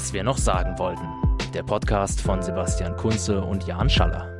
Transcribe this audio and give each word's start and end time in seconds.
Was 0.00 0.14
wir 0.14 0.24
noch 0.24 0.38
sagen 0.38 0.78
wollten. 0.78 1.06
Der 1.52 1.62
Podcast 1.62 2.22
von 2.22 2.40
Sebastian 2.40 2.96
Kunze 2.96 3.42
und 3.42 3.66
Jan 3.66 3.90
Schaller. 3.90 4.34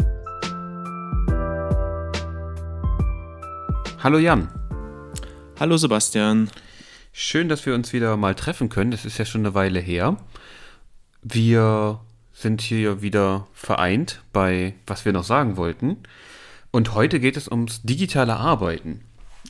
Hallo 4.03 4.17
Jan. 4.17 4.49
Hallo 5.59 5.77
Sebastian. 5.77 6.51
Schön, 7.13 7.51
dass 7.51 7.67
wir 7.67 7.75
uns 7.75 7.93
wieder 7.93 8.17
mal 8.17 8.35
treffen 8.35 8.71
können. 8.71 8.91
Das 8.91 9.05
ist 9.05 9.19
ja 9.19 9.27
schon 9.27 9.43
eine 9.43 9.53
Weile 9.53 9.81
her. 9.81 10.17
Wir 11.21 12.01
sind 12.33 12.63
hier 12.63 13.03
wieder 13.03 13.47
vereint 13.53 14.23
bei 14.33 14.73
Was 14.87 15.05
wir 15.05 15.13
noch 15.13 15.25
sagen 15.25 15.59
wollten. 15.59 15.99
Und 16.71 16.95
heute 16.95 17.21
geht 17.21 17.37
es 17.37 17.49
ums 17.49 17.83
digitale 17.83 18.37
Arbeiten. 18.37 19.03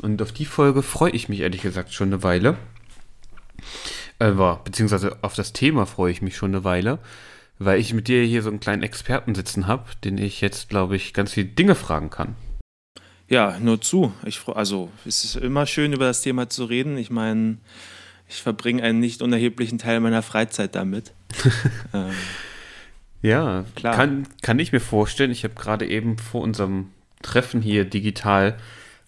Und 0.02 0.20
auf 0.22 0.32
die 0.32 0.46
Folge 0.46 0.82
freue 0.82 1.12
ich 1.12 1.28
mich 1.28 1.38
ehrlich 1.38 1.62
gesagt 1.62 1.94
schon 1.94 2.08
eine 2.08 2.24
Weile. 2.24 2.56
Äh, 4.20 4.32
beziehungsweise 4.64 5.16
auf 5.22 5.34
das 5.34 5.52
Thema 5.52 5.86
freue 5.86 6.12
ich 6.12 6.20
mich 6.22 6.36
schon 6.36 6.50
eine 6.50 6.62
Weile, 6.62 6.98
weil 7.58 7.80
ich 7.80 7.94
mit 7.94 8.06
dir 8.06 8.22
hier 8.22 8.42
so 8.42 8.50
einen 8.50 8.60
kleinen 8.60 8.82
Experten 8.82 9.34
sitzen 9.34 9.66
habe, 9.66 9.84
den 10.04 10.18
ich 10.18 10.42
jetzt, 10.42 10.68
glaube 10.68 10.94
ich, 10.94 11.14
ganz 11.14 11.32
viele 11.32 11.48
Dinge 11.48 11.74
fragen 11.74 12.10
kann. 12.10 12.36
Ja, 13.28 13.58
nur 13.58 13.80
zu. 13.80 14.12
Ich, 14.26 14.46
also 14.46 14.90
es 15.06 15.24
ist 15.24 15.36
immer 15.36 15.64
schön, 15.66 15.92
über 15.92 16.04
das 16.04 16.20
Thema 16.20 16.50
zu 16.50 16.64
reden. 16.64 16.98
Ich 16.98 17.10
meine, 17.10 17.58
ich 18.28 18.42
verbringe 18.42 18.82
einen 18.82 19.00
nicht 19.00 19.22
unerheblichen 19.22 19.78
Teil 19.78 20.00
meiner 20.00 20.22
Freizeit 20.22 20.74
damit. 20.74 21.12
ähm, 21.94 22.10
ja, 23.22 23.64
klar. 23.74 23.94
Kann, 23.94 24.26
kann 24.42 24.58
ich 24.58 24.72
mir 24.72 24.80
vorstellen. 24.80 25.30
Ich 25.30 25.44
habe 25.44 25.54
gerade 25.54 25.86
eben 25.86 26.18
vor 26.18 26.42
unserem 26.42 26.90
Treffen 27.22 27.62
hier 27.62 27.84
digital 27.86 28.58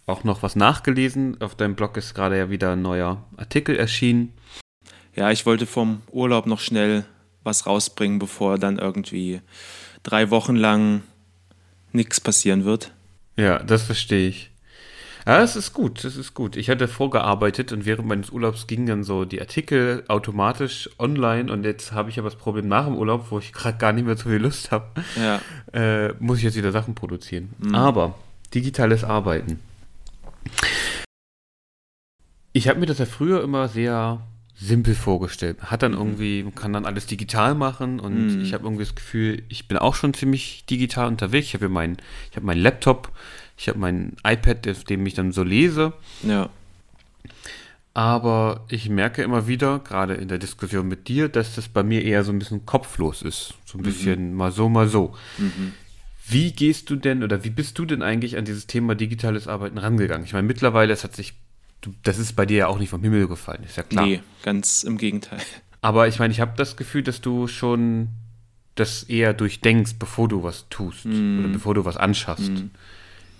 auch 0.07 0.25
noch 0.25 0.43
was 0.43 0.57
nachgelesen. 0.57 1.41
Auf 1.43 1.55
deinem 1.55 1.75
Blog 1.75 1.97
ist 1.97 2.15
gerade 2.15 2.39
ja 2.39 2.49
wieder 2.49 2.73
ein 2.73 2.83
neuer 2.83 3.25
Artikel 3.37 3.77
erschienen. 3.77 4.33
Ja, 5.15 5.31
ich 5.31 5.45
wollte 5.47 5.67
vom 5.67 6.03
Urlaub 6.11 6.47
noch 6.47 6.61
schnell 6.61 7.05
was 7.45 7.67
rausbringen, 7.67 8.19
bevor 8.19 8.59
dann 8.59 8.79
irgendwie 8.79 9.41
drei 10.03 10.31
Wochen 10.31 10.57
lang 10.57 11.03
nichts 11.93 12.21
passieren 12.21 12.65
wird. 12.65 12.93
Ja, 13.37 13.59
das 13.59 13.83
verstehe 13.83 14.29
ich. 14.29 14.51
Ja, 15.27 15.39
das 15.39 15.55
ist 15.55 15.73
gut, 15.73 16.03
das 16.03 16.17
ist 16.17 16.35
gut. 16.35 16.57
Ich 16.57 16.69
hatte 16.69 16.89
vorgearbeitet 16.89 17.73
und 17.73 17.85
während 17.85 18.09
meines 18.09 18.31
Urlaubs 18.31 18.67
gingen 18.67 18.87
dann 18.87 19.05
so 19.05 19.25
die 19.25 19.41
Artikel 19.41 20.03
automatisch 20.09 20.91
online 20.99 21.53
und 21.53 21.65
jetzt 21.65 21.93
habe 21.93 22.11
ich 22.11 22.19
aber 22.19 22.29
das 22.29 22.39
Problem 22.39 22.67
nach 22.67 22.87
dem 22.87 22.97
Urlaub, 22.97 23.27
wo 23.31 23.39
ich 23.39 23.53
gerade 23.53 23.79
gar 23.79 23.93
nicht 23.93 24.05
mehr 24.05 24.17
so 24.17 24.29
viel 24.31 24.39
Lust 24.39 24.73
habe, 24.73 24.87
ja. 25.17 25.41
äh, 25.73 26.13
muss 26.19 26.39
ich 26.39 26.45
jetzt 26.45 26.57
wieder 26.57 26.73
Sachen 26.73 26.97
produzieren. 26.97 27.51
Mhm. 27.59 27.75
Aber 27.75 28.15
digitales 28.53 29.05
Arbeiten. 29.05 29.61
Ich 32.53 32.69
habe 32.69 32.81
mir 32.81 32.87
das 32.87 32.99
ja 32.99 33.07
früher 33.07 33.43
immer 33.43 33.69
sehr 33.69 34.21
simpel 34.63 34.95
vorgestellt. 34.95 35.59
Hat 35.63 35.83
dann 35.83 35.93
mhm. 35.93 35.99
irgendwie, 35.99 36.43
man 36.45 36.55
kann 36.55 36.73
dann 36.73 36.87
alles 36.87 37.07
digital 37.07 37.55
machen 37.55 38.01
und 38.01 38.37
mhm. 38.37 38.43
ich 38.43 38.55
habe 38.55 38.65
irgendwie 38.65 38.85
das 38.85 38.95
Gefühl, 38.95 39.43
ich 39.49 39.67
bin 39.69 39.77
auch 39.79 39.95
schon 39.95 40.15
ziemlich 40.15 40.65
digital 40.67 41.09
unterwegs. 41.09 41.49
Ich 41.49 41.55
habe 41.55 41.69
mein, 41.69 41.97
ich 42.31 42.37
habe 42.37 42.47
meinen 42.47 42.63
Laptop, 42.63 43.11
ich 43.57 43.69
habe 43.69 43.79
mein 43.79 44.17
iPad, 44.25 44.69
auf 44.69 44.85
dem 44.85 45.05
ich 45.07 45.15
dann 45.15 45.33
so 45.33 45.43
lese. 45.43 45.93
Ja. 46.23 46.49
Aber 47.95 48.65
ich 48.69 48.89
merke 48.89 49.23
immer 49.23 49.47
wieder, 49.47 49.81
gerade 49.81 50.15
in 50.15 50.29
der 50.29 50.39
Diskussion 50.39 50.89
mit 50.89 51.09
dir, 51.09 51.29
dass 51.29 51.55
das 51.57 51.69
bei 51.69 51.83
mir 51.83 52.03
eher 52.03 52.25
so 52.25 52.33
ein 52.33 52.39
bisschen 52.39 52.65
kopflos 52.65 53.21
ist. 53.21 53.55
So 53.67 53.77
ein 53.77 53.81
mhm. 53.81 53.85
bisschen 53.85 54.35
mal 54.35 54.53
so, 54.53 54.69
mal 54.69 54.89
so. 54.89 55.15
Mhm. 55.39 55.75
Wie 56.27 56.53
gehst 56.53 56.89
du 56.89 56.97
denn 56.97 57.23
oder 57.23 57.45
wie 57.45 57.51
bist 57.51 57.79
du 57.79 57.85
denn 57.85 58.01
eigentlich 58.01 58.39
an 58.39 58.45
dieses 58.45 58.67
Thema 58.67 58.95
digitales 58.95 59.49
Arbeiten 59.49 59.77
rangegangen? 59.77 60.25
Ich 60.25 60.33
meine, 60.33 60.47
mittlerweile, 60.47 60.93
es 60.93 61.05
hat 61.05 61.17
sich 61.17 61.35
du, 61.83 61.95
das 62.03 62.19
ist 62.19 62.35
bei 62.35 62.47
dir 62.47 62.57
ja 62.57 62.67
auch 62.69 62.79
nicht 62.79 62.91
vom 62.91 63.03
Himmel 63.03 63.29
gefallen, 63.29 63.63
ist 63.65 63.77
ja 63.77 63.83
klar. 63.83 64.07
Nee, 64.07 64.23
ganz 64.43 64.83
im 64.83 64.97
Gegenteil. 64.97 65.41
Aber 65.83 66.09
ich 66.09 66.19
meine, 66.19 66.33
ich 66.33 66.41
habe 66.41 66.53
das 66.57 66.77
Gefühl, 66.77 67.03
dass 67.03 67.21
du 67.21 67.49
schon 67.49 68.09
das 68.77 69.03
eher 69.03 69.35
durchdenkst, 69.35 69.97
bevor 69.99 70.29
du 70.29 70.43
was 70.43 70.69
tust 70.71 71.05
mm. 71.05 71.41
oder 71.41 71.49
bevor 71.49 71.75
du 71.75 71.85
was 71.85 71.97
anschaffst. 71.97 72.51
Mm. 72.51 72.71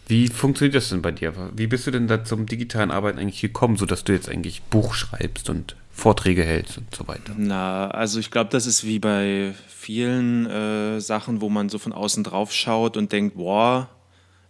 Wie 0.09 0.29
funktioniert 0.29 0.75
das 0.75 0.91
denn 0.91 1.01
bei 1.01 1.13
dir? 1.13 1.33
Wie 1.55 1.69
bist 1.69 1.87
du 1.87 1.91
denn 1.91 2.09
da 2.09 2.25
zum 2.25 2.47
digitalen 2.47 2.91
Arbeiten 2.91 3.19
eigentlich 3.19 3.41
gekommen, 3.41 3.77
sodass 3.77 4.05
du 4.05 4.13
jetzt 4.13 4.29
eigentlich 4.29 4.63
Buch 4.65 4.95
schreibst 4.95 5.49
und 5.49 5.77
Vorträge 5.91 6.43
hältst 6.43 6.77
und 6.77 6.95
so 6.95 7.07
weiter? 7.07 7.33
Na, 7.37 7.89
also 7.89 8.19
ich 8.19 8.31
glaube, 8.31 8.51
das 8.51 8.67
ist 8.67 8.85
wie 8.85 8.99
bei 8.99 9.55
vielen 9.69 10.47
äh, 10.47 11.01
Sachen, 11.01 11.41
wo 11.41 11.49
man 11.49 11.69
so 11.69 11.79
von 11.79 11.93
außen 11.93 12.25
drauf 12.25 12.53
schaut 12.53 12.97
und 12.97 13.13
denkt, 13.13 13.37
boah, 13.37 13.89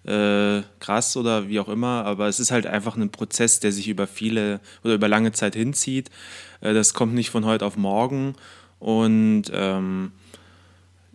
äh, 0.04 0.62
krass 0.80 1.16
oder 1.16 1.48
wie 1.48 1.60
auch 1.60 1.68
immer, 1.68 2.04
aber 2.04 2.28
es 2.28 2.40
ist 2.40 2.50
halt 2.50 2.66
einfach 2.66 2.96
ein 2.96 3.10
Prozess, 3.10 3.60
der 3.60 3.72
sich 3.72 3.88
über 3.88 4.06
viele 4.06 4.60
oder 4.82 4.94
über 4.94 5.08
lange 5.08 5.32
Zeit 5.32 5.54
hinzieht. 5.54 6.10
Äh, 6.60 6.74
das 6.74 6.94
kommt 6.94 7.14
nicht 7.14 7.30
von 7.30 7.44
heute 7.44 7.64
auf 7.64 7.76
morgen 7.76 8.34
und 8.78 9.44
ähm, 9.52 10.12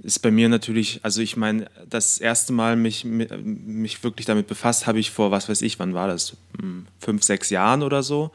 ist 0.03 0.19
bei 0.19 0.31
mir 0.31 0.47
natürlich, 0.47 0.99
also 1.03 1.21
ich 1.21 1.35
meine, 1.35 1.69
das 1.89 2.19
erste 2.19 2.53
Mal 2.53 2.75
mich, 2.75 3.03
mich 3.03 4.03
wirklich 4.03 4.25
damit 4.25 4.47
befasst 4.47 4.87
habe 4.87 4.99
ich 4.99 5.11
vor, 5.11 5.31
was 5.31 5.49
weiß 5.49 5.61
ich, 5.63 5.79
wann 5.79 5.93
war 5.93 6.07
das? 6.07 6.37
Hm, 6.59 6.85
fünf, 6.99 7.23
sechs 7.23 7.49
Jahren 7.49 7.83
oder 7.83 8.03
so. 8.03 8.31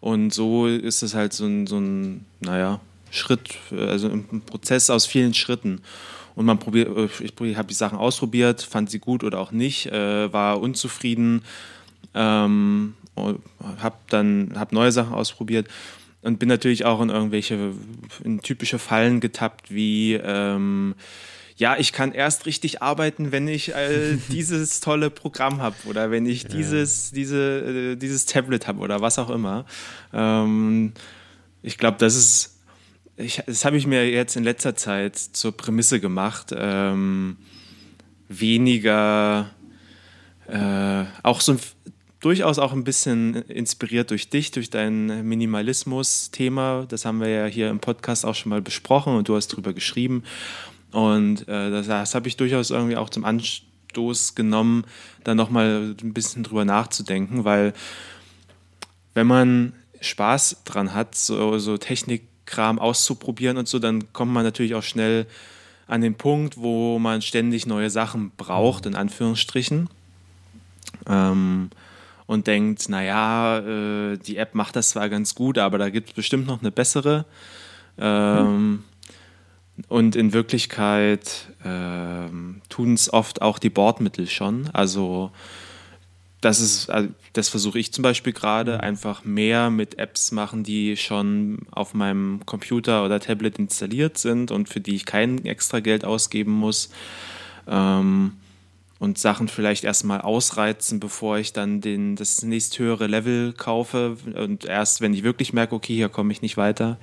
Und 0.00 0.34
so 0.34 0.66
ist 0.66 1.02
es 1.02 1.14
halt 1.14 1.32
so 1.32 1.46
ein, 1.46 1.66
so 1.66 1.78
ein 1.78 2.26
naja, 2.40 2.80
Schritt, 3.10 3.54
also 3.70 4.08
ein 4.08 4.42
Prozess 4.44 4.90
aus 4.90 5.06
vielen 5.06 5.32
Schritten 5.32 5.80
und 6.36 6.46
man 6.46 6.58
probiert, 6.58 6.96
äh, 6.96 7.08
ich 7.24 7.56
habe 7.56 7.68
die 7.68 7.74
Sachen 7.74 7.98
ausprobiert, 7.98 8.62
fand 8.62 8.90
sie 8.90 8.98
gut 8.98 9.24
oder 9.24 9.38
auch 9.38 9.52
nicht, 9.52 9.86
äh, 9.86 10.32
war 10.32 10.60
unzufrieden, 10.60 11.42
ähm, 12.14 12.94
habe 13.16 13.96
dann 14.08 14.52
hab 14.56 14.72
neue 14.72 14.92
Sachen 14.92 15.14
ausprobiert 15.14 15.68
und 16.22 16.38
bin 16.38 16.48
natürlich 16.48 16.84
auch 16.84 17.00
in 17.00 17.10
irgendwelche 17.10 17.72
in 18.24 18.40
typische 18.40 18.78
Fallen 18.78 19.20
getappt 19.20 19.72
wie 19.72 20.14
ähm, 20.14 20.94
ja, 21.56 21.76
ich 21.78 21.92
kann 21.92 22.12
erst 22.12 22.46
richtig 22.46 22.82
arbeiten, 22.82 23.30
wenn 23.30 23.46
ich 23.46 23.74
äh, 23.74 24.16
dieses 24.28 24.80
tolle 24.80 25.10
Programm 25.10 25.62
habe 25.62 25.76
oder 25.86 26.10
wenn 26.10 26.26
ich 26.26 26.44
ja. 26.44 26.48
dieses, 26.48 27.12
diese, 27.12 27.92
äh, 27.92 27.96
dieses 27.96 28.26
Tablet 28.26 28.66
habe 28.66 28.80
oder 28.80 29.00
was 29.00 29.18
auch 29.18 29.30
immer. 29.30 29.64
Ähm, 30.12 30.92
ich 31.62 31.78
glaube, 31.78 31.96
das 31.98 32.16
ist 32.16 32.53
ich, 33.16 33.42
das 33.46 33.64
habe 33.64 33.76
ich 33.76 33.86
mir 33.86 34.10
jetzt 34.10 34.36
in 34.36 34.44
letzter 34.44 34.74
Zeit 34.74 35.16
zur 35.16 35.56
Prämisse 35.56 36.00
gemacht, 36.00 36.52
ähm, 36.56 37.36
weniger, 38.28 39.50
äh, 40.48 41.04
auch 41.22 41.40
so 41.40 41.52
ein, 41.52 41.60
durchaus 42.20 42.58
auch 42.58 42.72
ein 42.72 42.84
bisschen 42.84 43.34
inspiriert 43.34 44.10
durch 44.10 44.30
dich, 44.30 44.50
durch 44.50 44.70
dein 44.70 45.28
Minimalismus-Thema. 45.28 46.86
Das 46.88 47.04
haben 47.04 47.20
wir 47.20 47.28
ja 47.28 47.46
hier 47.46 47.70
im 47.70 47.80
Podcast 47.80 48.24
auch 48.24 48.34
schon 48.34 48.50
mal 48.50 48.62
besprochen 48.62 49.14
und 49.14 49.28
du 49.28 49.36
hast 49.36 49.48
drüber 49.48 49.72
geschrieben. 49.72 50.24
Und 50.90 51.46
äh, 51.48 51.70
das, 51.70 51.86
das 51.86 52.14
habe 52.14 52.28
ich 52.28 52.36
durchaus 52.36 52.70
irgendwie 52.70 52.96
auch 52.96 53.10
zum 53.10 53.24
Anstoß 53.24 54.34
genommen, 54.34 54.84
da 55.22 55.34
nochmal 55.34 55.94
ein 56.02 56.14
bisschen 56.14 56.42
drüber 56.42 56.64
nachzudenken, 56.64 57.44
weil 57.44 57.74
wenn 59.12 59.26
man 59.26 59.74
Spaß 60.00 60.62
dran 60.64 60.94
hat, 60.94 61.14
so, 61.14 61.58
so 61.58 61.78
Technik 61.78 62.28
Kram 62.46 62.78
auszuprobieren 62.78 63.56
und 63.56 63.68
so, 63.68 63.78
dann 63.78 64.12
kommt 64.12 64.32
man 64.32 64.44
natürlich 64.44 64.74
auch 64.74 64.82
schnell 64.82 65.26
an 65.86 66.00
den 66.00 66.14
Punkt, 66.14 66.56
wo 66.56 66.98
man 66.98 67.22
ständig 67.22 67.66
neue 67.66 67.90
Sachen 67.90 68.32
braucht, 68.36 68.86
in 68.86 68.94
Anführungsstrichen. 68.94 69.88
Ähm, 71.06 71.70
und 72.26 72.46
denkt, 72.46 72.88
naja, 72.88 73.58
äh, 73.58 74.16
die 74.16 74.38
App 74.38 74.54
macht 74.54 74.76
das 74.76 74.90
zwar 74.90 75.08
ganz 75.08 75.34
gut, 75.34 75.58
aber 75.58 75.76
da 75.76 75.90
gibt 75.90 76.10
es 76.10 76.14
bestimmt 76.14 76.46
noch 76.46 76.60
eine 76.60 76.70
bessere. 76.70 77.26
Ähm, 77.98 78.70
mhm. 78.70 78.84
Und 79.88 80.16
in 80.16 80.32
Wirklichkeit 80.32 81.48
ähm, 81.64 82.62
tun 82.68 82.94
es 82.94 83.12
oft 83.12 83.42
auch 83.42 83.58
die 83.58 83.70
Bordmittel 83.70 84.28
schon. 84.28 84.70
Also 84.72 85.32
das 86.44 86.60
ist, 86.60 86.90
also 86.90 87.08
das 87.32 87.48
versuche 87.48 87.78
ich 87.78 87.92
zum 87.92 88.02
Beispiel 88.02 88.32
gerade, 88.32 88.74
mhm. 88.74 88.80
einfach 88.80 89.24
mehr 89.24 89.70
mit 89.70 89.98
Apps 89.98 90.30
machen, 90.30 90.62
die 90.62 90.96
schon 90.96 91.60
auf 91.70 91.94
meinem 91.94 92.40
Computer 92.44 93.04
oder 93.04 93.18
Tablet 93.18 93.58
installiert 93.58 94.18
sind 94.18 94.50
und 94.50 94.68
für 94.68 94.80
die 94.80 94.94
ich 94.94 95.06
kein 95.06 95.44
extra 95.46 95.80
Geld 95.80 96.04
ausgeben 96.04 96.52
muss. 96.52 96.90
Ähm, 97.66 98.32
und 99.00 99.18
Sachen 99.18 99.48
vielleicht 99.48 99.84
erstmal 99.84 100.20
ausreizen, 100.20 101.00
bevor 101.00 101.38
ich 101.38 101.52
dann 101.52 101.80
den, 101.80 102.16
das 102.16 102.42
nächsthöhere 102.42 103.06
Level 103.06 103.52
kaufe. 103.52 104.16
Und 104.34 104.64
erst, 104.64 105.00
wenn 105.00 105.12
ich 105.12 105.24
wirklich 105.24 105.52
merke, 105.52 105.74
okay, 105.74 105.94
hier 105.94 106.08
komme 106.08 106.32
ich 106.32 106.42
nicht 106.42 106.56
weiter. 106.56 106.98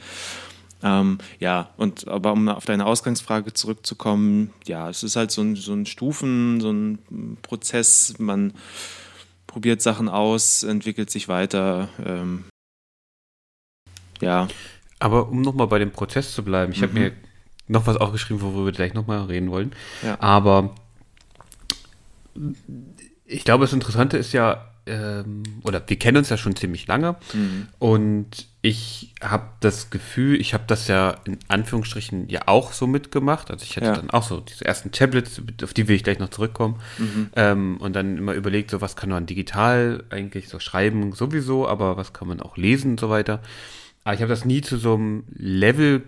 Ähm, 0.83 1.19
ja, 1.39 1.69
und 1.77 2.07
aber 2.07 2.31
um 2.31 2.47
auf 2.47 2.65
deine 2.65 2.85
Ausgangsfrage 2.85 3.53
zurückzukommen, 3.53 4.51
ja, 4.65 4.89
es 4.89 5.03
ist 5.03 5.15
halt 5.15 5.31
so 5.31 5.41
ein, 5.41 5.55
so 5.55 5.73
ein 5.73 5.85
Stufen, 5.85 6.59
so 6.59 6.71
ein 6.71 7.38
Prozess. 7.41 8.15
Man 8.17 8.53
probiert 9.51 9.81
Sachen 9.81 10.07
aus, 10.07 10.63
entwickelt 10.63 11.09
sich 11.09 11.27
weiter. 11.27 11.89
Ähm, 12.03 12.45
ja. 14.21 14.48
Aber 15.00 15.30
um 15.30 15.42
nochmal 15.42 15.68
bei 15.68 15.80
dem 15.80 15.92
Prozess 15.92 16.33
zu 16.33 16.44
bleiben, 16.44 16.71
ich 16.71 16.80
mhm. 16.80 16.83
habe 16.83 16.94
mir 16.94 17.12
noch 17.68 17.88
was 17.88 17.98
aufgeschrieben, 17.98 18.42
worüber 18.42 18.65
wir 18.65 18.71
gleich 18.71 18.94
nochmal 18.94 19.25
reden 19.25 19.51
wollen. 19.51 19.74
Ja. 20.03 20.19
Aber 20.21 20.75
ich 23.25 23.44
glaube, 23.44 23.65
das 23.65 23.74
Interessante 23.74 24.18
ist 24.18 24.31
ja, 24.31 24.69
ähm, 24.86 25.44
oder 25.63 25.81
wir 25.86 26.00
kennen 26.00 26.18
uns 26.18 26.30
ja 26.30 26.38
schon 26.38 26.56
ziemlich 26.56 26.88
lange 26.88 27.18
mhm. 27.33 27.68
und 27.80 28.48
ich 28.63 29.13
habe 29.21 29.45
das 29.59 29.89
Gefühl, 29.89 30.39
ich 30.39 30.53
habe 30.53 30.65
das 30.67 30.87
ja 30.87 31.15
in 31.25 31.39
Anführungsstrichen 31.47 32.29
ja 32.29 32.41
auch 32.45 32.73
so 32.73 32.85
mitgemacht. 32.85 33.49
Also 33.49 33.63
ich 33.63 33.75
hatte 33.75 33.87
Ja. 33.87 33.95
dann 33.95 34.11
auch 34.11 34.21
so 34.23 34.39
diese 34.39 34.65
ersten 34.65 34.91
Tablets, 34.91 35.41
auf 35.63 35.73
die 35.73 35.87
will 35.87 35.95
ich 35.95 36.03
gleich 36.03 36.19
noch 36.19 36.29
zurückkommen. 36.29 36.79
Mhm. 36.99 37.29
Ähm, 37.35 37.77
und 37.77 37.95
dann 37.95 38.17
immer 38.17 38.33
überlegt, 38.33 38.69
so 38.69 38.79
was 38.79 38.95
kann 38.95 39.09
man 39.09 39.25
digital 39.25 40.03
eigentlich 40.11 40.47
so 40.47 40.59
schreiben 40.59 41.13
sowieso, 41.13 41.67
aber 41.67 41.97
was 41.97 42.13
kann 42.13 42.27
man 42.27 42.39
auch 42.39 42.55
lesen 42.55 42.91
und 42.91 42.99
so 42.99 43.09
weiter. 43.09 43.41
Aber 44.03 44.13
ich 44.13 44.21
habe 44.21 44.29
das 44.29 44.45
nie 44.45 44.61
zu 44.61 44.77
so 44.77 44.93
einem 44.93 45.23
Level 45.33 46.03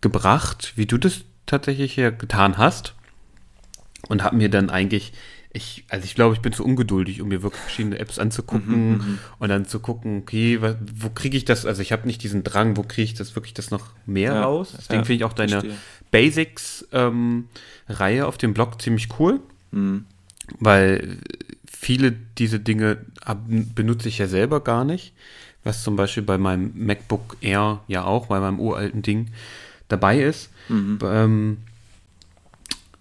gebracht, 0.00 0.72
wie 0.76 0.86
du 0.86 0.96
das 0.98 1.22
tatsächlich 1.46 1.92
hier 1.94 2.10
getan 2.10 2.56
hast. 2.56 2.94
Und 4.08 4.22
habe 4.22 4.36
mir 4.36 4.50
dann 4.50 4.68
eigentlich, 4.68 5.12
ich, 5.54 5.84
also 5.88 6.04
ich 6.04 6.14
glaube, 6.16 6.34
ich 6.34 6.40
bin 6.40 6.52
zu 6.52 6.64
ungeduldig, 6.64 7.22
um 7.22 7.28
mir 7.28 7.42
wirklich 7.42 7.62
verschiedene 7.62 8.00
Apps 8.00 8.18
anzugucken 8.18 9.20
und 9.38 9.48
dann 9.48 9.66
zu 9.66 9.78
gucken, 9.78 10.22
okay, 10.22 10.58
wo 10.60 11.10
kriege 11.10 11.36
ich 11.36 11.44
das? 11.44 11.64
Also 11.64 11.80
ich 11.80 11.92
habe 11.92 12.08
nicht 12.08 12.24
diesen 12.24 12.42
Drang, 12.42 12.76
wo 12.76 12.82
kriege 12.82 13.04
ich 13.04 13.14
das 13.14 13.36
wirklich 13.36 13.54
das 13.54 13.70
noch 13.70 13.90
mehr 14.04 14.34
Ja, 14.34 14.42
raus? 14.42 14.74
Deswegen 14.76 15.00
ja, 15.00 15.04
finde 15.04 15.14
ich 15.14 15.24
auch 15.24 15.32
deine. 15.32 15.62
Basics-Reihe 16.10 18.26
auf 18.26 18.36
dem 18.36 18.52
Blog 18.52 18.82
ziemlich 18.82 19.08
cool, 19.20 19.38
weil 20.58 21.18
viele 21.66 22.12
diese 22.38 22.58
Dinge 22.60 22.98
benutze 23.74 24.08
ich 24.08 24.18
ja 24.18 24.26
selber 24.26 24.60
gar 24.60 24.84
nicht, 24.84 25.14
was 25.62 25.84
zum 25.84 25.96
Beispiel 25.96 26.24
bei 26.24 26.36
meinem 26.36 26.72
MacBook 26.74 27.36
Air 27.40 27.80
ja 27.86 28.02
auch, 28.04 28.26
bei 28.26 28.40
meinem 28.40 28.58
uralten 28.58 29.02
Ding 29.02 29.28
dabei 29.88 30.20
ist. 30.20 30.50
Ähm, 30.68 31.58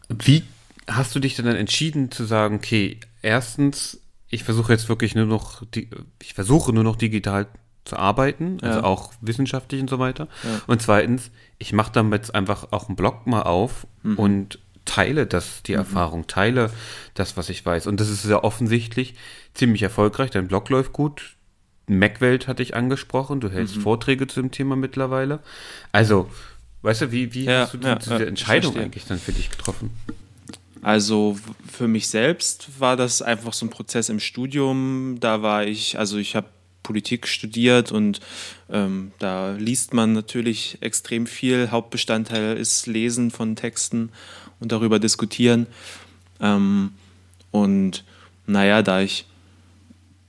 wie 0.10 0.44
hast 0.88 1.16
du 1.16 1.20
dich 1.20 1.36
dann 1.36 1.48
entschieden 1.48 2.12
zu 2.12 2.26
sagen, 2.26 2.56
okay, 2.56 3.00
erstens, 3.22 4.00
ich 4.30 4.44
versuche 4.44 4.74
jetzt 4.74 4.90
wirklich 4.90 5.16
nur 5.16 5.26
noch, 5.26 5.64
die, 5.74 5.90
ich 6.22 6.34
versuche 6.34 6.74
nur 6.74 6.84
noch 6.84 6.96
digital 6.96 7.48
zu 7.86 7.98
arbeiten, 7.98 8.60
also 8.62 8.80
Ja. 8.80 8.84
auch 8.86 9.14
wissenschaftlich 9.22 9.82
und 9.82 9.90
so 9.90 10.00
weiter. 10.00 10.28
Ja. 10.44 10.62
Und 10.68 10.82
zweitens, 10.82 11.32
ich 11.60 11.74
mache 11.74 11.92
damit 11.92 12.22
jetzt 12.22 12.36
einfach 12.36 12.68
auch 12.72 12.88
einen 12.88 12.96
Blog 12.96 13.28
mal 13.28 13.44
auf 13.44 13.86
Mhm. 14.04 14.20
und 14.20 14.60
teile 14.86 15.26
das, 15.26 15.64
die 15.64 15.74
Erfahrung, 15.74 16.28
teile 16.28 16.70
das, 17.14 17.38
was 17.38 17.50
ich 17.50 17.66
weiß. 17.66 17.88
Und 17.88 18.00
das 18.00 18.10
ist 18.10 18.24
sehr 18.24 18.44
offensichtlich 18.44 19.16
ziemlich 19.54 19.82
erfolgreich. 19.84 20.32
Dein 20.32 20.48
Blog 20.48 20.70
läuft 20.70 20.92
gut. 20.94 21.36
Macwelt 21.88 22.48
hatte 22.48 22.64
ich 22.64 22.76
angesprochen. 22.76 23.40
Du 23.42 23.48
Mhm. 23.48 23.52
hältst 23.54 23.76
Vorträge 23.78 24.28
zu 24.28 24.42
dem 24.42 24.52
Thema 24.52 24.76
mittlerweile. 24.76 25.40
Also, 25.94 26.30
weißt 26.82 27.02
du, 27.02 27.12
wie, 27.12 27.34
wie 27.34 27.46
Ja, 27.46 27.62
hast 27.62 27.74
du 27.74 27.78
ja, 27.80 27.96
diese 27.96 28.18
ja, 28.20 28.26
Entscheidung 28.26 28.78
eigentlich 28.78 29.06
dann 29.06 29.20
für 29.20 29.32
dich 29.34 29.50
getroffen? 29.52 29.92
Also 30.84 31.38
für 31.72 31.88
mich 31.88 32.10
selbst 32.10 32.80
war 32.80 32.98
das 32.98 33.22
einfach 33.22 33.54
so 33.54 33.66
ein 33.66 33.70
Prozess 33.70 34.10
im 34.10 34.20
Studium. 34.20 35.18
Da 35.20 35.42
war 35.42 35.66
ich, 35.66 35.98
also 35.98 36.18
ich 36.18 36.36
habe 36.36 36.48
Politik 36.84 37.28
studiert 37.28 37.92
und 37.92 38.20
ähm, 38.70 39.14
da 39.18 39.54
liest 39.54 39.94
man 39.94 40.12
natürlich 40.12 40.78
extrem 40.82 41.26
viel. 41.26 41.72
Hauptbestandteil 41.72 42.58
ist 42.58 42.86
Lesen 42.86 43.32
von 43.32 43.56
Texten 43.56 44.12
und 44.60 44.74
darüber 44.74 45.00
diskutieren. 45.00 45.68
Ähm, 46.42 46.92
und 47.52 48.04
naja, 48.46 48.82
da 48.82 49.02
ich 49.02 49.26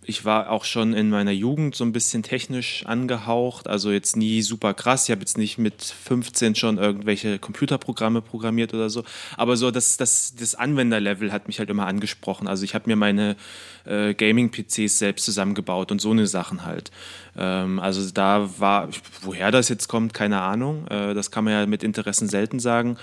ich 0.06 0.25
war 0.25 0.51
auch 0.51 0.65
schon 0.65 0.95
in 0.95 1.11
meiner 1.11 1.31
Jugend 1.31 1.75
so 1.75 1.85
ein 1.85 1.93
bisschen 1.93 2.23
technisch 2.23 2.85
angehaucht, 2.87 3.69
also 3.69 3.91
jetzt 3.91 4.17
nie 4.17 4.43
super 4.43 4.75
krass. 4.75 5.05
Ich 5.05 5.11
habe 5.11 5.21
jetzt 5.21 5.39
nicht 5.39 5.59
mit 5.59 5.83
15 5.83 6.55
schon 6.55 6.79
irgendwelche 6.79 7.39
Computerprogramme 7.39 8.23
programmiert 8.23 8.75
oder 8.75 8.91
so, 8.91 9.05
aber 9.37 9.56
so 9.56 9.71
das, 9.71 9.97
das, 9.97 10.35
das 10.39 10.55
Anwenderlevel 10.55 11.33
hat 11.33 11.47
mich 11.47 11.59
halt 11.59 11.71
immer 11.71 11.87
angesprochen. 11.87 12.49
Also 12.49 12.65
ich 12.65 12.75
habe 12.75 12.89
mir 12.89 12.97
meine 12.97 13.37
äh, 13.85 14.15
Gaming-PCs 14.15 14.99
selbst 14.99 15.25
zusammengebaut 15.25 15.91
und 15.91 16.01
so 16.01 16.11
eine 16.11 16.27
Sachen 16.27 16.65
halt. 16.65 16.91
Ähm, 17.37 17.79
also 17.79 18.09
da 18.11 18.51
war, 18.59 18.89
woher 19.23 19.51
das 19.51 19.69
jetzt 19.69 19.89
kommt, 19.89 20.15
keine 20.15 20.41
Ahnung. 20.41 20.87
Äh, 20.89 21.15
das 21.15 21.31
kann 21.31 21.45
man 21.45 21.53
ja 21.53 21.67
mit 21.67 21.83
Interessen 21.83 22.29
selten 22.29 22.61
sagen. 22.61 22.97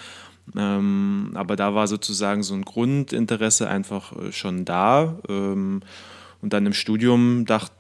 Ähm, 0.58 1.32
aber 1.36 1.56
da 1.56 1.76
war 1.76 1.88
sozusagen 1.88 2.44
so 2.44 2.54
ein 2.54 2.66
Grundinteresse 2.66 3.70
einfach 3.70 4.12
äh, 4.16 4.32
schon 4.32 4.66
da. 4.66 5.18
Ähm, 5.30 5.82
und 6.42 6.54
dann 6.54 6.66
im 6.66 6.74
Studium 6.74 7.46
dacht, 7.46 7.72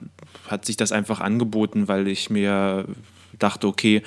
hat 0.47 0.65
sich 0.65 0.77
das 0.77 0.91
einfach 0.91 1.19
angeboten, 1.19 1.87
weil 1.87 2.07
ich 2.07 2.29
mir 2.29 2.85
dachte, 3.39 3.67
okay, 3.67 4.03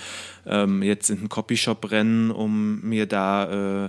ähm, 0.47 0.83
jetzt 0.83 1.11
in 1.11 1.19
einen 1.19 1.29
Copyshop 1.29 1.91
rennen, 1.91 2.31
um 2.31 2.81
mir 2.83 3.06
da 3.06 3.85
äh, 3.85 3.89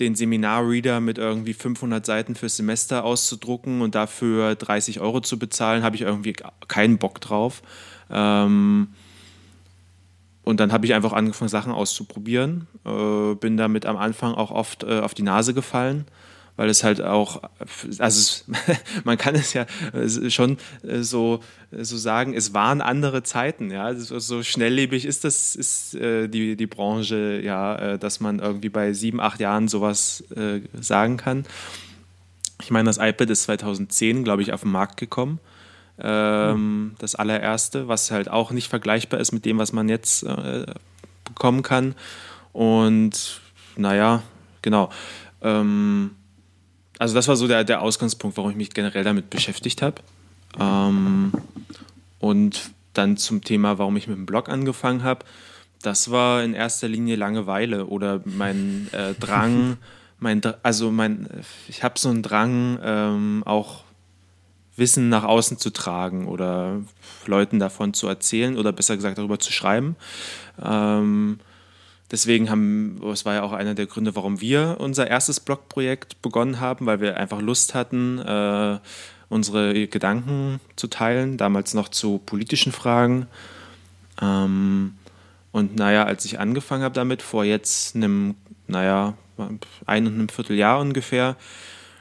den 0.00 0.14
Seminarreader 0.14 1.00
mit 1.00 1.18
irgendwie 1.18 1.54
500 1.54 2.04
Seiten 2.04 2.34
fürs 2.34 2.56
Semester 2.56 3.04
auszudrucken 3.04 3.80
und 3.80 3.94
dafür 3.94 4.54
30 4.54 5.00
Euro 5.00 5.20
zu 5.20 5.38
bezahlen, 5.38 5.82
habe 5.82 5.96
ich 5.96 6.02
irgendwie 6.02 6.34
keinen 6.68 6.98
Bock 6.98 7.20
drauf. 7.20 7.62
Ähm, 8.10 8.88
und 10.44 10.60
dann 10.60 10.72
habe 10.72 10.86
ich 10.86 10.94
einfach 10.94 11.12
angefangen, 11.12 11.48
Sachen 11.48 11.72
auszuprobieren. 11.72 12.68
Äh, 12.84 13.34
bin 13.36 13.56
damit 13.56 13.86
am 13.86 13.96
Anfang 13.96 14.34
auch 14.34 14.50
oft 14.50 14.84
äh, 14.84 15.00
auf 15.00 15.14
die 15.14 15.22
Nase 15.22 15.54
gefallen, 15.54 16.04
weil 16.56 16.70
es 16.70 16.82
halt 16.82 17.02
auch, 17.02 17.42
also 17.98 18.20
es, 18.20 18.44
man 19.04 19.18
kann 19.18 19.34
es 19.34 19.52
ja 19.52 19.66
schon 20.28 20.58
äh, 20.82 21.02
so, 21.02 21.40
äh, 21.70 21.84
so 21.84 21.96
sagen, 21.96 22.34
es 22.34 22.54
waren 22.54 22.80
andere 22.80 23.22
Zeiten. 23.22 23.70
Ja? 23.70 23.84
Also 23.84 24.18
so 24.18 24.42
schnelllebig 24.42 25.04
ist 25.04 25.24
das, 25.24 25.54
ist 25.54 25.94
äh, 25.94 26.28
die, 26.28 26.56
die 26.56 26.66
Branche, 26.66 27.40
ja, 27.42 27.98
dass 27.98 28.20
man 28.20 28.38
irgendwie 28.38 28.68
bei 28.68 28.92
sieben, 28.92 29.20
acht 29.20 29.40
Jahren 29.40 29.68
sowas 29.68 30.24
sagen 30.80 31.16
kann. 31.16 31.44
Ich 32.62 32.70
meine, 32.70 32.86
das 32.86 32.98
iPad 32.98 33.30
ist 33.30 33.44
2010, 33.44 34.24
glaube 34.24 34.42
ich, 34.42 34.52
auf 34.52 34.62
den 34.62 34.72
Markt 34.72 34.96
gekommen. 34.96 35.40
Ähm, 35.98 36.94
Das 36.98 37.14
allererste, 37.14 37.88
was 37.88 38.10
halt 38.10 38.30
auch 38.30 38.50
nicht 38.50 38.68
vergleichbar 38.68 39.20
ist 39.20 39.32
mit 39.32 39.44
dem, 39.44 39.58
was 39.58 39.72
man 39.72 39.88
jetzt 39.88 40.22
äh, 40.24 40.66
bekommen 41.24 41.62
kann. 41.62 41.94
Und 42.52 43.40
naja, 43.76 44.22
genau. 44.62 44.90
Ähm, 45.42 46.12
also 46.98 47.14
das 47.14 47.28
war 47.28 47.36
so 47.36 47.46
der, 47.46 47.64
der 47.64 47.82
Ausgangspunkt, 47.82 48.36
warum 48.36 48.50
ich 48.50 48.56
mich 48.56 48.70
generell 48.70 49.04
damit 49.04 49.30
beschäftigt 49.30 49.82
habe. 49.82 50.02
Ähm, 50.58 51.32
und 52.18 52.70
dann 52.94 53.16
zum 53.16 53.42
Thema, 53.42 53.78
warum 53.78 53.96
ich 53.96 54.08
mit 54.08 54.16
dem 54.16 54.26
Blog 54.26 54.48
angefangen 54.48 55.02
habe. 55.02 55.24
Das 55.82 56.10
war 56.10 56.42
in 56.42 56.54
erster 56.54 56.88
Linie 56.88 57.16
Langeweile 57.16 57.86
oder 57.86 58.22
mein 58.24 58.88
äh, 58.92 59.14
Drang, 59.14 59.76
mein, 60.18 60.40
also 60.62 60.90
mein, 60.90 61.28
ich 61.68 61.82
habe 61.82 61.98
so 61.98 62.08
einen 62.08 62.22
Drang, 62.22 62.78
ähm, 62.82 63.42
auch 63.44 63.84
Wissen 64.76 65.08
nach 65.08 65.24
außen 65.24 65.58
zu 65.58 65.70
tragen 65.70 66.26
oder 66.26 66.82
Leuten 67.24 67.58
davon 67.58 67.94
zu 67.94 68.08
erzählen 68.08 68.58
oder 68.58 68.72
besser 68.72 68.96
gesagt 68.96 69.18
darüber 69.18 69.38
zu 69.38 69.50
schreiben. 69.50 69.96
Ähm, 70.62 71.38
deswegen 72.10 72.50
haben, 72.50 73.00
das 73.02 73.24
war 73.24 73.34
ja 73.34 73.42
auch 73.42 73.52
einer 73.52 73.74
der 73.74 73.86
Gründe, 73.86 74.16
warum 74.16 74.40
wir 74.40 74.76
unser 74.78 75.08
erstes 75.08 75.40
Blogprojekt 75.40 76.22
begonnen 76.22 76.60
haben, 76.60 76.86
weil 76.86 77.00
wir 77.00 77.16
einfach 77.16 77.40
Lust 77.40 77.74
hatten, 77.74 78.18
äh, 78.18 78.78
unsere 79.28 79.88
Gedanken 79.88 80.60
zu 80.76 80.86
teilen, 80.86 81.36
damals 81.36 81.74
noch 81.74 81.88
zu 81.88 82.18
politischen 82.18 82.72
Fragen. 82.72 83.26
Ähm, 84.20 84.94
und 85.52 85.76
naja, 85.76 86.04
als 86.04 86.24
ich 86.24 86.38
angefangen 86.38 86.84
habe 86.84 86.94
damit, 86.94 87.22
vor 87.22 87.44
jetzt 87.44 87.96
einem, 87.96 88.34
naja, 88.66 89.14
ein 89.86 90.06
und 90.06 90.14
einem 90.14 90.28
Vierteljahr 90.28 90.80
ungefähr, 90.80 91.36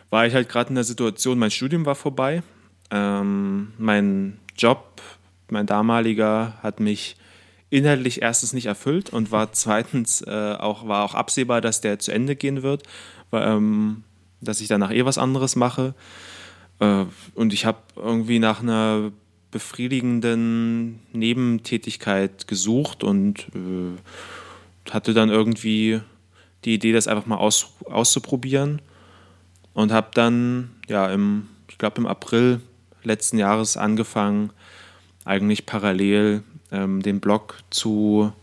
war 0.10 0.28
ich 0.28 0.34
halt 0.34 0.50
gerade 0.50 0.70
in 0.70 0.76
der 0.76 0.84
Situation, 0.84 1.40
mein 1.40 1.52
Studium 1.52 1.86
war 1.86 1.96
vorbei. 1.96 2.44
Ähm, 2.92 3.74
mein 3.78 4.40
Job, 4.58 5.02
mein 5.50 5.66
damaliger, 5.66 6.54
hat 6.62 6.80
mich 6.80 7.18
inhaltlich 7.70 8.22
erstens 8.22 8.54
nicht 8.54 8.68
erfüllt 8.68 9.10
und 9.10 9.32
war 9.32 9.52
zweitens 9.54 10.22
äh, 10.22 10.56
auch, 10.60 10.88
war 10.88 11.04
auch 11.04 11.14
absehbar, 11.14 11.62
dass 11.62 11.82
der 11.82 12.00
zu 12.00 12.12
Ende 12.12 12.36
gehen 12.36 12.64
wird, 12.64 12.84
weil, 13.32 13.48
ähm, 13.48 14.04
dass 14.42 14.62
ich 14.62 14.68
danach 14.68 14.92
eh 14.92 15.06
was 15.06 15.18
anderes 15.18 15.56
mache. 15.56 15.94
Äh, 16.80 17.06
und 17.34 17.54
ich 17.54 17.66
habe 17.66 17.80
irgendwie 17.96 18.40
nach 18.40 18.62
einer 18.62 19.12
befriedigenden 19.52 21.00
Nebentätigkeit 21.14 22.48
gesucht 22.48 23.04
und 23.04 23.48
äh, 23.56 24.92
hatte 24.92 25.14
dann 25.14 25.30
irgendwie 25.30 26.02
die 26.66 26.74
Idee, 26.74 26.92
das 26.92 27.08
einfach 27.08 27.26
mal 27.26 27.38
aus, 27.38 27.74
auszuprobieren 27.86 28.82
und 29.74 29.92
habe 29.92 30.10
dann 30.14 30.72
ja 30.88 31.10
im, 31.10 31.48
ich 31.70 31.78
glaube 31.78 31.98
im 31.98 32.08
April 32.08 32.62
letzten 33.04 33.38
Jahres 33.38 33.78
angefangen, 33.78 34.52
eigentlich 35.24 35.66
parallel 35.66 36.44
ähm, 36.76 37.02
den 37.02 37.20
Blog 37.20 37.58
zu 37.70 38.34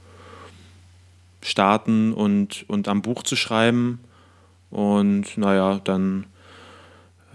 starten 1.42 2.12
und, 2.12 2.64
und 2.68 2.88
am 2.88 3.02
Buch 3.02 3.22
zu 3.22 3.36
schreiben. 3.36 4.00
Und 4.70 5.36
naja, 5.36 5.80
dann 5.84 6.26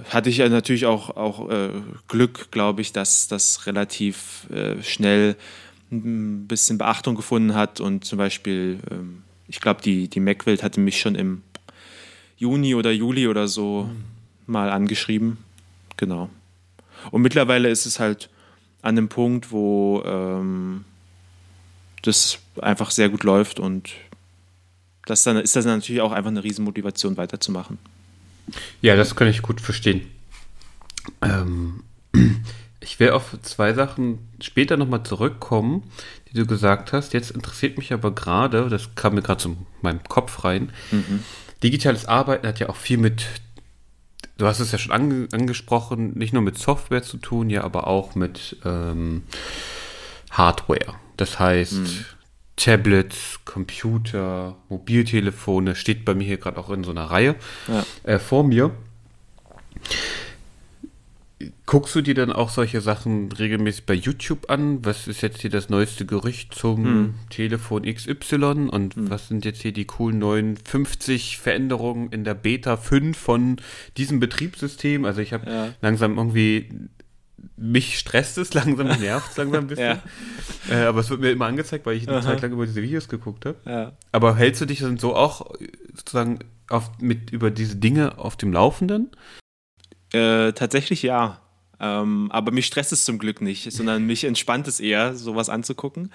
hatte 0.10 0.30
ich 0.30 0.38
ja 0.38 0.50
natürlich 0.50 0.86
auch, 0.86 1.16
auch 1.16 1.50
äh, 1.50 1.70
Glück, 2.08 2.52
glaube 2.52 2.82
ich, 2.82 2.94
dass 2.94 3.28
das 3.28 3.66
relativ 3.68 4.48
äh, 4.50 4.82
schnell 4.82 5.36
ein 5.92 6.48
bisschen 6.48 6.78
Beachtung 6.78 7.16
gefunden 7.16 7.54
hat 7.54 7.80
und 7.80 8.04
zum 8.06 8.18
Beispiel, 8.18 8.80
ähm, 8.92 9.24
ich 9.48 9.62
glaube, 9.62 9.82
die, 9.82 10.08
die 10.08 10.20
Macwelt 10.20 10.64
hatte 10.64 10.80
mich 10.80 11.00
schon 11.00 11.16
im 11.16 11.44
Juni 12.38 12.76
oder 12.76 12.92
Juli 12.92 13.28
oder 13.28 13.48
so 13.48 13.90
mal 14.46 14.70
angeschrieben. 14.70 15.38
Genau. 15.96 16.30
Und 17.12 17.22
mittlerweile 17.22 17.70
ist 17.70 17.86
es 17.86 18.00
halt 18.00 18.30
an 18.82 18.96
dem 18.96 19.10
Punkt, 19.10 19.52
wo 19.52 20.04
ähm, 20.06 20.86
das 22.04 22.40
einfach 22.62 22.92
sehr 22.92 23.10
gut 23.10 23.24
läuft 23.24 23.60
und 23.60 23.92
das 25.06 25.24
dann 25.24 25.38
ist 25.38 25.56
das 25.56 25.66
natürlich 25.66 26.02
auch 26.02 26.12
einfach 26.12 26.32
eine 26.32 26.44
Riesenmotivation 26.44 27.18
weiterzumachen. 27.18 27.78
Ja, 28.82 28.96
das 28.96 29.16
kann 29.16 29.28
ich 29.28 29.42
gut 29.42 29.62
verstehen. 29.62 30.02
Ähm, 31.22 31.84
ich 32.80 33.00
will 33.00 33.12
auf 33.12 33.38
zwei 33.42 33.74
Sachen 33.74 34.20
später 34.42 34.78
nochmal 34.78 35.04
zurückkommen, 35.04 35.84
die 36.30 36.34
du 36.34 36.46
gesagt 36.46 36.94
hast. 36.94 37.14
Jetzt 37.14 37.32
interessiert 37.32 37.78
mich 37.78 37.94
aber 37.94 38.14
gerade, 38.14 38.70
das 38.70 38.96
kam 38.96 39.16
mir 39.16 39.22
gerade 39.22 39.42
zu 39.42 39.58
meinem 39.82 40.04
Kopf 40.04 40.44
rein. 40.44 40.72
Mhm. 40.92 41.24
Digitales 41.64 42.06
Arbeiten 42.06 42.48
hat 42.48 42.60
ja 42.60 42.70
auch 42.70 42.76
viel 42.76 42.98
mit, 42.98 43.26
du 44.38 44.46
hast 44.46 44.60
es 44.60 44.72
ja 44.72 44.78
schon 44.78 44.92
ange 44.92 45.28
angesprochen, 45.32 46.14
nicht 46.18 46.34
nur 46.34 46.42
mit 46.42 46.58
Software 46.58 47.04
zu 47.04 47.18
tun, 47.18 47.50
ja, 47.50 47.64
aber 47.64 47.88
auch 47.88 48.16
mit 48.16 48.58
ähm, 48.66 49.24
Hardware. 50.32 50.96
Das 51.18 51.40
heißt, 51.40 51.74
mhm. 51.74 52.06
Tablets, 52.56 53.40
Computer, 53.46 54.56
Mobiltelefone, 54.70 55.76
steht 55.76 56.06
bei 56.06 56.16
mir 56.16 56.26
hier 56.26 56.38
gerade 56.38 56.58
auch 56.58 56.70
in 56.70 56.84
so 56.84 56.92
einer 56.92 57.06
Reihe 57.06 57.36
ja. 57.68 57.86
äh, 58.04 58.20
vor 58.20 58.44
mir. 58.44 58.72
Guckst 61.68 61.94
du 61.94 62.02
dir 62.02 62.16
dann 62.16 62.32
auch 62.32 62.50
solche 62.50 62.82
Sachen 62.82 63.32
regelmäßig 63.32 63.86
bei 63.86 63.94
YouTube 63.94 64.50
an? 64.50 64.84
Was 64.84 65.08
ist 65.08 65.22
jetzt 65.22 65.42
hier 65.42 65.52
das 65.52 65.70
neueste 65.70 66.06
Gerücht 66.06 66.56
zum 66.56 66.84
hm. 66.84 67.14
Telefon 67.30 67.84
XY 67.84 68.70
und 68.72 68.96
hm. 68.96 69.10
was 69.12 69.28
sind 69.28 69.46
jetzt 69.46 69.62
hier 69.62 69.72
die 69.72 69.86
coolen 69.86 70.18
neuen 70.18 70.58
50 70.58 71.38
Veränderungen 71.38 72.10
in 72.12 72.24
der 72.24 72.34
Beta 72.34 72.76
5 72.76 73.16
von 73.16 73.58
diesem 73.98 74.20
Betriebssystem? 74.20 75.06
Also 75.06 75.22
ich 75.22 75.32
habe 75.32 75.50
ja. 75.50 75.70
langsam 75.80 76.18
irgendwie 76.18 76.70
mich 77.56 78.00
stresst 78.00 78.40
es 78.40 78.54
langsam, 78.56 78.88
nervt 78.88 79.32
es 79.32 79.38
langsam 79.38 79.66
ein 79.66 79.68
bisschen. 79.68 80.00
ja. 80.70 80.76
äh, 80.76 80.86
aber 80.86 81.02
es 81.02 81.10
wird 81.12 81.22
mir 81.22 81.32
immer 81.32 81.46
angezeigt, 81.46 81.86
weil 81.86 81.98
ich 81.98 82.08
eine 82.08 82.18
Aha. 82.18 82.26
Zeit 82.26 82.42
lang 82.42 82.52
über 82.52 82.66
diese 82.66 82.82
Videos 82.82 83.10
geguckt 83.10 83.46
habe. 83.46 83.58
Ja. 83.66 83.92
Aber 84.12 84.36
hältst 84.36 84.62
du 84.62 84.66
dich 84.66 84.80
dann 84.80 84.98
so 84.98 85.16
auch 85.16 85.54
sozusagen 85.94 86.40
auf, 86.70 86.92
mit 87.00 87.30
über 87.32 87.52
diese 87.52 87.76
Dinge 87.76 88.18
auf 88.18 88.38
dem 88.38 88.52
Laufenden? 88.52 89.12
Äh, 90.14 90.54
tatsächlich 90.54 91.04
ja. 91.04 91.42
Ähm, 91.80 92.32
aber 92.32 92.52
mich 92.52 92.66
stresst 92.66 92.92
es 92.92 93.06
zum 93.06 93.20
Glück 93.20 93.42
nicht, 93.42 93.72
sondern 93.72 94.04
mich 94.06 94.24
entspannt 94.24 94.68
es 94.68 94.80
eher, 94.80 95.16
sowas 95.16 95.50
anzugucken. 95.50 96.12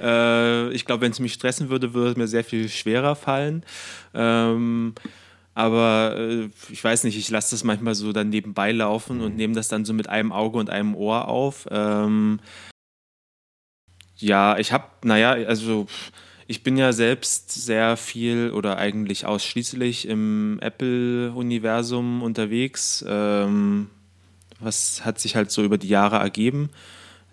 Äh, 0.00 0.70
ich 0.70 0.86
glaube, 0.86 1.02
wenn 1.02 1.12
es 1.12 1.20
mich 1.20 1.34
stressen 1.34 1.70
würde, 1.70 1.94
würde 1.94 2.10
es 2.12 2.16
mir 2.16 2.26
sehr 2.26 2.44
viel 2.44 2.68
schwerer 2.68 3.14
fallen. 3.14 3.64
Ähm, 4.12 4.94
aber 5.54 6.16
äh, 6.18 6.48
ich 6.70 6.82
weiß 6.82 7.04
nicht, 7.04 7.16
ich 7.16 7.30
lasse 7.30 7.52
das 7.52 7.62
manchmal 7.62 7.94
so 7.94 8.12
dann 8.12 8.28
nebenbei 8.30 8.72
laufen 8.72 9.20
und 9.20 9.36
nehme 9.36 9.54
das 9.54 9.68
dann 9.68 9.84
so 9.84 9.92
mit 9.92 10.08
einem 10.08 10.32
Auge 10.32 10.58
und 10.58 10.68
einem 10.68 10.96
Ohr 10.96 11.28
auf. 11.28 11.68
Ähm, 11.70 12.40
ja, 14.16 14.58
ich 14.58 14.72
habe, 14.72 14.86
naja, 15.04 15.32
also 15.32 15.86
ich 16.46 16.62
bin 16.62 16.76
ja 16.76 16.92
selbst 16.92 17.52
sehr 17.52 17.96
viel 17.96 18.50
oder 18.50 18.76
eigentlich 18.76 19.26
ausschließlich 19.26 20.06
im 20.08 20.58
Apple-Universum 20.60 22.22
unterwegs. 22.22 23.04
Ähm, 23.08 23.88
was 24.60 25.04
hat 25.04 25.18
sich 25.18 25.36
halt 25.36 25.50
so 25.50 25.62
über 25.62 25.78
die 25.78 25.88
Jahre 25.88 26.16
ergeben, 26.16 26.70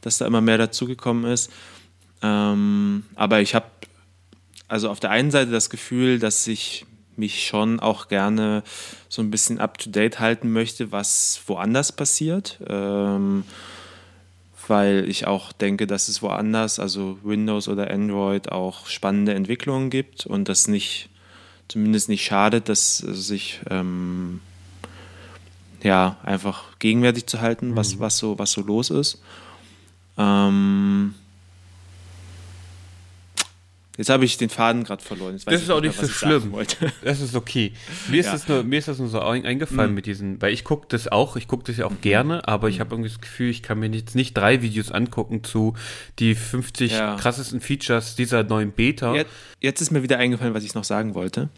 dass 0.01 0.17
da 0.17 0.25
immer 0.25 0.41
mehr 0.41 0.57
dazugekommen 0.57 1.25
ist. 1.31 1.51
Ähm, 2.21 3.03
aber 3.15 3.41
ich 3.41 3.55
habe 3.55 3.67
also 4.67 4.89
auf 4.89 4.99
der 4.99 5.11
einen 5.11 5.31
Seite 5.31 5.51
das 5.51 5.69
Gefühl, 5.69 6.19
dass 6.19 6.47
ich 6.47 6.85
mich 7.17 7.45
schon 7.45 7.79
auch 7.79 8.07
gerne 8.07 8.63
so 9.09 9.21
ein 9.21 9.29
bisschen 9.29 9.59
up-to-date 9.59 10.19
halten 10.19 10.51
möchte, 10.51 10.91
was 10.91 11.41
woanders 11.45 11.91
passiert. 11.91 12.59
Ähm, 12.67 13.43
weil 14.67 15.05
ich 15.07 15.27
auch 15.27 15.51
denke, 15.51 15.87
dass 15.87 16.07
es 16.07 16.21
woanders, 16.21 16.79
also 16.79 17.17
Windows 17.23 17.67
oder 17.67 17.91
Android, 17.91 18.51
auch 18.51 18.87
spannende 18.87 19.33
Entwicklungen 19.33 19.89
gibt 19.89 20.25
und 20.25 20.49
das 20.49 20.67
nicht, 20.67 21.09
zumindest 21.67 22.09
nicht 22.09 22.25
schadet, 22.25 22.69
dass 22.69 22.97
sich 22.97 23.61
ähm, 23.69 24.41
ja 25.83 26.17
einfach 26.23 26.77
gegenwärtig 26.79 27.27
zu 27.27 27.41
halten, 27.41 27.75
was, 27.75 27.95
mhm. 27.95 27.99
was, 27.99 28.17
so, 28.17 28.37
was 28.39 28.51
so 28.51 28.61
los 28.61 28.89
ist. 28.89 29.21
Ähm, 30.17 31.15
Jetzt 33.97 34.09
habe 34.09 34.23
ich 34.23 34.37
den 34.37 34.49
Faden 34.49 34.85
gerade 34.85 35.03
verloren. 35.03 35.37
das 35.45 35.61
ist 35.61 35.69
auch 35.69 35.81
nicht 35.81 35.99
so 35.99 36.07
schlimm. 36.07 36.53
Das 37.03 37.19
ist 37.19 37.35
okay. 37.35 37.73
Mir 38.09 38.21
ist, 38.21 38.27
ja. 38.27 38.31
das 38.31 38.47
nur, 38.47 38.63
mir 38.63 38.79
ist 38.79 38.87
das 38.87 38.99
nur 38.99 39.09
so 39.09 39.19
eingefallen 39.19 39.91
mhm. 39.91 39.95
mit 39.95 40.05
diesen, 40.05 40.41
weil 40.41 40.53
ich 40.53 40.63
gucke 40.63 40.87
das 40.89 41.09
auch, 41.09 41.35
ich 41.35 41.47
gucke 41.47 41.65
das 41.65 41.77
ja 41.77 41.85
auch 41.85 41.91
mhm. 41.91 42.01
gerne, 42.01 42.47
aber 42.47 42.69
ich 42.69 42.77
mhm. 42.77 42.79
habe 42.79 42.95
irgendwie 42.95 43.09
das 43.09 43.19
Gefühl, 43.19 43.49
ich 43.49 43.63
kann 43.63 43.79
mir 43.79 43.89
jetzt 43.89 44.15
nicht 44.15 44.35
drei 44.35 44.61
Videos 44.61 44.91
angucken 44.91 45.43
zu 45.43 45.75
die 46.19 46.35
50 46.35 46.91
ja. 46.91 47.15
krassesten 47.17 47.59
Features 47.59 48.15
dieser 48.15 48.43
neuen 48.43 48.71
Beta. 48.71 49.13
Jetzt, 49.13 49.31
jetzt, 49.59 49.81
ist 49.81 49.91
mir 49.91 50.03
wieder 50.03 50.17
eingefallen, 50.17 50.53
was 50.53 50.63
ich 50.63 50.73
noch 50.73 50.85
sagen 50.85 51.13
wollte. 51.13 51.49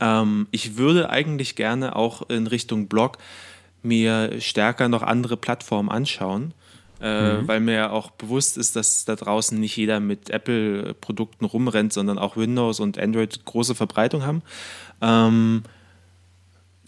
Ähm, 0.00 0.48
ich 0.50 0.76
würde 0.76 1.10
eigentlich 1.10 1.54
gerne 1.54 1.94
auch 1.94 2.28
in 2.28 2.48
Richtung 2.48 2.88
Blog 2.88 3.18
mir 3.82 4.40
stärker 4.40 4.88
noch 4.88 5.02
andere 5.02 5.36
Plattformen 5.36 5.90
anschauen 5.90 6.54
äh, 7.00 7.34
mhm. 7.34 7.48
weil 7.48 7.60
mir 7.60 7.74
ja 7.74 7.90
auch 7.90 8.10
bewusst 8.10 8.58
ist, 8.58 8.76
dass 8.76 9.04
da 9.04 9.16
draußen 9.16 9.58
nicht 9.58 9.76
jeder 9.76 10.00
mit 10.00 10.30
Apple-Produkten 10.30 11.44
rumrennt, 11.44 11.92
sondern 11.92 12.18
auch 12.18 12.36
Windows 12.36 12.80
und 12.80 12.98
Android 12.98 13.44
große 13.44 13.74
Verbreitung 13.74 14.24
haben. 14.24 14.42
Ähm, 15.00 15.62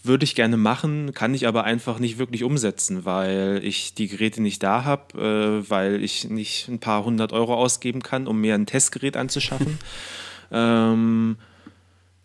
würde 0.03 0.25
ich 0.25 0.35
gerne 0.35 0.57
machen, 0.57 1.13
kann 1.13 1.33
ich 1.33 1.47
aber 1.47 1.63
einfach 1.63 1.97
nicht 1.97 2.17
wirklich 2.17 2.43
umsetzen, 2.43 3.05
weil 3.05 3.61
ich 3.63 3.93
die 3.93 4.09
Geräte 4.09 4.41
nicht 4.41 4.61
da 4.61 4.83
habe, 4.83 5.17
äh, 5.17 5.69
weil 5.69 6.03
ich 6.03 6.29
nicht 6.29 6.67
ein 6.67 6.79
paar 6.79 7.05
hundert 7.05 7.31
Euro 7.31 7.55
ausgeben 7.55 8.03
kann, 8.03 8.27
um 8.27 8.41
mir 8.41 8.53
ein 8.53 8.65
Testgerät 8.65 9.15
anzuschaffen. 9.15 9.79
ähm, 10.51 11.37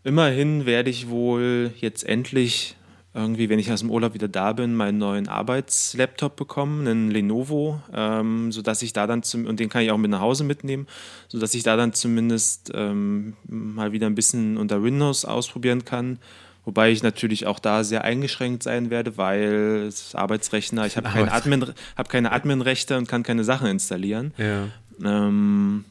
immerhin 0.03 0.67
werde 0.67 0.91
ich 0.91 1.09
wohl 1.09 1.73
jetzt 1.79 2.03
endlich 2.03 2.75
irgendwie, 3.19 3.49
wenn 3.49 3.59
ich 3.59 3.71
aus 3.71 3.81
dem 3.81 3.91
Urlaub 3.91 4.15
wieder 4.15 4.29
da 4.29 4.53
bin, 4.53 4.75
meinen 4.75 4.99
neuen 4.99 5.29
Arbeitslaptop 5.29 6.37
bekommen, 6.37 6.87
einen 6.87 7.11
Lenovo, 7.11 7.81
ähm, 7.93 8.53
sodass 8.53 8.83
ich 8.83 8.93
da 8.93 9.07
dann 9.07 9.23
zum, 9.23 9.47
und 9.47 9.61
den 9.61 9.69
kann 9.69 9.83
ich 9.83 9.91
auch 9.91 9.99
mit 9.99 10.11
nach 10.11 10.21
Hause 10.21 10.45
mitnehmen, 10.45 10.87
sodass 11.29 11.55
ich 11.55 11.63
da 11.63 11.77
dann 11.77 11.93
zumindest 11.93 12.71
ähm, 12.75 13.35
mal 13.47 13.93
wieder 13.93 14.07
ein 14.07 14.15
bisschen 14.15 14.57
unter 14.57 14.83
Windows 14.83 15.25
ausprobieren 15.25 15.85
kann. 15.85 16.19
Wobei 16.65 16.91
ich 16.91 17.03
natürlich 17.03 17.47
auch 17.47 17.59
da 17.59 17.83
sehr 17.83 18.05
eingeschränkt 18.05 18.63
sein 18.63 18.91
werde, 18.91 19.17
weil 19.17 19.87
das 19.87 20.15
Arbeitsrechner, 20.15 20.87
ich 20.87 20.97
habe 20.97 21.09
keine, 21.09 21.33
Admin, 21.33 21.73
hab 21.97 22.09
keine 22.09 22.31
Adminrechte 22.33 22.99
und 22.99 23.09
kann 23.09 23.23
keine 23.23 23.43
Sachen 23.43 23.69
installieren. 23.69 24.33
Ja. 24.37 24.69
Ähm, 25.03 25.85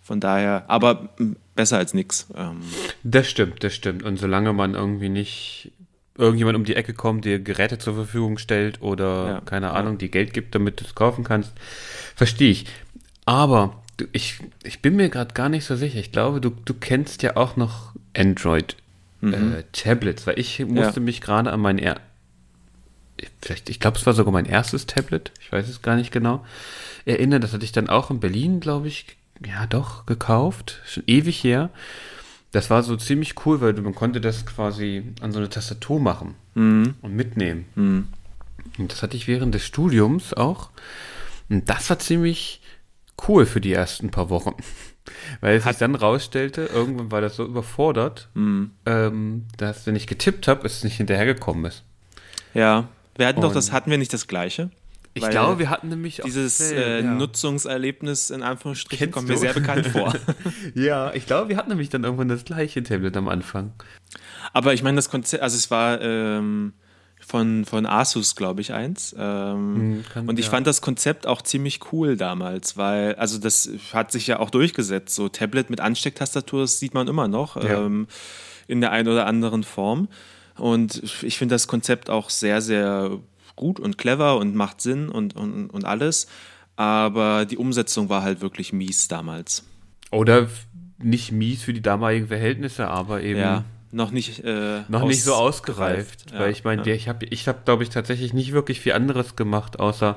von 0.00 0.20
daher, 0.20 0.64
aber 0.68 1.10
besser 1.54 1.78
als 1.78 1.92
nichts. 1.92 2.28
Ähm. 2.36 2.60
Das 3.02 3.28
stimmt, 3.28 3.64
das 3.64 3.74
stimmt. 3.74 4.04
Und 4.04 4.18
solange 4.18 4.52
man 4.52 4.74
irgendwie 4.74 5.08
nicht 5.08 5.72
irgendjemand 6.16 6.56
um 6.56 6.64
die 6.64 6.76
Ecke 6.76 6.94
kommt, 6.94 7.24
dir 7.24 7.38
Geräte 7.38 7.78
zur 7.78 7.94
Verfügung 7.94 8.38
stellt 8.38 8.82
oder, 8.82 9.26
ja, 9.26 9.40
keine 9.40 9.72
Ahnung, 9.72 9.94
ja. 9.94 9.98
dir 9.98 10.08
Geld 10.08 10.34
gibt, 10.34 10.54
damit 10.54 10.80
du 10.80 10.84
es 10.84 10.94
kaufen 10.94 11.24
kannst, 11.24 11.52
verstehe 12.14 12.50
ich. 12.50 12.66
Aber 13.24 13.82
ich, 14.12 14.38
ich 14.62 14.82
bin 14.82 14.96
mir 14.96 15.08
gerade 15.08 15.34
gar 15.34 15.48
nicht 15.48 15.64
so 15.64 15.76
sicher. 15.76 15.98
Ich 15.98 16.12
glaube, 16.12 16.40
du, 16.40 16.50
du 16.50 16.74
kennst 16.74 17.22
ja 17.22 17.36
auch 17.36 17.56
noch 17.56 17.92
Android-Tablets, 18.16 20.26
mhm. 20.26 20.30
äh, 20.30 20.32
weil 20.32 20.38
ich 20.38 20.60
musste 20.60 21.00
ja. 21.00 21.04
mich 21.04 21.20
gerade 21.20 21.52
an 21.52 21.60
mein 21.60 21.78
er 21.78 22.00
vielleicht, 23.40 23.70
ich 23.70 23.80
glaube, 23.80 23.98
es 23.98 24.06
war 24.06 24.12
sogar 24.12 24.32
mein 24.32 24.46
erstes 24.46 24.86
Tablet, 24.86 25.32
ich 25.40 25.52
weiß 25.52 25.68
es 25.68 25.82
gar 25.82 25.96
nicht 25.96 26.12
genau, 26.12 26.44
erinnern. 27.04 27.40
Das 27.40 27.52
hatte 27.52 27.64
ich 27.64 27.72
dann 27.72 27.88
auch 27.88 28.10
in 28.10 28.20
Berlin, 28.20 28.60
glaube 28.60 28.88
ich, 28.88 29.06
ja 29.44 29.66
doch, 29.66 30.06
gekauft, 30.06 30.80
schon 30.86 31.04
ewig 31.06 31.42
her. 31.42 31.70
Das 32.52 32.68
war 32.68 32.82
so 32.82 32.96
ziemlich 32.96 33.34
cool, 33.44 33.60
weil 33.60 33.72
man 33.74 33.94
konnte 33.94 34.20
das 34.20 34.46
quasi 34.46 35.02
an 35.20 35.32
so 35.32 35.38
eine 35.38 35.48
Tastatur 35.48 35.98
machen 35.98 36.34
mhm. 36.54 36.94
und 37.00 37.16
mitnehmen. 37.16 37.64
Mhm. 37.74 38.08
Und 38.78 38.92
das 38.92 39.02
hatte 39.02 39.16
ich 39.16 39.26
während 39.26 39.54
des 39.54 39.64
Studiums 39.64 40.34
auch. 40.34 40.70
Und 41.48 41.68
das 41.68 41.88
war 41.90 41.98
ziemlich 41.98 42.60
cool 43.26 43.46
für 43.46 43.60
die 43.60 43.72
ersten 43.72 44.10
paar 44.10 44.30
Wochen. 44.30 44.54
Weil 45.40 45.56
es 45.56 45.64
sich 45.64 45.76
dann 45.78 45.94
rausstellte, 45.94 46.66
irgendwann 46.66 47.10
war 47.10 47.20
das 47.20 47.36
so 47.36 47.44
überfordert, 47.44 48.28
mhm. 48.34 48.70
ähm, 48.86 49.46
dass 49.56 49.86
wenn 49.86 49.96
ich 49.96 50.06
getippt 50.06 50.46
habe, 50.46 50.66
es 50.66 50.84
nicht 50.84 50.96
hinterhergekommen 50.96 51.64
ist. 51.64 51.82
Ja, 52.54 52.88
wir 53.16 53.26
hatten 53.26 53.38
und 53.38 53.44
doch 53.44 53.52
das, 53.52 53.72
hatten 53.72 53.90
wir 53.90 53.98
nicht 53.98 54.12
das 54.12 54.28
gleiche? 54.28 54.70
Ich 55.14 55.28
glaube, 55.28 55.58
wir 55.58 55.68
hatten 55.68 55.88
nämlich 55.88 56.22
dieses 56.24 56.72
äh, 56.72 57.02
ja. 57.02 57.14
Nutzungserlebnis 57.14 58.30
in 58.30 58.42
Anführungsstrichen 58.42 59.06
Kennst 59.06 59.14
kommt 59.14 59.28
du? 59.28 59.34
mir 59.34 59.38
sehr 59.38 59.52
bekannt 59.52 59.86
vor. 59.88 60.14
ja, 60.74 61.12
ich 61.12 61.26
glaube, 61.26 61.50
wir 61.50 61.56
hatten 61.56 61.68
nämlich 61.68 61.90
dann 61.90 62.04
irgendwann 62.04 62.28
das 62.28 62.44
gleiche 62.44 62.82
Tablet 62.82 63.16
am 63.16 63.28
Anfang. 63.28 63.72
Aber 64.52 64.72
ich 64.72 64.82
meine, 64.82 64.96
das 64.96 65.10
Konzept, 65.10 65.42
also 65.42 65.56
es 65.56 65.70
war 65.70 66.00
ähm, 66.00 66.72
von, 67.20 67.64
von 67.64 67.86
Asus, 67.86 68.36
glaube 68.36 68.60
ich, 68.62 68.72
eins. 68.72 69.14
Ähm, 69.18 69.76
hm, 69.76 70.04
kann, 70.12 70.28
und 70.28 70.38
ich 70.38 70.46
ja. 70.46 70.50
fand 70.50 70.66
das 70.66 70.80
Konzept 70.80 71.26
auch 71.26 71.42
ziemlich 71.42 71.92
cool 71.92 72.16
damals, 72.16 72.76
weil, 72.76 73.14
also 73.16 73.38
das 73.38 73.70
hat 73.92 74.12
sich 74.12 74.26
ja 74.26 74.38
auch 74.38 74.50
durchgesetzt. 74.50 75.14
So 75.14 75.28
Tablet 75.28 75.70
mit 75.70 75.80
Anstecktastatur, 75.80 76.62
das 76.62 76.78
sieht 76.78 76.94
man 76.94 77.08
immer 77.08 77.28
noch 77.28 77.56
ja. 77.56 77.84
ähm, 77.84 78.06
in 78.66 78.80
der 78.80 78.92
einen 78.92 79.08
oder 79.08 79.26
anderen 79.26 79.62
Form. 79.62 80.08
Und 80.56 81.02
ich 81.22 81.38
finde 81.38 81.54
das 81.54 81.66
Konzept 81.66 82.10
auch 82.10 82.30
sehr, 82.30 82.60
sehr 82.60 83.18
gut 83.56 83.78
und 83.80 83.98
clever 83.98 84.36
und 84.38 84.54
macht 84.54 84.80
Sinn 84.80 85.08
und, 85.08 85.36
und, 85.36 85.68
und 85.70 85.84
alles. 85.84 86.26
aber 86.76 87.44
die 87.44 87.56
Umsetzung 87.58 88.08
war 88.08 88.22
halt 88.22 88.40
wirklich 88.40 88.72
mies 88.72 89.08
damals. 89.08 89.64
Oder 90.10 90.48
nicht 90.98 91.32
mies 91.32 91.62
für 91.62 91.72
die 91.72 91.82
damaligen 91.82 92.28
Verhältnisse, 92.28 92.88
aber 92.88 93.22
eben 93.22 93.40
Ja, 93.40 93.64
noch 93.90 94.10
nicht, 94.10 94.44
äh, 94.44 94.80
noch 94.88 95.04
nicht 95.04 95.22
so 95.24 95.34
ausgereift. 95.34 96.30
Ja, 96.32 96.40
weil 96.40 96.50
ich 96.52 96.64
meine, 96.64 96.86
ja. 96.86 96.94
ich 96.94 97.08
habe, 97.08 97.26
ich 97.26 97.46
hab, 97.48 97.64
glaube 97.64 97.82
ich, 97.82 97.90
tatsächlich 97.90 98.32
nicht 98.32 98.52
wirklich 98.52 98.80
viel 98.80 98.92
anderes 98.92 99.36
gemacht, 99.36 99.80
außer 99.80 100.16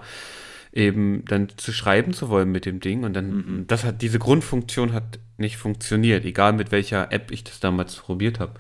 eben 0.74 1.24
dann 1.26 1.48
zu 1.58 1.72
schreiben 1.72 2.14
zu 2.14 2.30
wollen 2.30 2.52
mit 2.52 2.66
dem 2.66 2.80
Ding. 2.80 3.04
Und 3.04 3.14
dann, 3.14 3.30
Mhm. 3.36 3.68
das 3.68 3.84
hat, 3.84 4.02
diese 4.02 4.20
Grundfunktion 4.20 4.94
hat 4.94 5.20
nicht 5.38 5.58
funktioniert, 5.58 6.24
egal 6.26 6.54
mit 6.54 6.72
welcher 6.72 7.12
App 7.12 7.32
ich 7.32 7.44
das 7.44 7.60
damals 7.60 7.96
probiert 7.96 8.40
habe. 8.40 8.54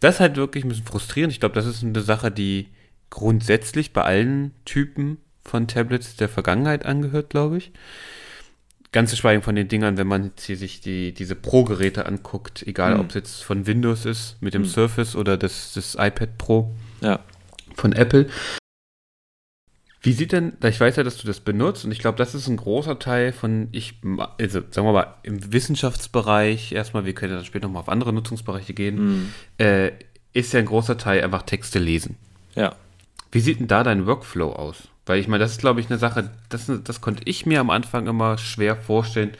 Das 0.00 0.16
ist 0.16 0.20
halt 0.20 0.36
wirklich 0.36 0.64
ein 0.64 0.68
bisschen 0.68 0.86
frustrierend. 0.86 1.32
Ich 1.32 1.40
glaube, 1.40 1.54
das 1.54 1.66
ist 1.66 1.82
eine 1.84 2.00
Sache, 2.00 2.30
die 2.30 2.68
grundsätzlich 3.10 3.92
bei 3.92 4.02
allen 4.02 4.52
Typen 4.64 5.18
von 5.44 5.66
Tablets 5.68 6.16
der 6.16 6.28
Vergangenheit 6.28 6.86
angehört, 6.86 7.30
glaube 7.30 7.58
ich. 7.58 7.72
Ganz 8.92 9.10
zu 9.10 9.16
schweigen 9.16 9.42
von 9.42 9.54
den 9.54 9.68
Dingern, 9.68 9.96
wenn 9.98 10.06
man 10.08 10.24
jetzt 10.26 10.44
hier 10.44 10.56
sich 10.56 10.80
die, 10.80 11.12
diese 11.12 11.36
Pro-Geräte 11.36 12.06
anguckt, 12.06 12.64
egal 12.66 12.94
Mhm. 12.94 13.00
ob 13.00 13.08
es 13.10 13.14
jetzt 13.14 13.42
von 13.44 13.66
Windows 13.66 14.04
ist, 14.04 14.36
mit 14.40 14.52
dem 14.54 14.62
Mhm. 14.62 14.66
Surface 14.66 15.14
oder 15.16 15.36
das, 15.36 15.72
das 15.74 15.94
iPad 15.94 16.36
Pro 16.38 16.72
Ja. 17.00 17.20
von 17.76 17.92
Apple. 17.92 18.26
Wie 20.02 20.12
sieht 20.12 20.32
denn, 20.32 20.54
ich 20.64 20.80
weiß 20.80 20.96
ja, 20.96 21.02
dass 21.02 21.18
du 21.18 21.26
das 21.26 21.40
benutzt 21.40 21.84
und 21.84 21.92
ich 21.92 21.98
glaube, 21.98 22.16
das 22.16 22.34
ist 22.34 22.48
ein 22.48 22.56
großer 22.56 22.98
Teil 22.98 23.32
von, 23.32 23.68
ich, 23.70 24.00
also 24.38 24.60
sagen 24.70 24.86
wir 24.86 24.92
mal, 24.92 25.14
im 25.24 25.52
Wissenschaftsbereich, 25.52 26.72
erstmal, 26.72 27.04
wir 27.04 27.12
können 27.14 27.34
dann 27.34 27.44
später 27.44 27.66
nochmal 27.66 27.82
auf 27.82 27.88
andere 27.90 28.12
Nutzungsbereiche 28.14 28.72
gehen, 28.72 28.94
Mhm. 28.96 29.34
äh, 29.58 29.92
ist 30.32 30.52
ja 30.54 30.60
ein 30.60 30.66
großer 30.66 30.96
Teil 30.96 31.22
einfach 31.22 31.42
Texte 31.42 31.78
lesen. 31.78 32.16
Ja. 32.54 32.74
Wie 33.32 33.40
sieht 33.40 33.60
denn 33.60 33.68
da 33.68 33.82
dein 33.82 34.06
Workflow 34.06 34.52
aus? 34.52 34.88
Weil 35.06 35.18
ich 35.18 35.28
meine, 35.28 35.42
das 35.42 35.52
ist, 35.52 35.60
glaube 35.60 35.80
ich, 35.80 35.88
eine 35.88 35.98
Sache, 35.98 36.30
das, 36.48 36.70
das 36.84 37.00
konnte 37.00 37.22
ich 37.24 37.46
mir 37.46 37.60
am 37.60 37.70
Anfang 37.70 38.06
immer 38.06 38.38
schwer 38.38 38.76
vorstellen. 38.76 39.32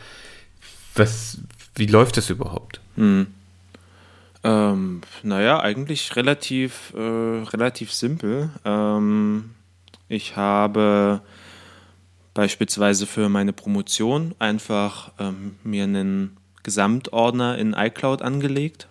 Was, 0.94 1.38
wie 1.74 1.86
läuft 1.86 2.16
das 2.16 2.30
überhaupt? 2.30 2.80
Hm. 2.96 3.28
Ähm, 4.42 5.00
naja, 5.22 5.60
eigentlich 5.60 6.16
relativ, 6.16 6.92
äh, 6.96 6.98
relativ 6.98 7.92
simpel. 7.92 8.50
Ähm, 8.64 9.50
ich 10.08 10.36
habe 10.36 11.20
beispielsweise 12.34 13.06
für 13.06 13.28
meine 13.28 13.52
Promotion 13.52 14.34
einfach 14.38 15.12
ähm, 15.18 15.56
mir 15.62 15.84
einen 15.84 16.36
Gesamtordner 16.62 17.58
in 17.58 17.74
iCloud 17.74 18.22
angelegt 18.22 18.88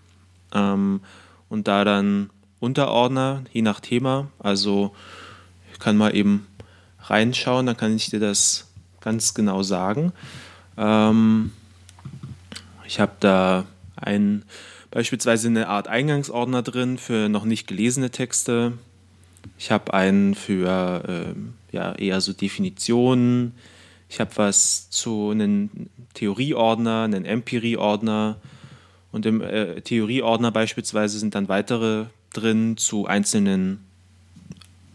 ähm, 0.54 1.02
und 1.50 1.68
da 1.68 1.84
dann 1.84 2.30
Unterordner, 2.60 3.44
je 3.52 3.62
nach 3.62 3.80
Thema. 3.80 4.28
Also 4.40 4.94
ich 5.74 5.80
kann 5.80 5.98
mal 5.98 6.16
eben 6.16 6.48
reinschauen, 7.04 7.66
dann 7.66 7.78
kann 7.78 7.96
ich 7.96 8.10
dir 8.10 8.20
das 8.20 8.68
ganz 9.02 9.34
genau 9.34 9.64
sagen. 9.64 10.12
Ähm, 10.78 11.52
ich 12.86 13.00
habe 13.00 13.14
da 13.20 13.66
ein, 13.96 14.44
beispielsweise 14.92 15.48
eine 15.48 15.68
Art 15.68 15.88
Eingangsordner 15.88 16.62
drin 16.62 16.98
für 16.98 17.30
noch 17.30 17.46
nicht 17.46 17.68
gelesene 17.68 18.10
Texte. 18.10 18.74
Ich 19.58 19.72
habe 19.72 19.94
einen 19.94 20.36
für 20.36 21.04
ähm, 21.08 21.54
ja, 21.72 21.94
eher 21.94 22.22
so 22.22 22.34
Definitionen. 22.34 23.54
Ich 24.10 24.20
habe 24.20 24.32
was 24.36 24.90
zu 24.90 25.30
einem 25.30 25.70
Theorieordner, 26.14 27.04
einen 27.04 27.26
Empirie-Ordner. 27.26 28.38
Und 29.12 29.26
im 29.26 29.42
äh, 29.42 29.82
Theorieordner 29.82 30.52
beispielsweise 30.52 31.20
sind 31.20 31.36
dann 31.36 31.48
weitere 31.48 32.06
drin 32.34 32.78
zu 32.78 33.06
einzelnen, 33.06 33.86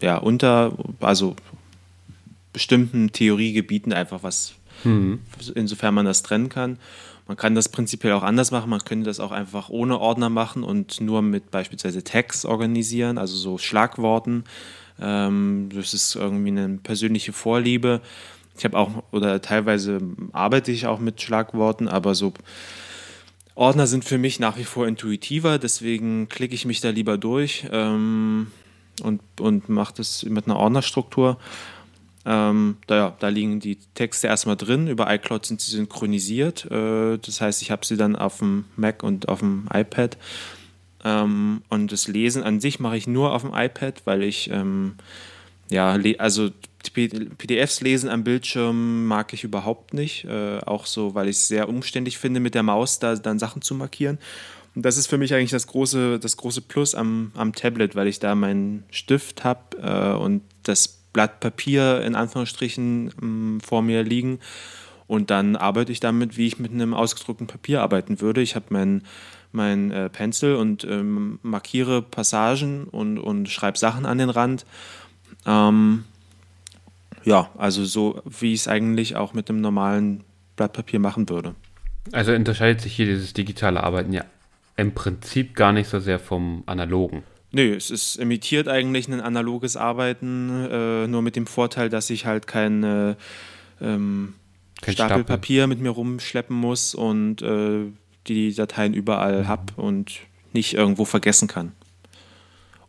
ja, 0.01 0.17
unter, 0.17 0.77
also 0.99 1.35
bestimmten 2.53 3.11
Theoriegebieten 3.11 3.93
einfach 3.93 4.23
was, 4.23 4.55
insofern 5.55 5.93
man 5.93 6.05
das 6.05 6.23
trennen 6.23 6.49
kann. 6.49 6.77
Man 7.27 7.37
kann 7.37 7.55
das 7.55 7.69
prinzipiell 7.69 8.13
auch 8.13 8.23
anders 8.23 8.51
machen. 8.51 8.69
Man 8.69 8.81
könnte 8.81 9.07
das 9.07 9.19
auch 9.19 9.31
einfach 9.31 9.69
ohne 9.69 9.99
Ordner 9.99 10.29
machen 10.29 10.63
und 10.63 11.01
nur 11.01 11.21
mit 11.21 11.49
beispielsweise 11.49 12.03
Tags 12.03 12.45
organisieren, 12.45 13.17
also 13.17 13.35
so 13.35 13.57
Schlagworten. 13.57 14.43
Ähm, 15.01 15.69
das 15.73 15.93
ist 15.93 16.15
irgendwie 16.15 16.51
eine 16.51 16.77
persönliche 16.77 17.33
Vorliebe. 17.33 18.01
Ich 18.57 18.63
habe 18.63 18.77
auch, 18.77 19.03
oder 19.11 19.41
teilweise 19.41 19.99
arbeite 20.31 20.71
ich 20.71 20.87
auch 20.87 20.99
mit 20.99 21.21
Schlagworten, 21.21 21.87
aber 21.87 22.15
so 22.15 22.33
Ordner 23.55 23.87
sind 23.87 24.03
für 24.03 24.17
mich 24.17 24.39
nach 24.39 24.57
wie 24.57 24.65
vor 24.65 24.87
intuitiver, 24.87 25.57
deswegen 25.57 26.27
klicke 26.27 26.53
ich 26.53 26.65
mich 26.65 26.81
da 26.81 26.89
lieber 26.89 27.17
durch 27.17 27.65
ähm, 27.71 28.51
und, 29.01 29.21
und 29.39 29.69
mache 29.69 29.93
das 29.95 30.23
mit 30.23 30.45
einer 30.45 30.57
Ordnerstruktur. 30.57 31.37
Ähm, 32.25 32.77
da, 32.87 32.95
ja, 32.95 33.15
da 33.19 33.27
liegen 33.29 33.59
die 33.59 33.77
Texte 33.93 34.27
erstmal 34.27 34.55
drin. 34.55 34.87
Über 34.87 35.13
iCloud 35.13 35.45
sind 35.45 35.61
sie 35.61 35.71
synchronisiert. 35.71 36.65
Äh, 36.71 37.17
das 37.19 37.39
heißt, 37.39 37.61
ich 37.61 37.71
habe 37.71 37.85
sie 37.85 37.97
dann 37.97 38.15
auf 38.15 38.39
dem 38.39 38.65
Mac 38.75 39.03
und 39.03 39.29
auf 39.29 39.39
dem 39.39 39.69
iPad. 39.71 40.17
Ähm, 41.03 41.61
und 41.69 41.91
das 41.91 42.07
Lesen 42.07 42.43
an 42.43 42.59
sich 42.59 42.79
mache 42.79 42.97
ich 42.97 43.05
nur 43.05 43.31
auf 43.31 43.43
dem 43.43 43.53
iPad, 43.53 44.01
weil 44.05 44.23
ich, 44.23 44.49
ähm, 44.49 44.95
ja, 45.69 45.97
also 46.19 46.51
PDFs 46.93 47.81
lesen 47.81 48.09
am 48.09 48.23
Bildschirm 48.23 49.05
mag 49.05 49.33
ich 49.33 49.43
überhaupt 49.43 49.93
nicht. 49.93 50.25
Äh, 50.25 50.59
auch 50.59 50.85
so, 50.85 51.15
weil 51.15 51.27
ich 51.27 51.37
es 51.37 51.47
sehr 51.47 51.67
umständlich 51.67 52.17
finde, 52.17 52.39
mit 52.39 52.55
der 52.55 52.63
Maus 52.63 52.99
da 52.99 53.15
dann 53.15 53.39
Sachen 53.39 53.61
zu 53.61 53.75
markieren. 53.75 54.19
Und 54.75 54.83
das 54.83 54.97
ist 54.97 55.07
für 55.07 55.17
mich 55.17 55.33
eigentlich 55.33 55.51
das 55.51 55.67
große, 55.67 56.19
das 56.19 56.37
große 56.37 56.61
Plus 56.61 56.95
am, 56.95 57.31
am 57.35 57.53
Tablet, 57.53 57.95
weil 57.95 58.07
ich 58.07 58.19
da 58.19 58.35
meinen 58.35 58.83
Stift 58.91 59.43
habe 59.43 59.77
äh, 59.81 60.21
und 60.21 60.41
das 60.63 60.87
Blatt 61.13 61.39
Papier 61.39 62.01
in 62.01 62.13
Anführungsstrichen 62.15 63.13
ähm, 63.21 63.59
vor 63.63 63.81
mir 63.81 64.03
liegen. 64.03 64.39
Und 65.07 65.29
dann 65.29 65.55
arbeite 65.55 65.91
ich 65.91 65.99
damit, 65.99 66.35
wie 66.35 66.47
ich 66.47 66.59
mit 66.59 66.71
einem 66.71 66.93
ausgedruckten 66.93 67.47
Papier 67.47 67.81
arbeiten 67.81 68.19
würde. 68.21 68.41
Ich 68.41 68.55
habe 68.55 68.65
mein, 68.69 69.03
mein 69.51 69.91
äh, 69.91 70.09
Pencil 70.09 70.55
und 70.55 70.83
ähm, 70.83 71.39
markiere 71.41 72.01
Passagen 72.01 72.85
und, 72.85 73.17
und 73.17 73.47
schreibe 73.47 73.77
Sachen 73.77 74.05
an 74.05 74.17
den 74.17 74.29
Rand. 74.29 74.65
Ähm, 75.45 76.05
ja, 77.23 77.49
also 77.57 77.85
so, 77.85 78.21
wie 78.25 78.53
ich 78.53 78.61
es 78.61 78.67
eigentlich 78.67 79.15
auch 79.15 79.33
mit 79.33 79.49
einem 79.49 79.61
normalen 79.61 80.23
Blatt 80.55 80.73
Papier 80.73 80.99
machen 80.99 81.27
würde. 81.29 81.55
Also 82.11 82.33
unterscheidet 82.33 82.81
sich 82.81 82.95
hier 82.95 83.07
dieses 83.07 83.33
digitale 83.33 83.83
Arbeiten 83.83 84.13
ja 84.13 84.25
im 84.77 84.93
Prinzip 84.93 85.55
gar 85.55 85.71
nicht 85.71 85.89
so 85.89 85.99
sehr 85.99 86.19
vom 86.19 86.63
analogen. 86.65 87.23
Nö, 87.51 87.73
es 87.73 87.89
ist 87.89 88.17
imitiert 88.17 88.67
eigentlich 88.67 89.07
ein 89.07 89.21
analoges 89.21 89.77
Arbeiten, 89.77 90.67
äh, 90.69 91.07
nur 91.07 91.21
mit 91.21 91.35
dem 91.35 91.47
Vorteil, 91.47 91.89
dass 91.89 92.09
ich 92.09 92.25
halt 92.25 92.47
kein, 92.47 92.83
äh, 92.83 93.15
ähm, 93.81 94.33
Kein 94.81 94.93
Stapel 94.93 95.09
Stapel. 95.09 95.23
Papier 95.23 95.67
mit 95.67 95.79
mir 95.79 95.91
rumschleppen 95.91 96.55
muss 96.55 96.93
und 96.93 97.41
äh, 97.41 97.85
die 98.27 98.53
Dateien 98.53 98.93
überall 98.93 99.47
hab 99.47 99.77
und 99.77 100.19
nicht 100.51 100.73
irgendwo 100.73 101.05
vergessen 101.05 101.47
kann. 101.47 101.71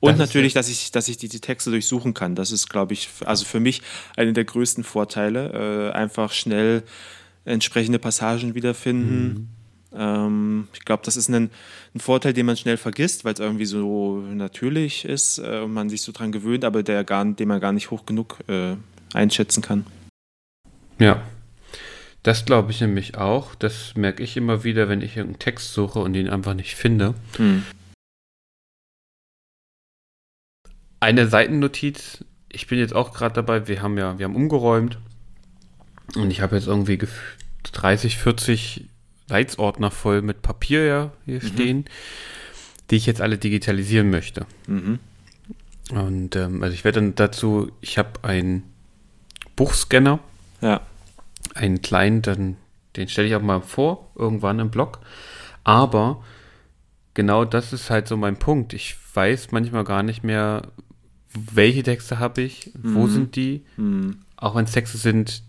Und 0.00 0.12
Das 0.12 0.18
natürlich, 0.18 0.52
dass 0.52 0.68
ich, 0.68 0.90
dass 0.92 1.08
ich 1.08 1.16
die, 1.16 1.28
die 1.28 1.40
Texte 1.40 1.70
durchsuchen 1.70 2.14
kann. 2.14 2.34
Das 2.34 2.52
ist, 2.52 2.68
glaube 2.68 2.92
ich, 2.92 3.08
also 3.24 3.44
für 3.44 3.60
mich 3.60 3.82
einer 4.16 4.32
der 4.32 4.44
größten 4.44 4.84
Vorteile. 4.84 5.90
Äh, 5.92 5.96
einfach 5.96 6.32
schnell 6.32 6.82
entsprechende 7.44 7.98
Passagen 7.98 8.54
wiederfinden. 8.54 9.48
Ähm, 9.94 10.68
ich 10.74 10.84
glaube, 10.84 11.02
das 11.04 11.16
ist 11.16 11.28
ein, 11.28 11.50
ein 11.94 12.00
Vorteil, 12.00 12.32
den 12.32 12.46
man 12.46 12.56
schnell 12.56 12.76
vergisst, 12.76 13.24
weil 13.24 13.34
es 13.34 13.40
irgendwie 13.40 13.64
so 13.64 14.20
natürlich 14.20 15.04
ist 15.04 15.38
äh, 15.38 15.60
und 15.60 15.72
man 15.72 15.88
sich 15.88 16.02
so 16.02 16.12
dran 16.12 16.32
gewöhnt, 16.32 16.64
aber 16.64 16.82
der 16.82 17.04
gar, 17.04 17.24
den 17.24 17.48
man 17.48 17.60
gar 17.60 17.72
nicht 17.72 17.90
hoch 17.90 18.04
genug 18.04 18.38
äh, 18.48 18.76
einschätzen 19.14 19.62
kann. 19.62 19.86
Ja. 20.98 21.22
Das 22.22 22.44
glaube 22.44 22.72
ich 22.72 22.80
nämlich 22.80 23.16
auch. 23.16 23.54
Das 23.54 23.94
merke 23.94 24.20
ich 24.20 24.36
immer 24.36 24.64
wieder, 24.64 24.88
wenn 24.88 25.00
ich 25.00 25.16
irgendeinen 25.16 25.38
Text 25.38 25.72
suche 25.72 26.00
und 26.00 26.14
ihn 26.14 26.28
einfach 26.28 26.54
nicht 26.54 26.74
finde. 26.74 27.14
Eine 31.06 31.28
Seitennotiz. 31.28 32.24
Ich 32.50 32.66
bin 32.66 32.80
jetzt 32.80 32.92
auch 32.92 33.12
gerade 33.14 33.34
dabei. 33.34 33.68
Wir 33.68 33.80
haben 33.80 33.96
ja, 33.96 34.18
wir 34.18 34.24
haben 34.24 34.34
umgeräumt. 34.34 34.98
Und 36.16 36.32
ich 36.32 36.40
habe 36.40 36.56
jetzt 36.56 36.66
irgendwie 36.66 36.94
gef- 36.94 37.36
30, 37.70 38.16
40 38.18 38.88
Leitsordner 39.28 39.92
voll 39.92 40.20
mit 40.20 40.42
Papier 40.42 40.84
ja 40.84 41.12
hier 41.24 41.40
stehen, 41.40 41.84
die 42.90 42.96
ich 42.96 43.06
jetzt 43.06 43.20
alle 43.20 43.38
digitalisieren 43.38 44.10
möchte. 44.10 44.46
Mhm. 44.66 44.98
Und 45.92 46.34
ähm, 46.34 46.64
also 46.64 46.74
ich 46.74 46.82
werde 46.82 46.98
dann 47.00 47.14
dazu, 47.14 47.70
ich 47.80 47.98
habe 47.98 48.24
einen 48.24 48.64
Buchscanner, 49.54 50.18
Ja. 50.60 50.80
einen 51.54 51.82
kleinen, 51.82 52.22
dann, 52.22 52.56
den 52.96 53.08
stelle 53.08 53.28
ich 53.28 53.36
auch 53.36 53.42
mal 53.42 53.60
vor, 53.62 54.10
irgendwann 54.16 54.58
im 54.58 54.70
Blog. 54.70 54.98
Aber 55.62 56.24
genau 57.14 57.44
das 57.44 57.72
ist 57.72 57.90
halt 57.90 58.08
so 58.08 58.16
mein 58.16 58.38
Punkt. 58.40 58.72
Ich 58.74 58.96
weiß 59.14 59.52
manchmal 59.52 59.84
gar 59.84 60.02
nicht 60.02 60.24
mehr, 60.24 60.62
welche 61.54 61.82
Texte 61.82 62.18
habe 62.18 62.42
ich, 62.42 62.70
wo 62.82 63.06
Mhm. 63.06 63.10
sind 63.10 63.36
die, 63.36 63.62
Mhm. 63.76 64.18
auch 64.36 64.54
wenn 64.54 64.64
es 64.64 64.72
Texte 64.72 64.98
sind, 64.98 65.42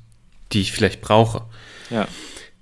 die 0.53 0.61
ich 0.61 0.71
vielleicht 0.71 1.01
brauche. 1.01 1.43
Ja. 1.89 2.07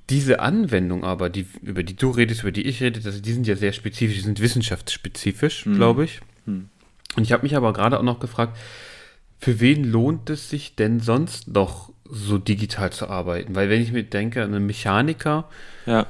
Diese 0.09 0.39
Anwendung 0.39 1.03
aber, 1.03 1.29
die, 1.29 1.47
über 1.63 1.83
die 1.83 1.95
du 1.95 2.11
redest, 2.11 2.41
über 2.43 2.51
die 2.51 2.63
ich 2.67 2.81
rede, 2.81 2.99
das, 2.99 3.21
die 3.21 3.33
sind 3.33 3.47
ja 3.47 3.55
sehr 3.55 3.73
spezifisch, 3.73 4.15
die 4.17 4.21
sind 4.23 4.39
wissenschaftsspezifisch, 4.39 5.65
Mhm. 5.65 5.75
glaube 5.75 6.05
ich. 6.05 6.21
Mhm. 6.45 6.69
Und 7.15 7.23
ich 7.23 7.31
habe 7.31 7.43
mich 7.43 7.55
aber 7.55 7.73
gerade 7.73 7.97
auch 7.99 8.03
noch 8.03 8.19
gefragt, 8.19 8.57
für 9.39 9.59
wen 9.59 9.83
lohnt 9.83 10.29
es 10.29 10.49
sich 10.49 10.75
denn 10.75 10.99
sonst 10.99 11.47
noch 11.47 11.91
so 12.09 12.37
digital 12.37 12.91
zu 12.91 13.09
arbeiten. 13.09 13.55
Weil 13.55 13.69
wenn 13.69 13.81
ich 13.81 13.91
mir 13.91 14.03
denke, 14.03 14.43
ein 14.43 14.65
Mechaniker, 14.65 15.49
Ja. 15.85 16.05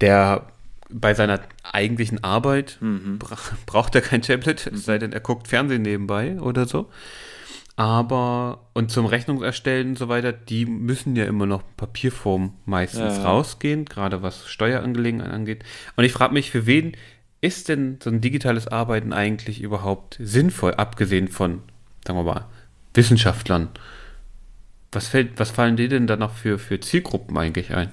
der 0.00 0.46
bei 0.92 1.14
seiner 1.14 1.40
eigentlichen 1.62 2.22
Arbeit 2.24 2.78
Mhm. 2.80 3.18
bra 3.18 3.36
braucht 3.66 3.94
er 3.94 4.00
kein 4.00 4.22
Tablet, 4.22 4.66
es 4.66 4.84
sei 4.84 4.98
denn, 4.98 5.12
er 5.12 5.20
guckt 5.20 5.48
Fernsehen 5.48 5.82
nebenbei 5.82 6.40
oder 6.40 6.66
so. 6.66 6.90
Aber, 7.76 8.66
und 8.74 8.90
zum 8.90 9.06
Rechnungserstellen 9.06 9.90
und 9.90 9.98
so 9.98 10.08
weiter, 10.08 10.32
die 10.32 10.66
müssen 10.66 11.16
ja 11.16 11.24
immer 11.24 11.46
noch 11.46 11.62
Papierform 11.76 12.52
meistens 12.66 13.16
Ja. 13.16 13.22
rausgehen, 13.24 13.86
gerade 13.86 14.22
was 14.22 14.46
Steuerangelegenheiten 14.46 15.32
angeht. 15.34 15.64
Und 15.96 16.04
ich 16.04 16.12
frage 16.12 16.34
mich, 16.34 16.50
für 16.50 16.66
wen 16.66 16.92
ist 17.40 17.68
denn 17.70 17.98
so 18.02 18.10
ein 18.10 18.20
digitales 18.20 18.68
Arbeiten 18.68 19.12
eigentlich 19.12 19.62
überhaupt 19.62 20.18
sinnvoll, 20.20 20.74
abgesehen 20.74 21.28
von, 21.28 21.62
sagen 22.06 22.18
wir 22.18 22.24
mal, 22.24 22.46
Wissenschaftlern? 22.94 23.68
Was, 24.92 25.08
fällt, 25.08 25.38
was 25.40 25.50
fallen 25.50 25.76
dir 25.76 25.88
denn 25.88 26.06
da 26.06 26.16
noch 26.16 26.34
für, 26.34 26.58
für 26.58 26.78
Zielgruppen 26.78 27.36
eigentlich 27.38 27.74
ein? 27.74 27.90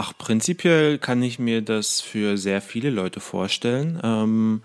Ach, 0.00 0.12
prinzipiell 0.16 0.96
kann 0.98 1.24
ich 1.24 1.40
mir 1.40 1.60
das 1.60 2.00
für 2.00 2.36
sehr 2.38 2.60
viele 2.60 2.88
Leute 2.88 3.18
vorstellen. 3.18 3.98
Ähm, 4.04 4.62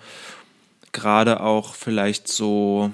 Gerade 0.91 1.39
auch 1.39 1.73
vielleicht 1.73 2.27
so, 2.27 2.91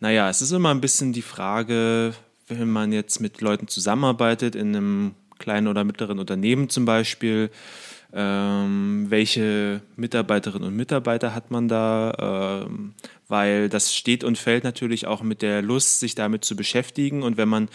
naja, 0.00 0.28
es 0.28 0.42
ist 0.42 0.50
immer 0.50 0.70
ein 0.70 0.80
bisschen 0.80 1.12
die 1.12 1.22
Frage, 1.22 2.12
wenn 2.48 2.68
man 2.68 2.90
jetzt 2.90 3.20
mit 3.20 3.40
Leuten 3.40 3.68
zusammenarbeitet, 3.68 4.56
in 4.56 4.74
einem 4.74 5.14
kleinen 5.38 5.68
oder 5.68 5.84
mittleren 5.84 6.18
Unternehmen 6.18 6.70
zum 6.70 6.86
Beispiel, 6.86 7.50
ähm, 8.12 9.06
welche 9.08 9.80
Mitarbeiterinnen 9.94 10.66
und 10.66 10.74
Mitarbeiter 10.74 11.36
hat 11.36 11.52
man 11.52 11.68
da? 11.68 12.64
Ähm, 12.66 12.94
weil 13.28 13.68
das 13.68 13.94
steht 13.94 14.22
und 14.22 14.38
fällt 14.38 14.64
natürlich 14.64 15.06
auch 15.06 15.22
mit 15.22 15.40
der 15.40 15.62
Lust, 15.62 16.00
sich 16.00 16.14
damit 16.14 16.44
zu 16.44 16.56
beschäftigen. 16.56 17.22
Und 17.22 17.36
wenn 17.36 17.48
man 17.48 17.68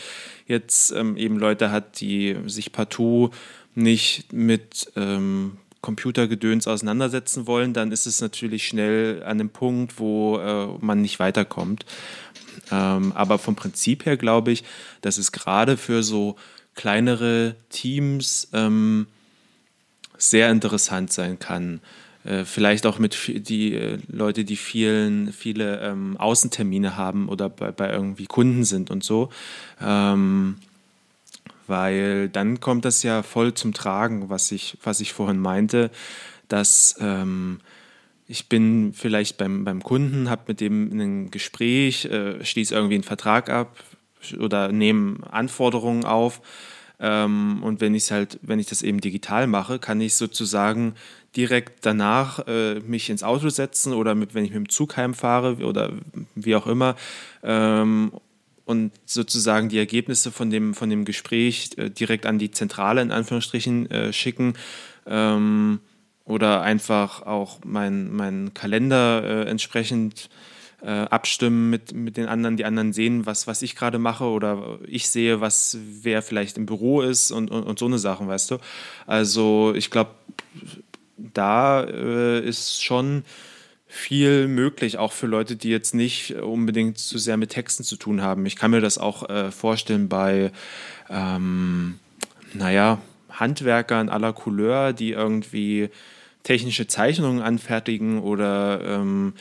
jetzt 0.48 0.92
ähm, 0.92 1.18
eben 1.18 1.38
Leute 1.38 1.72
hat, 1.72 2.00
die 2.02 2.38
sich 2.46 2.72
partout 2.72 3.32
nicht 3.80 4.32
mit 4.34 4.92
ähm, 4.96 5.58
Computergedöns 5.82 6.68
auseinandersetzen 6.68 7.48
wollen, 7.48 7.74
dann 7.74 7.92
ist 7.92 8.06
es 8.06 8.22
natürlich 8.22 8.68
schnell 8.68 9.24
an 9.24 9.38
dem 9.38 9.50
Punkt, 9.50 10.00
wo 10.00 10.38
äh, 10.38 10.68
man 10.80 11.02
nicht 11.02 11.20
weiterkommt. 11.20 11.86
Ähm, 12.72 13.14
aber 13.14 13.40
vom 13.40 13.56
Prinzip 13.56 14.06
her 14.06 14.18
glaube 14.18 14.52
ich, 14.52 14.64
dass 15.02 15.18
es 15.18 15.32
gerade 15.32 15.78
für 15.78 16.04
so 16.04 16.36
kleinere 16.76 17.56
Teams 17.70 18.50
ähm, 18.54 19.08
sehr 20.18 20.52
interessant 20.52 21.12
sein 21.12 21.40
kann. 21.40 21.82
Äh, 22.26 22.44
vielleicht 22.44 22.86
auch 22.86 23.00
mit 23.00 23.18
die 23.48 23.74
äh, 23.74 23.98
Leute, 24.08 24.44
die 24.44 24.58
vielen, 24.58 25.32
viele 25.32 25.80
ähm, 25.80 26.18
Außentermine 26.18 26.98
haben 26.98 27.30
oder 27.30 27.50
bei, 27.50 27.72
bei 27.72 27.90
irgendwie 27.90 28.26
Kunden 28.26 28.66
sind 28.66 28.92
und 28.92 29.04
so. 29.04 29.30
Ähm, 29.82 30.58
weil 31.70 32.30
dann 32.30 32.60
kommt 32.60 32.86
das 32.86 33.04
ja 33.04 33.24
voll 33.24 33.54
zum 33.54 33.74
Tragen, 33.74 34.30
was 34.30 34.52
ich, 34.52 34.78
was 34.84 35.00
ich 35.00 35.14
vorhin 35.14 35.40
meinte, 35.40 35.92
dass 36.48 36.96
ähm, 37.00 37.60
ich 38.28 38.48
bin 38.48 38.94
vielleicht 38.94 39.38
beim, 39.38 39.64
beim 39.64 39.82
Kunden, 39.82 40.30
habe 40.30 40.44
mit 40.48 40.62
dem 40.62 40.92
ein 40.92 41.32
Gespräch, 41.32 42.06
äh, 42.06 42.44
schließe 42.44 42.76
irgendwie 42.76 42.96
einen 42.96 43.04
Vertrag 43.04 43.50
ab 43.50 43.78
oder 44.40 44.72
nehme 44.72 45.18
Anforderungen 45.32 46.06
auf. 46.06 46.42
Ähm, 47.00 47.64
und 47.64 47.82
wenn 47.82 47.96
ich 47.96 48.12
halt, 48.12 48.38
wenn 48.42 48.60
ich 48.60 48.68
das 48.68 48.82
eben 48.82 49.00
digital 49.00 49.48
mache, 49.48 49.80
kann 49.80 50.02
ich 50.02 50.16
sozusagen 50.16 50.94
direkt 51.36 51.86
danach 51.86 52.46
äh, 52.48 52.80
mich 52.82 53.10
ins 53.10 53.24
Auto 53.24 53.50
setzen 53.50 53.94
oder 53.94 54.16
mit, 54.16 54.34
wenn 54.34 54.44
ich 54.44 54.52
mit 54.52 54.58
dem 54.58 54.70
Zug 54.70 54.98
heimfahre 54.98 55.58
oder 55.66 55.94
wie 56.36 56.56
auch 56.56 56.68
immer 56.68 56.96
ähm, 57.44 58.12
und 58.70 58.92
sozusagen 59.06 59.68
die 59.68 59.80
Ergebnisse 59.80 60.32
von 60.32 60.52
dem, 60.52 60.76
von 60.76 60.92
dem 60.92 61.04
Gespräch 61.04 61.72
äh, 61.78 61.90
direkt 61.90 62.28
an 62.28 62.38
die 62.38 62.52
Zentrale 62.52 63.02
in 63.02 63.12
Anführungsstrichen 63.12 63.90
äh, 63.90 64.14
schicken 64.14 64.54
ähm, 65.08 65.80
oder 66.24 66.62
einfach 66.62 67.24
auch 67.24 67.66
meinen 67.66 68.16
mein 68.16 68.54
Kalender 68.54 69.24
äh, 69.24 69.50
entsprechend 69.50 70.30
äh, 70.84 70.92
abstimmen 70.92 71.72
mit, 71.72 71.94
mit 71.94 72.16
den 72.16 72.28
anderen, 72.28 72.58
die 72.58 72.66
anderen 72.66 72.94
sehen, 72.94 73.26
was, 73.26 73.48
was 73.48 73.64
ich 73.64 73.76
gerade 73.76 73.98
mache 73.98 74.26
oder 74.26 74.78
ich 74.86 75.10
sehe, 75.10 75.42
was 75.42 75.76
wer 76.04 76.22
vielleicht 76.22 76.56
im 76.58 76.68
Büro 76.68 77.02
ist 77.02 77.32
und, 77.32 77.50
und, 77.50 77.64
und 77.64 77.80
so 77.80 77.88
eine 77.88 77.98
Sachen, 77.98 78.28
weißt 78.28 78.52
du. 78.52 78.58
Also 79.08 79.74
ich 79.76 79.90
glaube, 79.90 80.12
da 81.18 81.84
äh, 81.86 82.48
ist 82.48 82.84
schon 82.84 83.24
viel 83.92 84.48
möglich, 84.48 85.00
auch 85.00 85.12
für 85.12 85.26
Leute, 85.26 85.56
die 85.56 85.70
jetzt 85.70 85.96
nicht 85.96 86.36
unbedingt 86.36 87.00
zu 87.00 87.18
sehr 87.18 87.38
mit 87.38 87.50
Texten 87.50 87.84
zu 87.84 87.98
tun 87.98 88.22
haben. 88.22 88.46
Ich 88.46 88.56
kann 88.56 88.70
mir 88.70 88.82
das 88.82 89.00
auch 89.00 89.28
äh, 89.28 89.52
vorstellen 89.52 90.08
bei, 90.08 90.52
ähm, 91.10 91.98
naja, 92.54 93.02
Handwerkern 93.32 94.10
aller 94.10 94.32
Couleur, 94.32 94.94
die 94.94 95.12
irgendwie 95.12 95.90
technische 96.44 96.86
Zeichnungen 96.86 97.42
anfertigen 97.42 98.22
oder 98.22 98.80
ähm, 98.86 99.34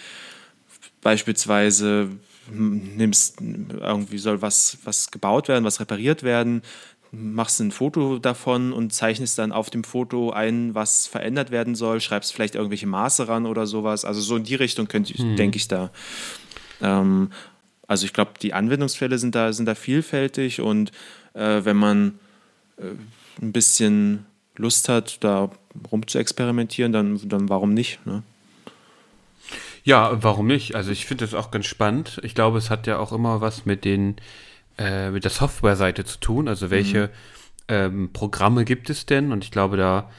beispielsweise 1.02 2.08
hm, 2.50 2.96
nimmst 2.96 3.40
irgendwie 3.40 4.18
soll 4.18 4.40
was, 4.40 4.78
was 4.84 5.10
gebaut 5.10 5.48
werden, 5.48 5.64
was 5.64 5.78
repariert 5.78 6.22
werden, 6.22 6.62
machst 7.10 7.60
ein 7.60 7.70
Foto 7.70 8.18
davon 8.18 8.72
und 8.72 8.92
zeichnest 8.92 9.38
dann 9.38 9.52
auf 9.52 9.70
dem 9.70 9.84
Foto 9.84 10.30
ein, 10.30 10.74
was 10.74 11.06
verändert 11.06 11.50
werden 11.50 11.74
soll, 11.74 12.00
schreibst 12.00 12.34
vielleicht 12.34 12.54
irgendwelche 12.54 12.86
Maße 12.86 13.28
ran 13.28 13.46
oder 13.46 13.66
sowas. 13.66 14.04
Also 14.04 14.20
so 14.20 14.36
in 14.36 14.44
die 14.44 14.54
Richtung 14.54 14.88
könnte 14.88 15.12
ich, 15.14 15.36
denke 15.36 15.56
ich 15.56 15.68
da. 15.68 15.90
Ähm, 16.80 17.30
also 17.86 18.04
ich 18.04 18.12
glaube, 18.12 18.32
die 18.40 18.52
Anwendungsfälle 18.52 19.18
sind 19.18 19.34
da, 19.34 19.52
sind 19.52 19.66
da 19.66 19.74
vielfältig 19.74 20.60
und 20.60 20.92
äh, 21.32 21.64
wenn 21.64 21.76
man 21.76 22.18
äh, 22.76 22.82
ein 23.40 23.52
bisschen 23.52 24.26
Lust 24.56 24.88
hat, 24.88 25.22
da 25.24 25.50
rum 25.90 26.06
zu 26.06 26.18
experimentieren, 26.18 26.92
dann, 26.92 27.20
dann 27.28 27.48
warum 27.48 27.72
nicht? 27.72 28.04
Ne? 28.04 28.22
Ja, 29.84 30.22
warum 30.22 30.46
nicht? 30.46 30.74
Also 30.74 30.90
ich 30.90 31.06
finde 31.06 31.24
das 31.24 31.34
auch 31.34 31.50
ganz 31.50 31.66
spannend. 31.66 32.20
Ich 32.22 32.34
glaube, 32.34 32.58
es 32.58 32.68
hat 32.68 32.86
ja 32.86 32.98
auch 32.98 33.12
immer 33.12 33.40
was 33.40 33.64
mit 33.64 33.84
den 33.84 34.16
äh, 34.78 35.10
mit 35.10 35.24
der 35.24 35.30
Softwareseite 35.30 36.04
zu 36.04 36.18
tun. 36.18 36.48
Also 36.48 36.70
welche 36.70 37.10
ähm, 37.68 38.10
Programme 38.12 38.64
gibt 38.64 38.90
es 38.90 39.06
denn? 39.06 39.32
Und 39.32 39.44
ich 39.44 39.50
glaube, 39.50 39.76
da 39.76 40.10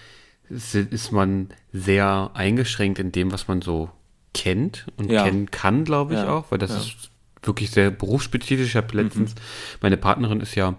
ist, 0.49 0.75
ist 0.75 1.11
man 1.11 1.49
sehr 1.71 2.31
eingeschränkt 2.33 2.99
in 2.99 3.11
dem, 3.11 3.31
was 3.31 3.47
man 3.47 3.61
so 3.61 3.89
kennt 4.33 4.85
und 4.97 5.11
Ja. 5.11 5.23
kennen 5.23 5.49
kann, 5.49 5.85
glaube 5.85 6.13
ich 6.13 6.19
Ja, 6.19 6.29
auch, 6.29 6.51
weil 6.51 6.57
das 6.59 6.71
ja. 6.71 6.77
ist 6.77 7.11
wirklich 7.43 7.71
sehr 7.71 7.89
berufsspezifisch. 7.89 8.67
Ich 8.67 8.75
habe 8.75 8.95
letztens, 9.01 9.33
meine 9.81 9.97
Partnerin 9.97 10.41
ist 10.41 10.55
ja 10.55 10.75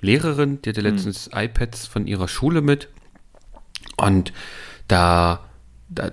Lehrerin, 0.00 0.60
die 0.62 0.70
hatte 0.70 0.80
letztens 0.80 1.30
iPads 1.32 1.86
von 1.86 2.06
ihrer 2.06 2.28
Schule 2.28 2.60
mit. 2.60 2.88
Und 3.96 4.32
da, 4.88 5.44
da 5.88 6.12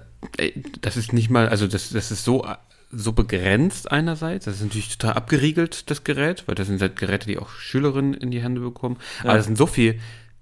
das 0.82 0.98
ist 0.98 1.14
nicht 1.14 1.30
mal, 1.30 1.50
also 1.50 1.68
das, 1.68 1.90
das 1.90 2.12
ist 2.12 2.24
so, 2.24 2.46
so 2.92 3.12
begrenzt 3.14 3.92
einerseits. 3.92 4.46
Das 4.46 4.56
ist 4.56 4.64
natürlich 4.64 4.98
total 4.98 5.16
abgeriegelt, 5.16 5.90
das 5.92 6.04
Gerät, 6.04 6.44
weil 6.48 6.56
das 6.56 6.68
sind 6.68 6.82
halt 6.82 6.96
Geräte, 6.96 7.28
die 7.28 7.38
auch 7.38 7.50
Schülerinnen 7.52 8.14
in 8.16 8.32
die 8.32 8.42
Hände 8.42 8.62
bekommen. 8.62 8.98
Aber 9.24 9.34
da 9.36 9.42
sind 9.44 9.58
so 9.58 9.68
viele 9.68 9.96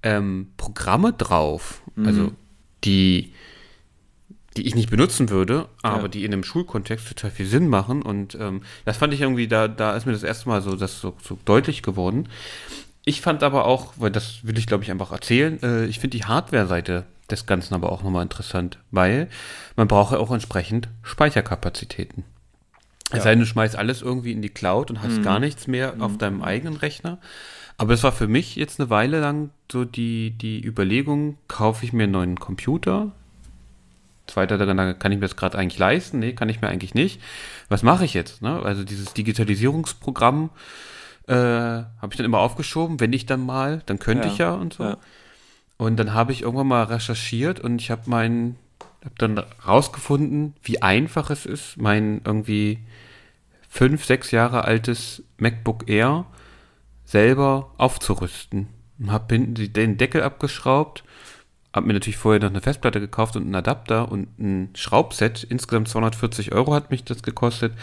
ähm, 0.04 0.50
Programme 0.58 1.12
drauf, 1.14 1.82
also 1.98 2.32
die, 2.84 3.34
die 4.56 4.66
ich 4.66 4.76
nicht 4.76 4.90
benutzen 4.90 5.30
würde, 5.30 5.68
aber 5.82 6.04
Ja. 6.04 6.08
die 6.08 6.24
in 6.24 6.32
einem 6.34 6.44
Schulkontext 6.44 7.08
total 7.10 7.32
viel 7.32 7.48
Sinn 7.48 7.68
machen. 7.68 8.02
Und 8.02 8.36
ähm, 8.36 8.62
das 8.86 8.98
fand 8.98 9.14
ich 9.14 9.22
irgendwie, 9.22 9.48
da, 9.48 9.68
da 9.68 9.96
ist 9.98 10.06
mir 10.06 10.14
das 10.14 10.24
erste 10.24 10.48
Mal 10.48 10.62
so, 10.62 10.76
das 10.76 11.02
so, 11.02 11.16
so 11.22 11.38
deutlich 11.46 11.84
geworden. 11.84 12.30
Ich 13.04 13.22
fand 13.22 13.44
aber 13.44 13.66
auch, 13.66 13.94
weil 13.98 14.12
das 14.12 14.46
will 14.46 14.58
ich 14.58 14.68
glaube 14.68 14.84
ich 14.84 14.92
einfach 14.92 15.12
erzählen, 15.12 15.62
äh, 15.64 15.86
ich 15.86 16.00
finde 16.00 16.18
die 16.18 16.26
Hardware-Seite 16.26 17.06
des 17.30 17.46
Ganzen 17.46 17.74
aber 17.74 17.92
auch 17.92 18.04
nochmal 18.04 18.24
interessant, 18.24 18.80
weil 18.92 19.28
man 19.76 19.88
braucht 19.88 20.14
ja 20.14 20.20
auch 20.20 20.32
entsprechend 20.32 20.88
Speicherkapazitäten. 21.04 22.24
Es 23.12 23.24
sei 23.24 23.32
denn, 23.32 23.40
du 23.40 23.46
schmeißt 23.46 23.76
alles 23.78 24.02
irgendwie 24.02 24.34
in 24.34 24.42
die 24.42 24.50
Cloud 24.50 24.92
und 24.92 25.02
hast 25.02 25.24
gar 25.24 25.40
nichts 25.40 25.68
mehr 25.68 25.96
auf 26.00 26.18
deinem 26.18 26.42
eigenen 26.42 26.76
Rechner. 26.76 27.20
Aber 27.78 27.94
es 27.94 28.04
war 28.04 28.12
für 28.12 28.28
mich 28.28 28.56
jetzt 28.56 28.80
eine 28.80 28.90
Weile 28.90 29.22
lang 29.22 29.52
so 29.72 29.86
die, 29.86 30.32
die 30.32 30.64
Überlegung, 30.66 31.38
kaufe 31.48 31.86
ich 31.86 31.94
mir 31.94 32.04
einen 32.04 32.12
neuen 32.12 32.40
Computer? 32.40 33.12
Zweiter 34.26 34.58
Gedanke, 34.58 34.96
kann 34.96 35.12
ich 35.14 35.20
mir 35.20 35.28
das 35.28 35.38
gerade 35.38 35.58
eigentlich 35.58 35.80
leisten? 35.80 36.20
Nee, 36.20 36.34
kann 36.34 36.50
ich 36.50 36.60
mir 36.62 36.68
eigentlich 36.68 36.96
nicht. 36.96 37.22
Was 37.70 37.82
mache 37.84 38.04
ich 38.04 38.14
jetzt? 38.14 38.42
Ne? 38.42 38.62
Also 38.62 38.84
dieses 38.84 39.14
Digitalisierungsprogramm 39.14 40.50
äh, 41.28 41.34
habe 41.34 42.08
ich 42.12 42.18
dann 42.18 42.26
immer 42.26 42.40
aufgeschoben, 42.40 43.00
wenn 43.00 43.14
ich 43.14 43.26
dann 43.26 43.46
mal, 43.46 43.84
dann 43.86 44.00
könnte 44.00 44.28
Ja, 44.28 44.34
ich 44.34 44.38
ja 44.40 44.54
und 44.54 44.74
so. 44.74 44.84
ja. 44.84 44.98
Und 45.78 45.98
dann 45.98 46.14
habe 46.14 46.32
ich 46.32 46.42
irgendwann 46.42 46.68
mal 46.68 46.84
recherchiert 46.84 47.60
und 47.60 47.80
ich 47.80 47.92
habe 47.92 48.02
mein, 48.08 48.56
habe 49.08 49.16
dann 49.18 49.44
rausgefunden, 49.66 50.54
wie 50.64 50.82
einfach 50.82 51.30
es 51.30 51.46
ist, 51.46 51.78
mein 51.78 52.22
irgendwie 52.26 52.80
fünf, 53.70 54.06
sechs 54.06 54.32
Jahre 54.32 54.66
altes 54.66 55.24
MacBook 55.38 55.90
Air 55.90 56.26
selber 57.06 57.72
aufzurüsten. 57.78 58.68
Habe 59.08 59.36
hinten 59.36 59.74
den 59.74 59.98
Deckel 59.98 60.24
abgeschraubt, 60.24 61.04
habe 61.74 61.88
mir 61.88 61.94
natürlich 61.94 62.18
vorher 62.18 62.42
noch 62.42 62.50
eine 62.50 62.62
Festplatte 62.62 63.00
gekauft 63.00 63.36
und 63.36 63.44
einen 63.44 63.56
Adapter 63.56 64.12
und 64.12 64.28
ein 64.40 64.70
Schraubset. 64.76 65.44
Insgesamt 65.44 65.88
240 65.88 66.52
Euro 66.52 66.74
hat 66.74 66.92
mich 66.92 67.04
das 67.04 67.24
gekostet. 67.24 67.74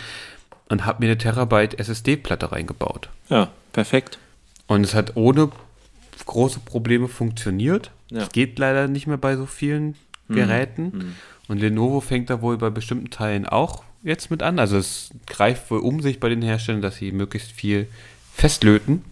und 0.68 0.86
habe 0.86 1.04
mir 1.04 1.10
eine 1.10 1.18
Terabyte 1.18 1.78
SSD-Platte 1.78 2.50
reingebaut. 2.50 3.10
Ja, 3.28 3.50
perfekt. 3.72 4.18
Und 4.66 4.82
es 4.82 4.94
hat 4.94 5.14
ohne 5.14 5.50
große 6.24 6.60
Probleme 6.60 7.06
funktioniert. 7.08 7.90
Ja. 8.10 8.20
Das 8.20 8.30
geht 8.30 8.58
leider 8.58 8.88
nicht 8.88 9.06
mehr 9.06 9.18
bei 9.18 9.36
so 9.36 9.44
vielen 9.46 9.94
Geräten. 10.28 10.92
Mhm. 10.94 11.14
Und 11.48 11.58
Lenovo 11.60 12.00
fängt 12.00 12.30
da 12.30 12.40
wohl 12.40 12.56
bei 12.56 12.70
bestimmten 12.70 13.10
Teilen 13.10 13.46
auch 13.46 13.84
jetzt 14.02 14.30
mit 14.30 14.42
an. 14.42 14.58
Also 14.58 14.76
es 14.76 15.10
greift 15.26 15.70
wohl 15.70 15.80
um 15.80 16.00
sich 16.00 16.20
bei 16.20 16.28
den 16.28 16.42
Herstellern, 16.42 16.82
dass 16.82 16.96
sie 16.96 17.12
möglichst 17.12 17.52
viel 17.52 17.88
festlöten. 18.32 19.04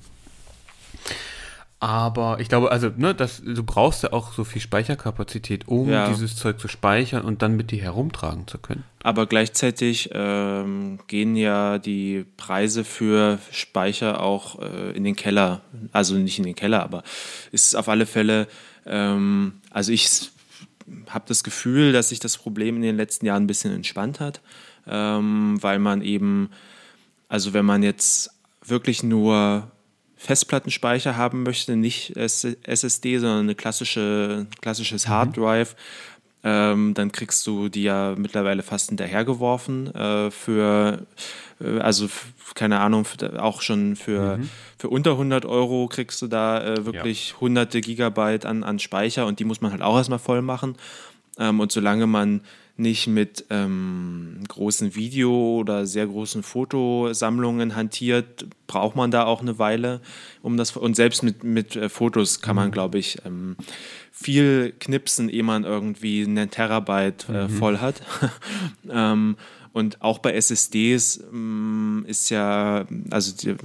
Aber 1.81 2.39
ich 2.39 2.49
glaube, 2.49 2.71
also, 2.71 2.93
ne, 2.97 3.13
das, 3.13 3.43
du 3.45 3.65
brauchst 3.65 4.05
ja 4.05 4.13
auch 4.13 4.33
so 4.33 4.45
viel 4.45 4.63
Speicherkapazität, 4.63 5.67
um 5.67 5.91
Ja. 5.91 6.09
dieses 6.09 6.37
Zeug 6.37 6.61
zu 6.61 6.69
speichern 6.69 7.25
und 7.25 7.43
dann 7.43 7.57
mit 7.57 7.73
dir 7.73 7.83
herumtragen 7.83 8.47
zu 8.47 8.59
können. 8.59 8.85
Aber 9.03 9.27
gleichzeitig 9.27 10.11
ähm, 10.13 11.01
gehen 11.09 11.35
ja 11.35 11.79
die 11.79 12.25
Preise 12.37 12.85
für 12.85 13.41
Speicher 13.51 14.21
auch 14.23 14.61
äh, 14.63 14.93
in 14.93 15.03
den 15.03 15.17
Keller. 15.17 15.63
Also 15.91 16.15
nicht 16.15 16.39
in 16.39 16.45
den 16.45 16.55
Keller, 16.55 16.85
aber 16.85 17.03
ist 17.51 17.75
auf 17.75 17.89
alle 17.89 18.07
Fälle, 18.07 18.47
ähm, 18.87 19.55
also 19.71 19.91
ich 19.91 20.09
habe 21.09 21.25
das 21.29 21.45
Gefühl, 21.45 21.93
dass 21.93 22.09
sich 22.11 22.21
das 22.21 22.39
Problem 22.39 22.77
in 22.77 22.83
den 22.83 22.97
letzten 22.97 23.27
Jahren 23.27 23.45
ein 23.45 23.47
bisschen 23.47 23.75
entspannt 23.75 24.21
hat, 24.21 24.41
ähm, 24.87 25.59
weil 25.61 25.79
man 25.79 26.03
eben, 26.03 26.51
also 27.29 27.53
wenn 27.53 27.65
man 27.65 27.83
jetzt 27.83 28.31
wirklich 28.65 29.03
nur 29.03 29.71
Festplattenspeicher 30.17 31.17
haben 31.17 31.43
möchte, 31.43 31.77
nicht 31.77 32.17
SSD, 32.17 33.19
sondern 33.19 33.41
eine 33.41 33.55
klassische, 33.55 34.47
klassisches 34.61 35.09
Hard 35.09 35.37
Drive, 35.37 35.75
ähm, 36.45 36.95
dann 36.95 37.13
kriegst 37.13 37.47
du 37.47 37.69
die 37.69 37.85
ja 37.85 38.15
mittlerweile 38.17 38.63
fast 38.63 38.89
hinterhergeworfen 38.89 39.95
äh, 39.95 40.31
für, 40.31 41.07
äh, 41.61 41.79
also 41.79 42.09
keine 42.55 42.81
Ahnung, 42.81 43.05
für, 43.05 43.43
auch 43.43 43.63
schon 43.63 43.97
für, 43.97 44.41
für 44.79 44.89
unter 44.89 45.13
100 45.13 45.45
Euro 45.47 45.87
kriegst 45.89 46.21
du 46.21 46.27
da 46.27 46.63
äh, 46.63 46.85
wirklich 46.85 47.41
hunderte 47.41 47.81
Gigabyte 47.81 48.45
an, 48.45 48.65
an 48.65 48.79
Speicher 48.79 49.27
und 49.27 49.39
die 49.39 49.45
muss 49.45 49.61
man 49.61 49.71
halt 49.73 49.83
auch 49.83 49.97
erstmal 49.97 50.19
voll 50.19 50.43
machen. 50.43 50.77
Ähm, 51.39 51.61
und 51.61 51.73
solange 51.73 52.07
man 52.07 52.43
nicht 52.77 53.07
mit 53.07 53.45
ähm, 53.51 54.41
großen 54.49 54.95
Video- 54.95 55.59
oder 55.59 55.87
sehr 55.87 56.07
großen 56.07 56.43
Fotosammlungen 56.43 57.77
hantiert, 57.77 58.47
braucht 58.67 58.97
man 58.97 59.11
da 59.11 59.25
auch 59.25 59.43
eine 59.43 59.59
Weile, 59.59 60.01
um 60.41 60.57
das 60.57 60.77
und 60.77 60.97
selbst 60.97 61.23
mit, 61.23 61.45
mit 61.45 61.77
äh, 61.77 61.89
Fotos 61.89 62.41
kann 62.41 62.57
man, 62.57 62.71
glaube 62.71 62.99
ich, 62.99 63.19
ähm, 63.27 63.57
viel 64.11 64.73
knipsen, 64.79 65.29
ehe 65.29 65.43
man 65.43 65.65
irgendwie 65.65 66.25
einen 66.25 66.51
Terabyte 66.51 67.29
äh, 67.29 67.49
voll 67.49 67.79
hat. 67.79 68.03
ähm, 68.91 69.37
und 69.73 70.03
auch 70.03 70.19
bei 70.19 70.33
SSDs 70.35 71.25
ähm, 71.33 72.05
ist 72.07 72.31
ja, 72.31 72.87
also 73.11 73.35
die, 73.35 73.57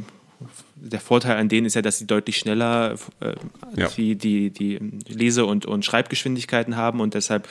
der 0.79 0.99
Vorteil 0.99 1.37
an 1.37 1.49
denen 1.49 1.65
ist 1.65 1.75
ja, 1.75 1.81
dass 1.81 1.97
sie 1.99 2.07
deutlich 2.07 2.37
schneller 2.37 2.95
äh, 3.19 3.33
Ja. 3.75 3.87
die, 3.89 4.15
die, 4.15 4.49
die 4.49 4.79
Lese- 5.07 5.45
und, 5.45 5.65
und 5.65 5.85
Schreibgeschwindigkeiten 5.85 6.75
haben 6.75 6.99
und 6.99 7.13
deshalb 7.13 7.47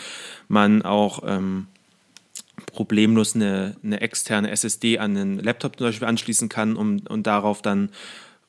man 0.49 0.83
auch 0.83 1.23
ähm, 1.27 1.67
problemlos 2.73 3.35
eine, 3.35 3.77
eine 3.83 4.01
externe 4.01 4.51
SSD 4.51 4.99
an 4.99 5.17
einen 5.17 5.39
Laptop 5.39 5.77
zum 5.79 5.89
Beispiel 5.89 6.09
anschließen 6.09 6.49
kann, 6.49 6.77
um 6.77 7.01
und 7.09 7.27
darauf 7.27 7.63
dann 7.63 7.91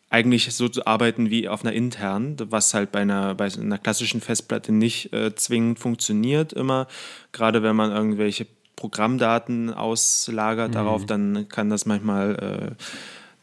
eigentlich 0.09 0.53
so 0.53 0.69
zu 0.69 0.87
arbeiten 0.87 1.29
wie 1.29 1.49
auf 1.49 1.65
einer 1.65 1.73
internen, 1.73 2.37
was 2.49 2.73
halt 2.73 2.91
bei 2.93 3.01
einer, 3.01 3.35
bei 3.35 3.49
einer 3.53 3.77
klassischen 3.77 4.21
Festplatte 4.21 4.71
nicht 4.71 5.11
äh, 5.11 5.35
zwingend 5.35 5.79
funktioniert 5.79 6.53
immer. 6.53 6.87
Gerade 7.33 7.61
wenn 7.61 7.75
man 7.75 7.91
irgendwelche 7.91 8.47
Programmdaten 8.77 9.73
auslagert 9.73 10.75
darauf, 10.75 11.05
dann 11.05 11.49
kann 11.49 11.69
das 11.69 11.85
manchmal 11.85 12.75
äh, 12.77 12.83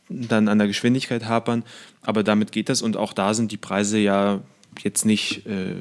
dann 0.08 0.48
an 0.48 0.58
der 0.58 0.66
Geschwindigkeit 0.66 1.26
hapern. 1.26 1.64
Aber 2.02 2.22
damit 2.22 2.52
geht 2.52 2.68
das 2.68 2.82
und 2.82 2.96
auch 2.96 3.12
da 3.12 3.34
sind 3.34 3.52
die 3.52 3.56
Preise 3.56 3.98
ja 3.98 4.40
jetzt 4.82 5.04
nicht 5.04 5.46
äh, 5.46 5.76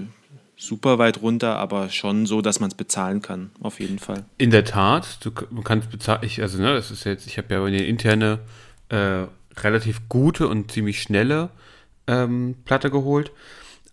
super 0.56 0.98
weit 0.98 1.22
runter, 1.22 1.58
aber 1.58 1.90
schon 1.90 2.26
so, 2.26 2.42
dass 2.42 2.60
man 2.60 2.70
es 2.70 2.76
bezahlen 2.76 3.22
kann, 3.22 3.52
auf 3.60 3.80
jeden 3.80 4.00
Fall. 4.00 4.26
In 4.38 4.52
der 4.52 4.64
Tat, 4.64 5.20
du 5.22 5.32
kannst 5.32 5.90
bezahlen, 5.90 6.22
ich, 6.24 6.42
also 6.42 6.62
ne, 6.62 6.74
das 6.74 6.92
ist 6.92 7.04
jetzt, 7.04 7.28
ich 7.28 7.38
habe 7.38 7.54
ja 7.54 7.64
eine 7.64 7.84
interne, 7.84 8.40
äh, 8.90 9.26
relativ 9.58 10.08
gute 10.10 10.48
und 10.48 10.72
ziemlich 10.72 11.02
schnelle 11.02 11.50
ähm, 12.08 12.56
Platte 12.66 12.90
geholt, 12.90 13.32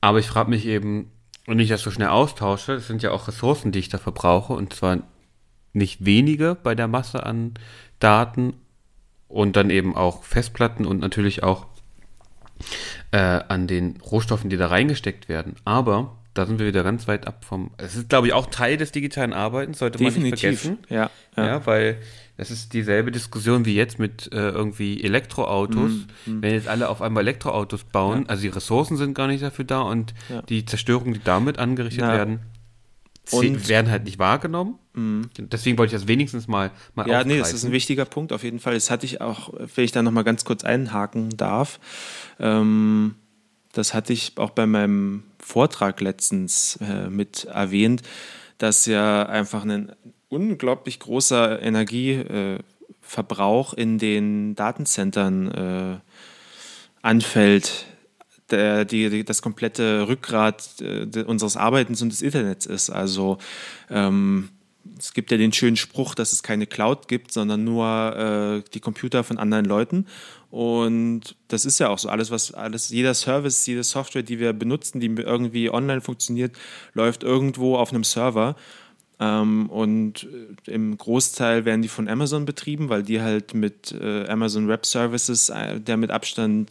aber 0.01 0.19
ich 0.19 0.27
frage 0.27 0.51
mich 0.51 0.67
eben, 0.67 1.11
wenn 1.47 1.59
ich 1.59 1.69
das 1.69 1.83
so 1.83 1.91
schnell 1.91 2.09
austausche, 2.09 2.75
das 2.75 2.87
sind 2.87 3.03
ja 3.03 3.11
auch 3.11 3.27
Ressourcen, 3.29 3.73
die 3.73 3.79
ich 3.79 3.89
da 3.89 3.99
verbrauche 3.99 4.53
und 4.53 4.73
zwar 4.73 4.99
nicht 5.73 6.05
wenige 6.05 6.55
bei 6.55 6.75
der 6.75 6.89
Masse 6.89 7.25
an 7.25 7.55
Daten 7.99 8.55
und 9.31 9.57
dann 9.57 9.71
eben 9.71 9.97
auch 9.97 10.23
Festplatten 10.25 10.85
und 10.85 11.01
natürlich 11.01 11.43
auch 11.43 11.67
äh, 13.13 13.17
an 13.49 13.67
den 13.67 13.97
Rohstoffen, 14.03 14.51
die 14.51 14.57
da 14.57 14.67
reingesteckt 14.67 15.29
werden. 15.29 15.55
Aber 15.65 16.17
da 16.35 16.47
sind 16.47 16.59
wir 16.59 16.67
wieder 16.67 16.83
ganz 16.85 17.09
weit 17.09 17.27
ab 17.27 17.45
vom. 17.45 17.71
Es 17.79 17.97
ist, 17.97 18.09
glaube 18.09 18.29
ich, 18.29 18.33
auch 18.33 18.47
Teil 18.47 18.77
des 18.77 18.93
digitalen 18.93 19.33
Arbeitens, 19.33 19.79
sollte 19.79 20.03
man 20.03 20.13
nicht 20.15 20.39
vergessen. 20.39 20.79
Ja, 20.89 21.11
Ja. 21.37 21.47
ja. 21.47 21.67
weil 21.67 21.99
das 22.37 22.51
ist 22.51 22.73
dieselbe 22.73 23.11
Diskussion 23.11 23.65
wie 23.67 23.75
jetzt 23.75 23.99
mit 23.99 24.31
äh, 24.33 24.49
irgendwie 24.51 25.03
Elektroautos. 25.03 25.91
Mhm, 26.27 26.43
Wenn 26.43 26.55
jetzt 26.55 26.69
alle 26.69 26.89
auf 26.89 27.03
einmal 27.03 27.23
Elektroautos 27.25 27.85
bauen, 27.85 28.29
also 28.29 28.43
die 28.43 28.49
Ressourcen 28.49 28.97
sind 28.97 29.15
gar 29.15 29.27
nicht 29.27 29.43
dafür 29.43 29.65
da 29.65 29.81
und 29.83 30.15
Ja. 30.29 30.43
die 30.43 30.65
Zerstörungen, 30.65 31.15
die 31.15 31.21
damit 31.25 31.59
angerichtet 31.59 32.01
Ja. 32.03 32.13
werden, 32.15 32.41
Und- 33.33 33.53
Mhm. 33.53 33.69
werden 33.69 33.91
halt 33.91 34.05
nicht 34.05 34.19
wahrgenommen. 34.19 34.79
Deswegen 35.39 35.79
wollte 35.79 35.95
ich 35.95 36.01
das 36.01 36.09
wenigstens 36.09 36.49
mal, 36.49 36.71
mal 36.95 37.09
Ja, 37.09 37.25
nee, 37.25 37.39
das 37.39 37.49
aufgreifen. 37.49 37.57
ist 37.57 37.65
ein 37.65 37.73
wichtiger 37.73 38.05
Punkt 38.05 38.33
auf 38.33 38.43
jeden 38.43 38.59
Fall. 38.59 38.75
Das 38.75 38.91
hatte 38.91 39.07
ich 39.07 39.21
auch, 39.21 39.53
wenn 39.75 39.85
ich 39.85 39.93
da 39.93 40.03
nochmal 40.03 40.25
ganz 40.25 40.45
kurz 40.45 40.65
einhaken 40.65 41.31
darf. 41.37 41.79
Ähm, 42.39 43.15
das 43.73 43.95
hatte 43.95 44.13
ich 44.13 44.33
auch 44.37 44.51
bei 44.51 44.67
meinem 44.67 45.23
Vortrag 45.39 46.01
letztens 46.01 46.79
äh, 46.83 47.09
mit 47.09 47.45
erwähnt, 47.45 48.03
dass 48.59 48.85
ja 48.87 49.25
einfach 49.27 49.65
ein 49.65 49.93
unglaublich 50.29 50.99
großer 50.99 51.63
Energieverbrauch 51.63 53.75
äh, 53.75 53.81
in 53.83 53.99
den 53.99 54.55
Datencentern 54.57 55.51
äh, 55.53 55.99
anfällt, 57.03 57.87
der, 58.53 58.85
die, 58.85 59.11
die, 59.11 59.25
das 59.25 59.43
komplette 59.43 60.09
Rückgrat 60.09 60.81
äh, 60.81 61.23
unseres 61.23 61.57
Arbeitens 61.57 62.03
und 62.03 62.11
des 62.11 62.23
Internets 62.23 62.67
ist. 62.67 62.91
Also 62.91 63.39
ähm, 63.89 64.51
es 64.99 65.13
gibt 65.13 65.31
ja 65.31 65.37
den 65.37 65.53
schönen 65.53 65.77
Spruch, 65.77 66.15
dass 66.15 66.33
es 66.33 66.43
keine 66.43 66.67
Cloud 66.67 67.09
gibt, 67.09 67.33
sondern 67.33 67.65
nur 67.65 68.17
äh, 68.65 68.71
die 68.73 68.81
Computer 68.81 69.25
von 69.25 69.39
anderen 69.39 69.65
Leuten. 69.65 70.07
Und 70.51 71.37
das 71.49 71.65
ist 71.65 71.79
ja 71.79 71.89
auch 71.89 71.99
so. 71.99 72.09
Alles, 72.09 72.31
was 72.31 72.53
alles, 72.53 72.91
jeder 72.91 73.15
Service, 73.15 73.67
jede 73.67 73.85
Software, 73.85 74.23
die 74.23 74.39
wir 74.39 74.53
benutzen, 74.53 75.01
die 75.01 75.07
irgendwie 75.07 75.71
online 75.71 76.01
funktioniert, 76.01 76.57
läuft 76.93 77.23
irgendwo 77.23 77.77
auf 77.77 77.93
einem 77.93 78.05
Server. 78.05 78.57
Ähm, 79.21 79.69
und 79.69 80.27
äh, 80.67 80.73
im 80.73 80.97
Großteil 80.97 81.65
werden 81.65 81.83
die 81.83 81.89
von 81.89 82.09
Amazon 82.09 82.47
betrieben, 82.47 82.89
weil 82.89 83.03
die 83.03 83.21
halt 83.21 83.55
mit 83.55 83.93
äh, 83.93 84.27
Amazon 84.27 84.67
Web 84.67 84.87
Services, 84.87 85.51
äh, 85.51 85.79
der 85.79 85.99
mit 85.99 86.11
Abstand 86.11 86.71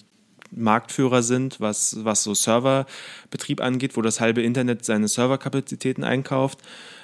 Marktführer 0.51 1.23
sind, 1.23 1.59
was, 1.59 2.03
was 2.03 2.23
so 2.23 2.33
Serverbetrieb 2.33 3.61
angeht, 3.61 3.97
wo 3.97 4.01
das 4.01 4.19
halbe 4.19 4.41
Internet 4.41 4.85
seine 4.85 5.07
Serverkapazitäten 5.07 6.03
einkauft. 6.03 6.59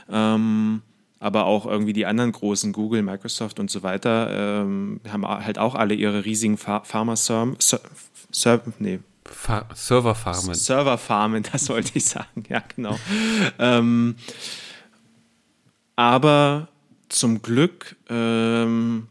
Ähm, 0.10 0.82
aber 1.20 1.46
auch 1.46 1.66
irgendwie 1.66 1.94
die 1.94 2.06
anderen 2.06 2.32
großen, 2.32 2.74
Google, 2.74 3.02
Microsoft 3.02 3.60
und 3.60 3.72
so 3.72 3.84
weiter, 3.84 4.62
ähm, 4.62 5.00
haben 5.10 5.28
halt 5.28 5.58
auch 5.58 5.76
alle 5.76 5.96
ihre 5.96 6.26
riesigen 6.26 6.58
Pha 6.58 6.82
Pharma-Server, 6.82 7.56
Ser 8.32 8.62
nee, 8.80 9.00
Fa 9.24 9.66
Serverfarmen. 9.74 10.54
Serverfarmen, 10.54 11.44
das 11.52 11.70
wollte 11.70 11.92
ich 11.96 12.06
sagen, 12.06 12.44
ja, 12.50 12.62
genau. 12.76 12.98
ähm, 13.60 14.16
aber 15.96 16.68
zum 17.10 17.42
Glück 17.42 17.96
ähm, 18.10 19.08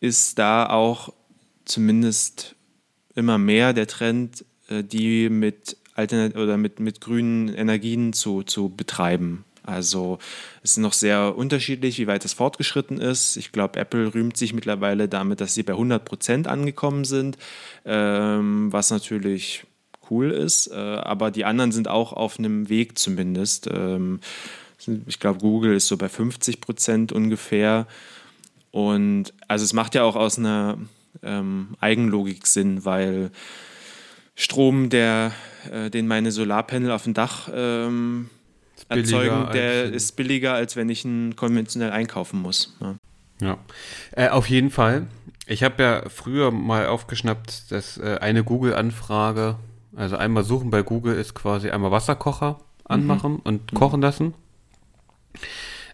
ist 0.00 0.38
da 0.38 0.70
auch 0.70 1.12
zumindest 1.64 2.54
immer 3.14 3.38
mehr 3.38 3.72
der 3.72 3.86
Trend, 3.86 4.44
äh, 4.68 4.82
die 4.84 5.28
mit 5.28 5.76
Alternat 5.94 6.36
oder 6.36 6.56
mit, 6.56 6.80
mit 6.80 7.00
grünen 7.00 7.48
Energien 7.48 8.12
zu, 8.12 8.42
zu 8.42 8.68
betreiben. 8.70 9.44
Also 9.62 10.18
es 10.62 10.72
ist 10.72 10.78
noch 10.78 10.94
sehr 10.94 11.36
unterschiedlich, 11.36 11.98
wie 11.98 12.06
weit 12.06 12.24
das 12.24 12.32
fortgeschritten 12.32 12.98
ist. 12.98 13.36
Ich 13.36 13.52
glaube, 13.52 13.78
Apple 13.78 14.14
rühmt 14.14 14.36
sich 14.36 14.52
mittlerweile 14.52 15.08
damit, 15.08 15.40
dass 15.40 15.54
sie 15.54 15.62
bei 15.62 15.74
100 15.74 16.04
Prozent 16.04 16.48
angekommen 16.48 17.04
sind, 17.04 17.36
ähm, 17.84 18.72
was 18.72 18.90
natürlich 18.90 19.64
cool 20.10 20.30
ist. 20.30 20.68
Äh, 20.68 20.74
aber 20.74 21.30
die 21.30 21.44
anderen 21.44 21.72
sind 21.72 21.88
auch 21.88 22.12
auf 22.12 22.38
einem 22.38 22.68
Weg 22.68 22.98
zumindest. 22.98 23.68
Ähm, 23.72 24.20
ich 25.06 25.20
glaube, 25.20 25.40
Google 25.40 25.74
ist 25.74 25.88
so 25.88 25.96
bei 25.96 26.08
50 26.08 26.60
Prozent 26.60 27.12
ungefähr. 27.12 27.86
Und 28.70 29.34
also 29.46 29.64
es 29.64 29.72
macht 29.72 29.94
ja 29.94 30.04
auch 30.04 30.16
aus 30.16 30.38
einer 30.38 30.78
ähm, 31.22 31.76
Eigenlogik 31.80 32.46
Sinn, 32.46 32.84
weil 32.84 33.30
Strom, 34.34 34.90
der, 34.90 35.32
äh, 35.70 35.90
den 35.90 36.06
meine 36.06 36.32
Solarpanel 36.32 36.90
auf 36.90 37.04
dem 37.04 37.14
Dach 37.14 37.48
ähm, 37.52 38.30
erzeugen, 38.88 39.48
der 39.52 39.84
ist 39.84 40.16
billiger, 40.16 40.54
als 40.54 40.76
wenn 40.76 40.88
ich 40.88 41.04
ihn 41.04 41.36
konventionell 41.36 41.90
einkaufen 41.90 42.40
muss. 42.40 42.76
Ja. 42.80 42.96
Ja, 43.40 43.58
äh, 44.12 44.28
auf 44.28 44.48
jeden 44.48 44.70
Fall. 44.70 45.06
Ich 45.46 45.62
habe 45.62 45.82
ja 45.82 46.08
früher 46.08 46.50
mal 46.50 46.86
aufgeschnappt, 46.86 47.72
dass 47.72 47.98
äh, 47.98 48.18
eine 48.20 48.44
Google-Anfrage, 48.44 49.56
also 49.96 50.16
einmal 50.16 50.44
suchen 50.44 50.70
bei 50.70 50.82
Google 50.82 51.16
ist 51.16 51.34
quasi 51.34 51.70
einmal 51.70 51.90
Wasserkocher 51.90 52.60
anmachen 52.84 53.32
mhm. 53.32 53.40
und 53.44 53.74
kochen 53.74 54.02
lassen. 54.02 54.34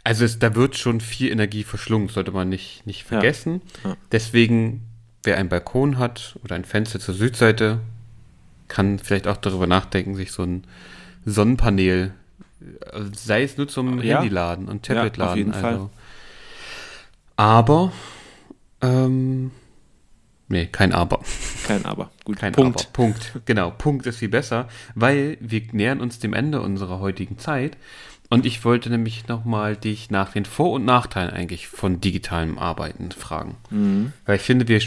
Also 0.05 0.25
es, 0.25 0.39
da 0.39 0.55
wird 0.55 0.77
schon 0.77 1.01
viel 1.01 1.31
Energie 1.31 1.65
verschlungen, 1.65 2.09
sollte 2.09 2.33
man 2.33 2.49
nicht, 2.49 2.87
nicht 2.87 3.05
vergessen. 3.05 3.63
Ja. 3.83 3.91
Ja. 3.91 3.97
Deswegen, 4.13 4.83
wer 5.27 5.37
einen 5.37 5.49
Balkon 5.49 5.99
hat 5.99 6.39
oder 6.43 6.55
ein 6.55 6.65
Fenster 6.65 7.01
zur 7.01 7.15
Südseite, 7.15 7.81
kann 8.69 8.99
vielleicht 8.99 9.29
auch 9.29 9.37
darüber 9.37 9.67
nachdenken, 9.67 10.15
sich 10.15 10.33
so 10.33 10.43
ein 10.43 10.65
Sonnenpanel, 11.25 12.13
äh, 12.61 13.01
sei 13.15 13.43
es 13.43 13.57
nur 13.57 13.69
zum 13.69 14.01
ja. 14.03 14.17
Handyladen 14.17 14.69
und 14.69 14.85
Tabletladen. 14.85 15.27
Ja, 15.27 15.31
auf 15.31 15.37
jeden 15.37 15.53
also. 15.53 15.79
Fall. 15.79 15.91
Aber, 17.37 17.93
ähm, 18.81 19.51
nee, 20.49 20.67
kein 20.67 20.93
Aber. 20.93 21.21
Kein 21.67 21.85
Aber. 21.85 22.11
Gut, 22.25 22.39
kein 22.39 22.53
Punkt. 22.53 22.81
Aber. 22.81 22.93
Punkt. 22.93 23.33
Genau, 23.45 23.71
Punkt 23.71 24.07
ist 24.07 24.19
viel 24.19 24.31
besser, 24.31 24.69
weil 24.95 25.37
wir 25.41 25.63
nähern 25.73 26.01
uns 26.01 26.19
dem 26.19 26.33
Ende 26.33 26.63
unserer 26.63 27.01
heutigen 27.01 27.39
Zeit. 27.39 27.77
Und 28.29 28.45
ich 28.45 28.65
wollte 28.65 28.91
nämlich 28.91 29.29
nochmal 29.29 29.77
dich 29.77 30.11
nach 30.11 30.33
den 30.33 30.47
Vor- 30.47 30.73
und 30.73 30.85
Nachteilen 30.85 31.31
eigentlich 31.31 31.69
von 31.69 32.01
digitalem 32.01 32.59
Arbeiten 32.59 33.13
fragen. 33.13 33.57
Mhm. 33.71 34.13
Weil 34.25 34.37
ich 34.37 34.43
finde, 34.43 34.67
wir, 34.67 34.81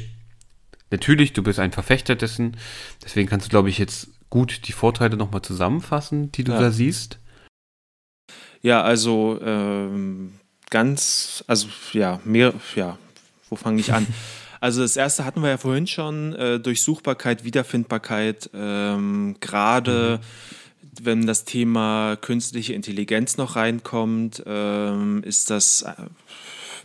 natürlich, 0.91 1.33
du 1.33 1.43
bist 1.43 1.59
ein 1.59 1.71
Verfechter 1.71 2.15
dessen, 2.15 2.57
deswegen 3.03 3.29
kannst 3.29 3.47
du, 3.47 3.49
glaube 3.49 3.69
ich, 3.69 3.77
jetzt 3.77 4.09
gut 4.29 4.67
die 4.67 4.73
Vorteile 4.73 5.17
nochmal 5.17 5.41
zusammenfassen, 5.41 6.31
die 6.31 6.43
du 6.43 6.51
ja. 6.51 6.59
da 6.59 6.71
siehst. 6.71 7.19
Ja, 8.61 8.83
also 8.83 9.39
ähm, 9.41 10.33
ganz, 10.69 11.43
also 11.47 11.67
ja, 11.93 12.19
mehr, 12.25 12.53
ja, 12.75 12.97
wo 13.49 13.55
fange 13.55 13.79
ich 13.79 13.93
an? 13.93 14.05
Also 14.61 14.81
das 14.81 14.97
erste 14.97 15.23
hatten 15.23 15.41
wir 15.41 15.47
ja 15.47 15.57
vorhin 15.57 15.87
schon, 15.87 16.35
äh, 16.35 16.59
Durchsuchbarkeit, 16.59 17.45
Wiederfindbarkeit, 17.45 18.49
ähm, 18.53 19.37
gerade 19.39 20.19
mhm 20.21 20.25
wenn 21.01 21.25
das 21.25 21.45
Thema 21.45 22.17
künstliche 22.19 22.73
Intelligenz 22.73 23.37
noch 23.37 23.55
reinkommt, 23.55 24.43
ähm, 24.45 25.23
ist 25.23 25.49
das 25.49 25.83
äh, 25.83 25.93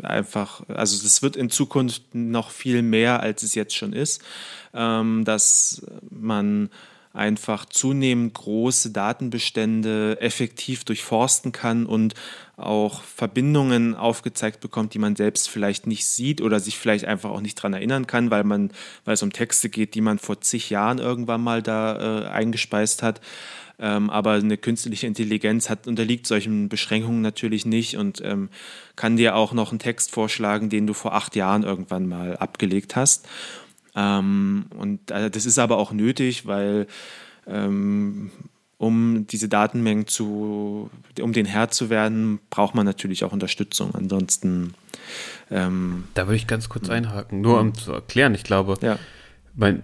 einfach, 0.02 0.62
also 0.68 1.02
das 1.02 1.22
wird 1.22 1.36
in 1.36 1.50
Zukunft 1.50 2.14
noch 2.14 2.50
viel 2.50 2.82
mehr, 2.82 3.20
als 3.20 3.42
es 3.42 3.54
jetzt 3.54 3.74
schon 3.74 3.92
ist, 3.92 4.22
ähm, 4.72 5.24
dass 5.24 5.84
man 6.10 6.70
einfach 7.14 7.64
zunehmend 7.66 8.34
große 8.34 8.90
Datenbestände 8.90 10.20
effektiv 10.20 10.84
durchforsten 10.84 11.52
kann 11.52 11.86
und 11.86 12.14
auch 12.56 13.02
Verbindungen 13.02 13.94
aufgezeigt 13.94 14.60
bekommt, 14.60 14.94
die 14.94 14.98
man 14.98 15.14
selbst 15.14 15.48
vielleicht 15.48 15.86
nicht 15.86 16.06
sieht 16.06 16.40
oder 16.40 16.58
sich 16.58 16.76
vielleicht 16.76 17.04
einfach 17.04 17.30
auch 17.30 17.40
nicht 17.40 17.56
daran 17.58 17.74
erinnern 17.74 18.08
kann, 18.08 18.32
weil 18.32 18.42
man, 18.42 18.72
weil 19.04 19.14
es 19.14 19.22
um 19.22 19.32
Texte 19.32 19.68
geht, 19.68 19.94
die 19.94 20.00
man 20.00 20.18
vor 20.18 20.40
zig 20.40 20.70
Jahren 20.70 20.98
irgendwann 20.98 21.42
mal 21.42 21.62
da 21.62 22.24
äh, 22.24 22.28
eingespeist 22.28 23.04
hat. 23.04 23.20
Ähm, 23.78 24.08
aber 24.10 24.32
eine 24.32 24.56
künstliche 24.56 25.06
Intelligenz 25.06 25.68
hat, 25.68 25.86
unterliegt 25.86 26.26
solchen 26.26 26.68
Beschränkungen 26.68 27.22
natürlich 27.22 27.66
nicht 27.66 27.96
und 27.96 28.22
ähm, 28.24 28.48
kann 28.94 29.16
dir 29.16 29.34
auch 29.34 29.52
noch 29.52 29.70
einen 29.70 29.80
Text 29.80 30.12
vorschlagen, 30.12 30.68
den 30.68 30.86
du 30.86 30.94
vor 30.94 31.14
acht 31.14 31.34
Jahren 31.34 31.64
irgendwann 31.64 32.06
mal 32.06 32.36
abgelegt 32.36 32.94
hast. 32.94 33.26
Ähm, 33.96 34.66
und 34.76 35.10
äh, 35.10 35.30
das 35.30 35.44
ist 35.46 35.58
aber 35.58 35.78
auch 35.78 35.92
nötig, 35.92 36.46
weil 36.46 36.86
ähm, 37.46 38.30
um 38.78 39.26
diese 39.26 39.48
Datenmengen 39.48 40.06
zu, 40.06 40.90
um 41.20 41.32
den 41.32 41.46
Herr 41.46 41.70
zu 41.70 41.90
werden, 41.90 42.40
braucht 42.50 42.74
man 42.74 42.84
natürlich 42.84 43.24
auch 43.24 43.32
Unterstützung. 43.32 43.94
Ansonsten. 43.94 44.74
Ähm, 45.50 46.04
da 46.14 46.26
würde 46.26 46.36
ich 46.36 46.46
ganz 46.46 46.68
kurz 46.68 46.88
einhaken, 46.88 47.40
nur 47.40 47.60
um 47.60 47.74
zu 47.74 47.92
erklären. 47.92 48.34
Ich 48.34 48.44
glaube, 48.44 48.76
ja. 48.82 48.98
mein, 49.54 49.82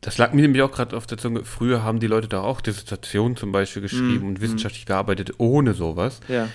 das 0.00 0.16
lag 0.18 0.32
mir 0.32 0.42
nämlich 0.42 0.62
auch 0.62 0.72
gerade 0.72 0.96
auf 0.96 1.06
der 1.06 1.18
Zunge. 1.18 1.44
Früher 1.44 1.82
haben 1.82 2.00
die 2.00 2.06
Leute 2.06 2.28
da 2.28 2.40
auch 2.40 2.60
Dissertationen 2.60 3.36
zum 3.36 3.52
Beispiel 3.52 3.82
geschrieben 3.82 4.24
mm, 4.24 4.28
und 4.28 4.40
wissenschaftlich 4.40 4.86
mm. 4.86 4.88
gearbeitet 4.88 5.34
ohne 5.38 5.74
sowas. 5.74 6.20
Ja. 6.28 6.48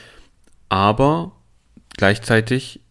Aber 0.69 1.33
gleichzeitig 1.95 2.81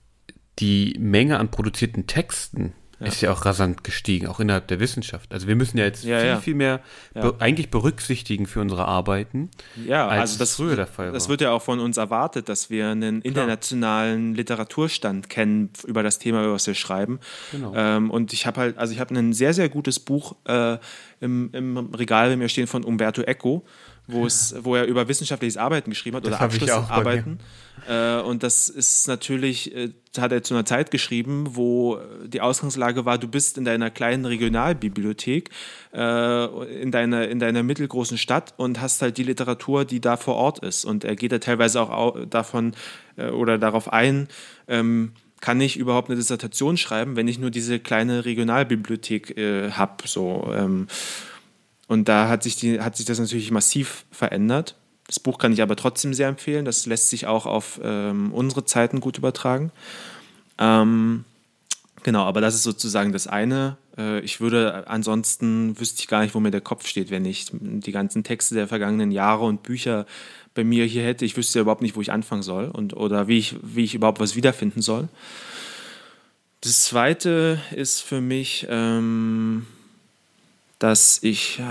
die 0.61 0.97
Menge 0.99 1.39
an 1.41 1.51
produzierten 1.51 2.07
Texten 2.07 2.73
ja. 3.01 3.07
ist 3.07 3.21
ja 3.21 3.33
auch 3.33 3.45
rasant 3.45 3.85
gestiegen, 3.85 4.27
auch 4.27 4.41
innerhalb 4.41 4.69
der 4.69 4.81
Wissenschaft. 4.81 5.33
Also 5.33 5.47
wir 5.47 5.57
müssen 5.57 5.79
ja 5.79 5.85
jetzt 5.85 6.05
ja, 6.05 6.19
viel, 6.19 6.29
ja. 6.29 6.41
viel 6.41 6.55
mehr 6.55 6.81
be 7.13 7.35
eigentlich 7.39 7.71
berücksichtigen 7.71 8.47
für 8.47 8.61
unsere 8.61 8.87
Arbeiten, 8.87 9.51
ja, 9.87 10.07
als 10.09 10.33
also 10.33 10.39
das, 10.39 10.57
früher 10.57 10.77
der 10.77 10.87
Fall 10.87 11.07
war. 11.07 11.13
Das 11.13 11.29
wird 11.29 11.41
ja 11.41 11.51
auch 11.51 11.63
von 11.63 11.81
uns 11.81 11.97
erwartet, 11.97 12.49
dass 12.49 12.71
wir 12.71 12.89
einen 12.89 13.23
internationalen. 13.23 14.35
Literaturstand 14.35 15.29
kennen 15.29 15.71
über 15.87 16.03
das 16.03 16.19
Thema, 16.19 16.43
über 16.45 16.55
was 16.55 16.67
wir 16.67 16.75
schreiben. 16.75 17.21
Genau. 17.53 17.73
Ähm, 17.75 18.11
und 18.11 18.33
ich 18.33 18.47
habe 18.47 18.61
halt, 18.61 18.79
also 18.79 18.93
ich 18.93 19.01
habe 19.01 19.15
ein 19.15 19.33
sehr, 19.33 19.55
sehr 19.55 19.69
gutes 19.69 20.01
Buch 20.01 20.37
äh, 20.45 20.79
im, 21.21 21.51
im 21.53 21.77
Regal 21.95 22.31
bei 22.31 22.37
mir 22.37 22.49
stehen 22.49 22.67
von 22.67 22.85
Umberto 22.85 23.23
Eco 23.23 23.65
wo, 24.07 24.27
es, 24.27 24.55
wo 24.61 24.77
er 24.77 24.85
über 24.85 25.09
wissenschaftliches 25.09 25.57
Arbeiten 25.57 25.91
geschrieben 25.91 26.17
hat 26.17 26.27
oder 26.27 26.41
Abschlussarbeiten. 26.41 27.39
Äh, 27.89 28.21
und 28.21 28.43
das 28.43 28.69
ist 28.69 29.09
natürlich, 29.09 29.75
äh, 29.75 29.91
hat 30.19 30.31
er 30.33 30.43
zu 30.43 30.55
einer 30.55 30.65
Zeit 30.65 30.91
geschrieben, 30.91 31.57
wo 31.57 31.99
die 32.25 32.41
Ausgangslage 32.41 33.05
war, 33.05 33.19
du 33.19 33.29
bist 33.29 33.59
in 33.59 33.65
deiner 33.65 33.91
kleinen 33.91 34.27
Regionalbibliothek, 34.27 35.51
äh, 35.93 36.83
in, 36.83 36.91
deiner, 36.91 37.29
in 37.29 37.39
deiner 37.39 37.63
mittelgroßen 37.63 38.19
Stadt 38.19 38.55
und 38.57 38.81
hast 38.81 39.03
halt 39.03 39.17
die 39.17 39.25
Literatur, 39.25 39.85
die 39.85 40.01
da 40.01 40.17
vor 40.17 40.37
Ort 40.37 40.59
ist. 40.61 40.85
Und 40.85 41.05
er 41.05 41.17
geht 41.17 41.33
da 41.33 41.39
teilweise 41.39 41.81
auch 41.81 42.27
davon 42.27 42.75
äh, 43.17 43.29
oder 43.29 43.59
darauf 43.59 43.93
ein, 43.93 44.29
ähm, 44.69 45.13
kann 45.41 45.61
ich 45.61 45.77
überhaupt 45.77 46.09
eine 46.09 46.17
Dissertation 46.17 46.79
schreiben, 46.79 47.17
wenn 47.17 47.29
ich 47.29 47.39
nur 47.39 47.51
diese 47.51 47.79
kleine 47.79 48.25
Regionalbibliothek 48.25 49.37
äh, 49.37 49.71
habe. 49.73 49.97
So, 50.07 50.51
ähm, 50.57 50.87
und 51.89 52.09
da 52.09 52.29
hat 52.29 52.43
sich, 52.43 52.57
die, 52.57 52.81
hat 52.81 52.97
sich 52.97 53.07
das 53.07 53.19
natürlich 53.19 53.51
massiv 53.51 54.05
verändert. 54.11 54.77
Das 55.07 55.21
Buch 55.21 55.39
kann 55.39 55.53
ich 55.53 55.61
aber 55.61 55.77
trotzdem 55.77 56.15
sehr 56.15 56.29
empfehlen. 56.29 56.65
Das 56.65 56.87
lässt 56.87 57.11
sich 57.11 57.27
auch 57.27 57.47
auf 57.47 57.79
ähm, 57.83 58.33
unsere 58.33 58.65
Zeiten 58.65 59.01
gut 59.01 59.19
übertragen. 59.19 59.71
Ähm, 60.59 61.25
genau, 62.03 62.25
aber 62.25 62.41
das 62.41 62.55
ist 62.55 62.63
sozusagen 62.63 63.13
das 63.13 63.27
eine. 63.27 63.77
Äh, 63.99 64.21
ich 64.21 64.41
würde 64.41 64.89
ansonsten 64.89 65.79
wüsste 65.79 66.01
ich 66.01 66.09
gar 66.09 66.23
nicht, 66.23 66.35
wo 66.35 66.41
mir 66.41 66.51
der 66.51 66.63
Kopf 66.63 66.87
steht, 66.87 67.11
wenn 67.11 67.27
ich 67.27 67.47
die 67.53 67.93
ganzen 67.93 68.25
Texte 68.25 68.55
der 68.55 68.69
vergangenen 68.69 69.11
Jahre 69.11 69.45
und 69.45 69.63
Bücher 69.63 70.07
bei 70.55 70.65
mir 70.65 70.87
hier 70.87 71.05
hätte. 71.05 71.27
Ich 71.27 71.37
wüsste 71.37 71.59
ja 71.59 71.63
überhaupt 71.63 71.83
nicht, 71.83 71.97
wo 71.97 72.01
ich 72.01 72.13
anfangen 72.13 72.43
soll 72.43 72.69
und 72.69 72.97
oder 72.97 73.29
wie 73.29 73.39
ich, 73.39 73.57
wie 73.63 73.85
ich 73.85 73.95
überhaupt 73.95 74.21
was 74.21 74.37
wiederfinden 74.37 74.81
soll. 74.81 75.09
Das 76.63 76.85
zweite 76.85 77.61
ist 77.77 78.01
für 78.01 78.23
mich 78.23 78.67
ähm, 78.71 79.67
dass 80.85 81.19
ich 81.23 81.63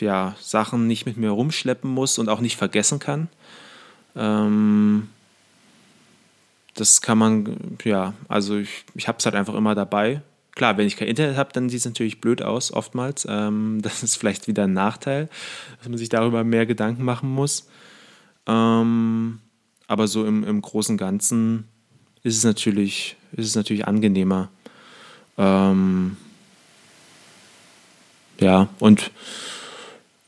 ja, 0.00 0.36
Sachen 0.40 0.86
nicht 0.86 1.04
mit 1.04 1.18
mir 1.18 1.28
rumschleppen 1.28 1.90
muss 1.90 2.18
und 2.18 2.30
auch 2.30 2.40
nicht 2.40 2.56
vergessen 2.56 2.98
kann. 2.98 3.28
Ähm, 4.16 5.10
das 6.72 7.02
kann 7.02 7.18
man, 7.18 7.76
ja, 7.84 8.14
also 8.26 8.56
ich, 8.56 8.86
ich 8.94 9.06
habe 9.06 9.18
es 9.18 9.26
halt 9.26 9.34
einfach 9.34 9.52
immer 9.52 9.74
dabei. 9.74 10.22
Klar, 10.54 10.78
wenn 10.78 10.86
ich 10.86 10.96
kein 10.96 11.08
Internet 11.08 11.36
habe, 11.36 11.52
dann 11.52 11.68
sieht 11.68 11.80
es 11.80 11.84
natürlich 11.84 12.22
blöd 12.22 12.40
aus, 12.40 12.72
oftmals. 12.72 13.26
Ähm, 13.28 13.80
das 13.82 14.02
ist 14.02 14.16
vielleicht 14.16 14.48
wieder 14.48 14.64
ein 14.64 14.72
Nachteil, 14.72 15.28
dass 15.76 15.86
man 15.90 15.98
sich 15.98 16.08
darüber 16.08 16.42
mehr 16.42 16.64
Gedanken 16.64 17.04
machen 17.04 17.28
muss. 17.28 17.68
Ähm, 18.46 19.40
aber 19.88 20.08
so 20.08 20.24
im, 20.24 20.42
im 20.42 20.62
Großen 20.62 20.96
Ganzen 20.96 21.68
ist 22.22 22.38
es 22.38 22.44
natürlich, 22.44 23.18
ist 23.32 23.48
es 23.48 23.56
natürlich 23.56 23.86
angenehmer. 23.86 24.48
Ähm, 25.36 26.16
ja, 28.44 28.68
und 28.78 29.10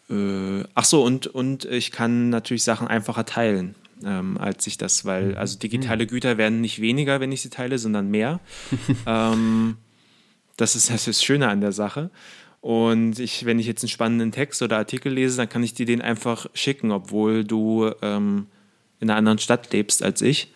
äh, 0.09 0.65
ach 0.75 0.85
so, 0.85 1.05
und, 1.05 1.27
und 1.27 1.67
ich 1.67 1.93
kann 1.93 2.31
natürlich 2.31 2.65
Sachen 2.65 2.89
einfacher 2.89 3.27
teilen, 3.27 3.75
ähm, 4.05 4.39
als 4.39 4.67
ich 4.67 4.79
das, 4.79 5.05
weil, 5.05 5.31
mhm. 5.31 5.37
also 5.37 5.59
digitale. 5.59 6.07
Güter 6.07 6.39
werden 6.39 6.63
nicht 6.63 6.81
weniger, 6.81 7.21
wenn 7.21 7.31
ich 7.31 7.43
sie 7.43 7.51
teile, 7.51 7.79
sondern 7.79 8.11
mehr. 8.11 8.41
ähm, 9.07 9.77
das 10.57 10.77
ist 10.77 10.91
das, 10.91 11.07
ist 11.07 11.25
Schöne 11.25 11.49
an 11.49 11.61
der 11.61 11.73
Sache. 11.73 12.11
Und 12.63 13.19
ich, 13.19 13.45
wenn 13.45 13.59
ich 13.59 13.67
jetzt 13.67 13.85
einen 13.85 13.91
spannenden 13.91 14.33
Text 14.33 14.63
oder 14.63 14.79
Artikel 14.79 15.13
lese, 15.13 15.37
dann 15.37 15.49
kann 15.49 15.63
ich 15.63 15.75
dir 15.75 15.87
den 15.87 16.01
einfach 16.01 16.47
schicken, 16.55 16.91
obwohl 16.91 17.45
du 17.45 17.93
ähm, 18.01 18.47
in 18.99 19.11
einer 19.11 19.19
anderen 19.19 19.39
Stadt 19.39 19.71
lebst 19.73 20.03
als 20.03 20.23
ich. 20.23 20.51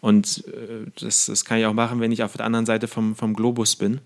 Und 0.00 0.44
äh, 0.46 0.88
das, 1.00 1.26
das 1.26 1.44
kann 1.44 1.58
ich 1.58 1.66
auch 1.66 1.72
machen, 1.72 1.98
wenn 2.00 2.12
ich 2.12 2.22
auf 2.22 2.36
der 2.36 2.46
anderen 2.46 2.64
Seite 2.64 2.86
vom, 2.86 3.16
vom 3.16 3.34
Globus 3.34 3.74
bin. 3.74 4.00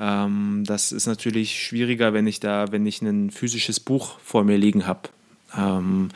Ähm, 0.00 0.64
das 0.66 0.92
ist 0.92 1.06
natürlich 1.06 1.62
schwieriger, 1.62 2.14
wenn 2.14 2.26
ich 2.26 2.40
da, 2.40 2.72
wenn 2.72 2.86
ich 2.86 3.02
ein 3.02 3.30
physisches 3.30 3.78
Buch 3.80 4.18
vor 4.20 4.44
mir 4.44 4.56
liegen 4.56 4.86
habe. 4.86 5.10
Ähm, 5.56 6.08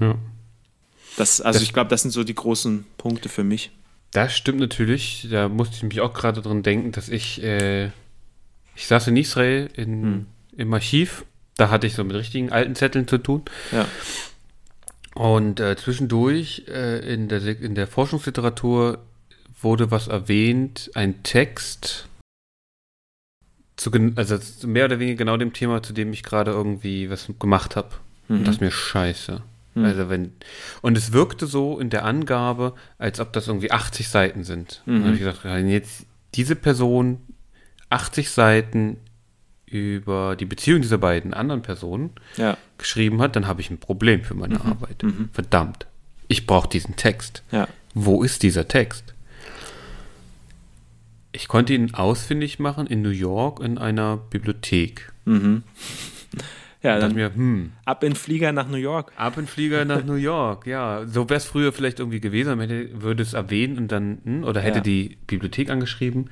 ja. 0.00 0.16
Das, 1.16 1.40
also 1.40 1.58
das, 1.58 1.62
ich 1.62 1.72
glaube, 1.72 1.88
das 1.88 2.02
sind 2.02 2.10
so 2.10 2.24
die 2.24 2.34
großen 2.34 2.84
Punkte 2.96 3.28
für 3.28 3.44
mich. 3.44 3.70
Das 4.10 4.36
stimmt 4.36 4.58
natürlich. 4.58 5.28
Da 5.30 5.48
musste 5.48 5.76
ich 5.76 5.82
mich 5.84 6.00
auch 6.00 6.14
gerade 6.14 6.42
dran 6.42 6.64
denken, 6.64 6.90
dass 6.90 7.08
ich, 7.08 7.42
äh, 7.42 7.86
ich 8.74 8.86
saß 8.86 9.06
in 9.08 9.16
Israel 9.16 9.70
in, 9.74 10.02
hm. 10.02 10.26
im 10.56 10.74
Archiv. 10.74 11.24
Da 11.56 11.70
hatte 11.70 11.86
ich 11.86 11.94
so 11.94 12.02
mit 12.02 12.16
richtigen 12.16 12.50
alten 12.50 12.74
Zetteln 12.74 13.06
zu 13.06 13.18
tun. 13.18 13.42
Ja. 13.70 13.86
Und 15.14 15.60
äh, 15.60 15.76
zwischendurch 15.76 16.64
äh, 16.68 17.12
in, 17.12 17.28
der, 17.28 17.42
in 17.60 17.74
der 17.74 17.86
Forschungsliteratur 17.86 18.98
wurde 19.60 19.90
was 19.90 20.08
erwähnt, 20.08 20.90
ein 20.94 21.22
Text 21.22 22.08
zu, 23.78 23.90
also 24.16 24.36
zu 24.36 24.68
mehr 24.68 24.84
oder 24.84 24.98
weniger 24.98 25.16
genau 25.16 25.36
dem 25.36 25.52
Thema, 25.54 25.82
zu 25.82 25.92
dem 25.92 26.12
ich 26.12 26.22
gerade 26.22 26.50
irgendwie 26.50 27.08
was 27.08 27.30
gemacht 27.38 27.76
habe. 27.76 27.88
Und 28.28 28.46
das 28.46 28.56
ist 28.56 28.60
mir 28.60 28.70
scheiße. 28.70 29.40
Mhm. 29.74 29.84
Also 29.84 30.08
wenn, 30.10 30.32
und 30.82 30.98
es 30.98 31.12
wirkte 31.12 31.46
so 31.46 31.78
in 31.78 31.88
der 31.88 32.04
Angabe, 32.04 32.74
als 32.98 33.20
ob 33.20 33.32
das 33.32 33.48
irgendwie 33.48 33.70
80 33.70 34.08
Seiten 34.08 34.44
sind. 34.44 34.82
Und 34.84 34.94
dann 34.94 35.04
habe 35.04 35.14
ich 35.14 35.20
gedacht, 35.20 35.44
wenn 35.44 35.68
jetzt 35.68 36.04
diese 36.34 36.56
Person 36.56 37.20
80 37.88 38.30
Seiten 38.30 38.98
über 39.64 40.36
die 40.36 40.44
Beziehung 40.44 40.82
dieser 40.82 40.98
beiden 40.98 41.32
anderen 41.32 41.62
Personen 41.62 42.10
Ja, 42.36 42.56
geschrieben 42.78 43.20
hat, 43.22 43.36
dann 43.36 43.46
habe 43.46 43.60
ich 43.60 43.70
ein 43.70 43.78
Problem 43.78 44.24
für 44.24 44.34
meine 44.34 44.60
Arbeit. 44.62 45.02
Verdammt. 45.32 45.86
Ich 46.26 46.46
brauche 46.46 46.68
diesen 46.68 46.96
Text. 46.96 47.42
ja. 47.50 47.68
Wo 47.94 48.22
ist 48.22 48.42
dieser 48.42 48.68
Text? 48.68 49.14
Ich 51.32 51.48
konnte 51.48 51.74
ihn 51.74 51.94
ausfindig 51.94 52.58
machen 52.58 52.86
in 52.86 53.02
New 53.02 53.10
York 53.10 53.60
in 53.60 53.78
einer 53.78 54.16
Bibliothek. 54.16 55.12
Mhm. 55.24 55.62
Ja, 56.82 56.98
dann 57.00 57.14
mir, 57.14 57.34
hm, 57.34 57.72
ab 57.84 58.04
in 58.04 58.14
Flieger 58.14 58.52
nach 58.52 58.68
New 58.68 58.76
York. 58.76 59.10
ab 59.16 59.36
in 59.36 59.46
Flieger 59.48 59.84
nach 59.84 60.04
New 60.04 60.14
York, 60.14 60.66
ja. 60.66 61.04
So 61.06 61.28
wäre 61.28 61.38
es 61.38 61.44
früher 61.44 61.72
vielleicht 61.72 61.98
irgendwie 61.98 62.20
gewesen, 62.20 62.56
man 62.56 62.70
hätte, 62.70 63.02
würde 63.02 63.22
es 63.22 63.34
erwähnen 63.34 63.78
und 63.78 63.90
dann, 63.90 64.18
hm, 64.24 64.44
oder 64.44 64.60
hätte 64.60 64.78
Ja. 64.78 64.82
die 64.84 65.18
Bibliothek 65.26 65.70
angeschrieben. 65.70 66.30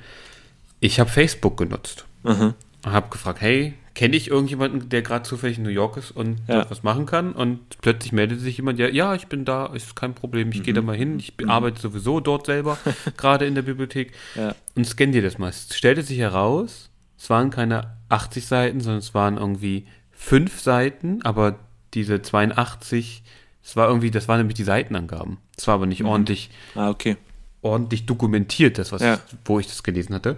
Ich 0.79 0.99
habe 0.99 1.09
Facebook 1.09 1.57
genutzt. 1.57 2.05
Mhm. 2.23 2.53
Und 2.85 2.91
habe 2.91 3.09
gefragt, 3.09 3.41
hey, 3.41 3.73
kenne 3.97 4.15
ich 4.15 4.29
irgendjemanden, 4.29 4.89
der 4.89 5.01
gerade 5.01 5.23
zufällig 5.23 5.57
in 5.57 5.63
New 5.63 5.69
York 5.71 5.97
ist 5.97 6.11
und 6.11 6.37
Ja. 6.47 6.69
was 6.69 6.83
machen 6.83 7.07
kann? 7.07 7.33
Und 7.33 7.59
plötzlich 7.81 8.11
meldet 8.11 8.39
sich 8.39 8.57
jemand, 8.57 8.77
ja, 8.77 8.87
ja, 8.87 9.15
ich 9.15 9.25
bin 9.25 9.43
da, 9.43 9.65
ist 9.65 9.95
kein 9.95 10.13
Problem, 10.13 10.51
ich 10.51 10.61
gehe 10.61 10.73
da 10.75 10.83
mal 10.83 10.95
hin, 10.95 11.17
ich 11.17 11.33
arbeite 11.47 11.81
sowieso 11.81 12.19
dort 12.19 12.45
selber, 12.45 12.77
gerade 13.17 13.47
in 13.47 13.55
der 13.55 13.63
Bibliothek. 13.63 14.11
Ja. 14.35 14.53
Und 14.75 14.85
scann 14.85 15.11
dir 15.13 15.23
das 15.23 15.39
mal. 15.39 15.49
Es 15.49 15.75
stellte 15.75 16.03
sich 16.03 16.19
heraus, 16.19 16.91
es 17.17 17.29
waren 17.31 17.49
keine 17.49 17.97
80 18.09 18.45
Seiten, 18.45 18.81
sondern 18.81 18.99
es 18.99 19.15
waren 19.15 19.37
irgendwie 19.37 19.87
fünf 20.11 20.59
Seiten, 20.61 21.23
aber 21.23 21.57
diese 21.95 22.21
82, 22.21 23.23
es 23.63 23.75
war 23.75 23.87
irgendwie, 23.87 24.11
das 24.11 24.27
waren 24.27 24.37
nämlich 24.37 24.55
die 24.57 24.63
Seitenangaben. 24.63 25.37
Es 25.57 25.65
war 25.67 25.73
aber 25.73 25.87
nicht 25.87 26.03
ordentlich 26.03 26.51
Ah, 26.75 26.89
okay. 26.91 27.17
ordentlich 27.63 28.05
dokumentiert, 28.05 28.77
das, 28.77 28.91
was 28.91 29.01
Ja. 29.01 29.19
wo 29.43 29.59
ich 29.59 29.65
das 29.67 29.81
gelesen 29.81 30.13
hatte. 30.13 30.37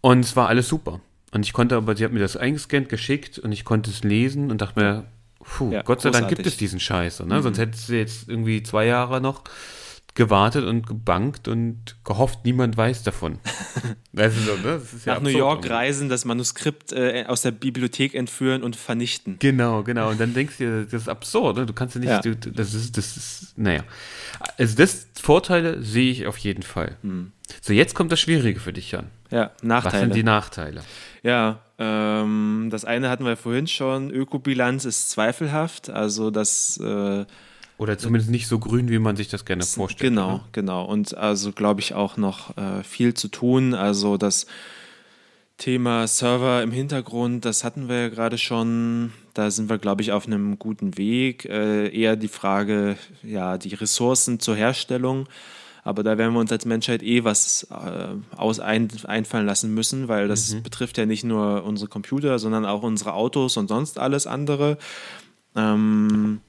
Und 0.00 0.20
es 0.24 0.34
war 0.34 0.48
alles 0.48 0.66
super. 0.68 1.00
Und 1.36 1.44
ich 1.44 1.52
konnte 1.52 1.76
aber, 1.76 1.94
sie 1.94 2.04
hat 2.04 2.12
mir 2.12 2.20
das 2.20 2.36
eingescannt, 2.36 2.88
geschickt 2.88 3.38
und 3.38 3.52
ich 3.52 3.66
konnte 3.66 3.90
es 3.90 4.02
lesen 4.02 4.50
und 4.50 4.62
dachte 4.62 4.80
mir, 4.80 5.04
puh, 5.38 5.70
Ja, 5.70 5.82
Gott 5.82 6.00
sei 6.00 6.10
Dank 6.10 6.28
gibt 6.28 6.46
es 6.46 6.56
diesen 6.56 6.80
Scheiß. 6.80 7.20
Ne? 7.20 7.42
Sonst 7.42 7.58
hättest 7.58 7.90
du 7.90 7.92
jetzt 7.92 8.28
irgendwie 8.28 8.62
zwei 8.62 8.86
Jahre 8.86 9.20
noch 9.20 9.44
gewartet 10.16 10.64
und 10.64 10.86
gebankt 10.86 11.46
und 11.46 11.96
gehofft, 12.04 12.40
niemand 12.44 12.76
weiß 12.76 13.04
davon. 13.04 13.38
das 14.12 14.36
ist, 14.36 14.46
so, 14.46 14.56
ne? 14.56 14.62
das 14.80 14.92
ist 14.92 15.06
ja 15.06 15.14
Nach 15.14 15.22
New 15.22 15.28
York 15.28 15.58
irgendwie. 15.58 15.74
reisen, 15.74 16.08
das 16.08 16.24
Manuskript 16.24 16.92
äh, 16.92 17.24
aus 17.28 17.42
der 17.42 17.52
Bibliothek 17.52 18.14
entführen 18.14 18.62
und 18.64 18.74
vernichten. 18.74 19.36
Genau, 19.38 19.82
genau. 19.84 20.10
Und 20.10 20.18
dann 20.18 20.34
denkst 20.34 20.56
du 20.58 20.64
dir, 20.64 20.84
das 20.84 21.02
ist 21.02 21.08
absurd, 21.08 21.58
ne? 21.58 21.66
Du 21.66 21.72
kannst 21.74 21.94
ja 21.94 22.00
nicht, 22.00 22.10
Ja. 22.10 22.20
Du, 22.20 22.34
das 22.34 22.74
ist, 22.74 22.96
das 22.96 23.16
ist, 23.16 23.58
naja. 23.58 23.84
Also 24.58 24.76
das 24.76 25.06
Vorteile 25.20 25.82
sehe 25.82 26.10
ich 26.10 26.26
auf 26.26 26.38
jeden 26.38 26.62
Fall. 26.62 26.96
So, 27.60 27.72
jetzt 27.72 27.94
kommt 27.94 28.10
das 28.10 28.18
Schwierige 28.20 28.58
für 28.58 28.72
dich, 28.72 28.90
Jan. 28.90 29.06
Ja, 29.30 29.50
Was 29.56 29.62
Nachteile. 29.62 30.04
sind 30.04 30.14
die 30.14 30.22
Nachteile? 30.22 30.82
Ja, 31.22 31.60
ähm, 31.78 32.68
das 32.70 32.84
eine 32.86 33.10
hatten 33.10 33.24
wir 33.24 33.36
vorhin 33.36 33.66
schon. 33.66 34.10
Ökobilanz 34.10 34.84
ist 34.86 35.10
zweifelhaft. 35.10 35.90
Also 35.90 36.30
das 36.30 36.78
äh, 36.78 37.26
Oder 37.78 37.98
zumindest 37.98 38.30
nicht 38.30 38.46
so 38.48 38.58
grün, 38.58 38.88
wie 38.88 38.98
man 38.98 39.16
sich 39.16 39.28
das 39.28 39.44
gerne 39.44 39.64
vorstellt. 39.64 40.10
Genau, 40.10 40.32
Ne? 40.36 40.40
genau. 40.52 40.84
Und 40.84 41.14
also 41.16 41.52
glaube 41.52 41.80
ich 41.80 41.94
auch 41.94 42.16
noch 42.16 42.56
äh, 42.56 42.82
viel 42.82 43.12
zu 43.14 43.28
tun. 43.28 43.74
Also 43.74 44.16
das 44.16 44.46
Thema 45.58 46.06
Server 46.06 46.62
im 46.62 46.70
Hintergrund, 46.70 47.44
das 47.44 47.64
hatten 47.64 47.88
wir 47.88 48.00
ja 48.02 48.08
gerade 48.08 48.38
schon. 48.38 49.12
Da 49.34 49.50
sind 49.50 49.68
wir, 49.68 49.78
glaube 49.78 50.02
ich, 50.02 50.12
auf 50.12 50.26
einem 50.26 50.58
guten 50.58 50.96
Weg. 50.96 51.44
Äh, 51.46 51.88
eher 51.88 52.16
die 52.16 52.28
Frage, 52.28 52.96
ja, 53.22 53.58
die 53.58 53.74
Ressourcen 53.74 54.40
zur 54.40 54.56
Herstellung. 54.56 55.28
Aber 55.82 56.02
da 56.02 56.18
werden 56.18 56.32
wir 56.34 56.40
uns 56.40 56.50
als 56.50 56.64
Menschheit 56.64 57.02
eh 57.02 57.22
was 57.24 57.68
äh, 57.70 58.36
aus 58.36 58.58
ein, 58.58 58.88
einfallen 59.04 59.46
lassen 59.46 59.72
müssen, 59.72 60.08
weil 60.08 60.26
das 60.28 60.56
betrifft 60.62 60.98
ja 60.98 61.06
nicht 61.06 61.22
nur 61.24 61.62
unsere 61.64 61.88
Computer, 61.88 62.38
sondern 62.38 62.64
auch 62.64 62.82
unsere 62.82 63.12
Autos 63.12 63.56
und 63.56 63.68
sonst 63.68 63.98
alles 63.98 64.26
andere. 64.26 64.78
Ähm, 65.54 66.40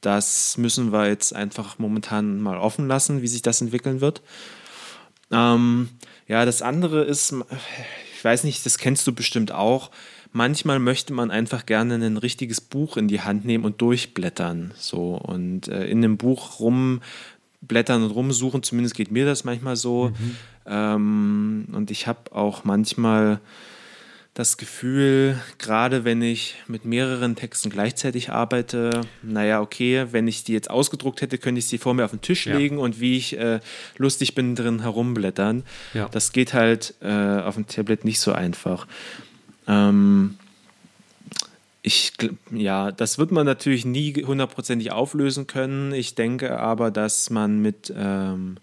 das 0.00 0.56
müssen 0.56 0.92
wir 0.92 1.08
jetzt 1.08 1.34
einfach 1.34 1.78
momentan 1.78 2.40
mal 2.40 2.58
offen 2.58 2.88
lassen, 2.88 3.22
wie 3.22 3.28
sich 3.28 3.42
das 3.42 3.60
entwickeln 3.60 4.00
wird. 4.00 4.22
Ähm, 5.30 5.90
ja, 6.26 6.44
das 6.44 6.62
andere 6.62 7.02
ist, 7.02 7.34
ich 8.14 8.24
weiß 8.24 8.44
nicht, 8.44 8.64
das 8.64 8.78
kennst 8.78 9.06
du 9.06 9.12
bestimmt 9.12 9.52
auch. 9.52 9.90
Manchmal 10.32 10.78
möchte 10.78 11.12
man 11.12 11.30
einfach 11.30 11.66
gerne 11.66 11.94
ein 11.94 12.16
richtiges 12.16 12.60
Buch 12.60 12.96
in 12.96 13.08
die 13.08 13.20
Hand 13.20 13.44
nehmen 13.44 13.64
und 13.64 13.80
durchblättern. 13.82 14.72
So 14.76 15.16
und 15.16 15.68
äh, 15.68 15.86
in 15.86 16.02
dem 16.02 16.16
Buch 16.16 16.60
rumblättern 16.60 18.04
und 18.04 18.10
rumsuchen, 18.10 18.62
zumindest 18.62 18.94
geht 18.94 19.10
mir 19.10 19.26
das 19.26 19.44
manchmal 19.44 19.76
so. 19.76 20.12
Ähm, 20.66 21.66
und 21.72 21.90
ich 21.90 22.06
habe 22.06 22.32
auch 22.32 22.64
manchmal 22.64 23.40
das 24.34 24.56
Gefühl, 24.56 25.38
gerade 25.58 26.04
wenn 26.04 26.22
ich 26.22 26.54
mit 26.68 26.84
mehreren 26.84 27.34
Texten 27.34 27.68
gleichzeitig 27.68 28.30
arbeite, 28.30 29.02
naja, 29.22 29.60
okay, 29.60 30.06
wenn 30.12 30.28
ich 30.28 30.44
die 30.44 30.52
jetzt 30.52 30.70
ausgedruckt 30.70 31.20
hätte, 31.20 31.36
könnte 31.36 31.58
ich 31.58 31.66
sie 31.66 31.78
vor 31.78 31.94
mir 31.94 32.04
auf 32.04 32.12
den 32.12 32.20
Tisch 32.20 32.46
Ja. 32.46 32.56
legen 32.56 32.78
und 32.78 33.00
wie 33.00 33.16
ich 33.16 33.36
äh, 33.36 33.58
lustig 33.98 34.34
bin, 34.36 34.54
drin 34.54 34.82
herumblättern. 34.82 35.64
Ja. 35.94 36.08
Das 36.08 36.32
geht 36.32 36.54
halt 36.54 36.94
äh, 37.02 37.08
auf 37.40 37.56
dem 37.56 37.66
Tablet 37.66 38.04
nicht 38.04 38.20
so 38.20 38.32
einfach. 38.32 38.86
Ähm, 39.66 40.36
ich, 41.82 42.12
ja, 42.52 42.92
das 42.92 43.18
wird 43.18 43.32
man 43.32 43.46
natürlich 43.46 43.84
nie 43.84 44.12
hundertprozentig 44.24 44.92
auflösen 44.92 45.46
können. 45.46 45.92
Ich 45.92 46.14
denke 46.14 46.58
aber, 46.58 46.90
dass 46.90 47.30
man 47.30 47.60
mit 47.60 47.92
ähm, 47.96 48.58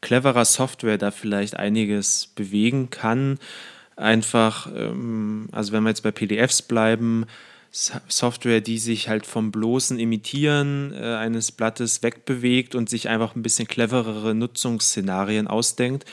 cleverer 0.00 0.44
Software 0.44 0.98
da 0.98 1.10
vielleicht 1.10 1.56
einiges 1.56 2.28
bewegen 2.34 2.90
kann. 2.90 3.38
Einfach, 3.96 4.68
ähm, 4.74 5.48
also 5.52 5.72
wenn 5.72 5.82
wir 5.82 5.90
jetzt 5.90 6.02
bei 6.02 6.10
PDFs 6.10 6.62
bleiben, 6.62 7.26
Software, 7.70 8.60
die 8.60 8.78
sich 8.78 9.08
halt 9.08 9.26
vom 9.26 9.50
bloßen 9.50 9.98
Imitieren 9.98 10.92
äh, 10.94 11.16
eines 11.16 11.50
Blattes 11.50 12.04
wegbewegt 12.04 12.76
und 12.76 12.88
sich 12.88 13.08
einfach 13.08 13.34
ein 13.34 13.42
bisschen 13.42 13.66
cleverere 13.66 14.32
Nutzungsszenarien 14.34 15.48
ausdenkt. 15.48 16.04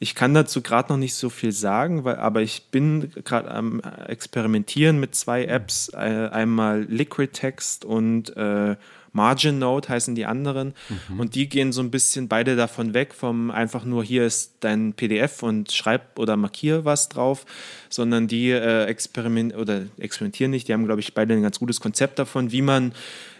Ich 0.00 0.16
kann 0.16 0.34
dazu 0.34 0.62
gerade 0.62 0.92
noch 0.92 0.98
nicht 0.98 1.14
so 1.14 1.30
viel 1.30 1.52
sagen, 1.52 2.04
weil, 2.04 2.16
aber 2.16 2.42
ich 2.42 2.64
bin 2.70 3.12
gerade 3.24 3.50
am 3.50 3.80
Experimentieren 3.80 4.98
mit 4.98 5.14
zwei 5.14 5.44
Apps. 5.44 5.90
Äh, 5.94 6.28
einmal 6.32 6.82
Liquid 6.82 7.32
Text 7.32 7.84
und 7.84 8.36
äh, 8.36 8.76
Margin 9.16 9.58
Note 9.58 9.88
heißen 9.88 10.14
die 10.14 10.26
anderen. 10.26 10.74
Und 11.18 11.34
die 11.34 11.48
gehen 11.48 11.72
so 11.72 11.80
ein 11.80 11.90
bisschen 11.90 12.28
beide 12.28 12.54
davon 12.54 12.94
weg, 12.94 13.14
vom 13.14 13.50
einfach 13.50 13.84
nur 13.84 14.04
hier 14.04 14.26
ist 14.26 14.56
dein 14.60 14.92
PDF 14.92 15.42
und 15.42 15.72
schreib 15.72 16.18
oder 16.18 16.36
markier 16.36 16.84
was 16.84 17.08
drauf, 17.08 17.46
sondern 17.88 18.28
die 18.28 18.50
äh, 18.50 18.84
experiment 18.84 19.56
oder 19.56 19.86
experimentieren 19.98 20.50
nicht. 20.50 20.68
Die 20.68 20.74
haben, 20.74 20.84
glaube 20.84 21.00
ich, 21.00 21.14
beide 21.14 21.34
ein 21.34 21.42
ganz 21.42 21.58
gutes 21.58 21.80
Konzept 21.80 22.18
davon, 22.18 22.52
wie 22.52 22.62
man 22.62 22.92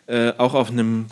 äh, 0.06 0.32
auch 0.38 0.54
auf 0.54 0.70
einem 0.70 1.06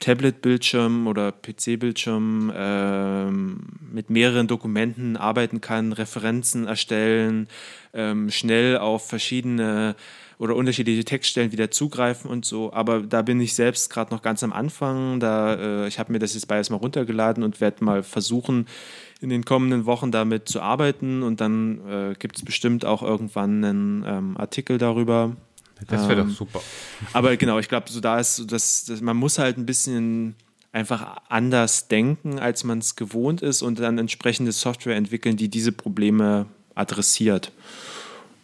Tablet-Bildschirm 0.00 1.06
oder 1.06 1.30
PC-Bildschirm 1.30 2.52
ähm, 2.54 3.60
mit 3.92 4.10
mehreren 4.10 4.46
Dokumenten 4.46 5.16
arbeiten 5.16 5.60
kann, 5.60 5.92
Referenzen 5.92 6.66
erstellen, 6.66 7.48
ähm, 7.92 8.30
schnell 8.30 8.78
auf 8.78 9.06
verschiedene 9.06 9.94
oder 10.40 10.56
unterschiedliche 10.56 11.04
Textstellen 11.04 11.52
wieder 11.52 11.70
zugreifen 11.70 12.30
und 12.30 12.46
so. 12.46 12.72
Aber 12.72 13.00
da 13.00 13.20
bin 13.20 13.42
ich 13.42 13.54
selbst 13.54 13.90
gerade 13.90 14.12
noch 14.12 14.22
ganz 14.22 14.42
am 14.42 14.54
Anfang. 14.54 15.20
Da, 15.20 15.54
äh, 15.54 15.86
ich 15.86 15.98
habe 15.98 16.12
mir 16.12 16.18
das 16.18 16.32
jetzt 16.32 16.46
beides 16.48 16.70
mal 16.70 16.78
runtergeladen 16.78 17.44
und 17.44 17.60
werde 17.60 17.84
mal 17.84 18.02
versuchen, 18.02 18.66
in 19.20 19.28
den 19.28 19.44
kommenden 19.44 19.84
Wochen 19.84 20.10
damit 20.10 20.48
zu 20.48 20.62
arbeiten. 20.62 21.22
Und 21.22 21.42
dann 21.42 21.86
äh, 21.86 22.14
gibt 22.18 22.38
es 22.38 22.44
bestimmt 22.44 22.86
auch 22.86 23.02
irgendwann 23.02 23.62
einen 23.62 24.04
ähm, 24.06 24.36
Artikel 24.38 24.78
darüber. 24.78 25.36
Das 25.88 26.08
wäre 26.08 26.20
Ähm, 26.20 26.28
doch 26.28 26.34
super. 26.34 26.60
aber 27.12 27.36
genau, 27.36 27.58
ich 27.58 27.68
glaube, 27.68 27.90
so 27.90 28.00
da 28.00 28.18
ist 28.18 28.44
das, 28.52 28.84
das, 28.84 29.00
man 29.00 29.16
muss 29.16 29.38
halt 29.38 29.56
ein 29.58 29.66
bisschen 29.66 30.34
einfach 30.72 31.16
anders 31.28 31.88
denken, 31.88 32.38
als 32.38 32.62
man 32.64 32.78
es 32.78 32.94
gewohnt 32.96 33.42
ist 33.42 33.62
und 33.62 33.80
dann 33.80 33.98
entsprechende 33.98 34.52
Software 34.52 34.96
entwickeln, 34.96 35.36
die 35.36 35.48
diese 35.48 35.72
Probleme 35.72 36.46
adressiert. 36.74 37.50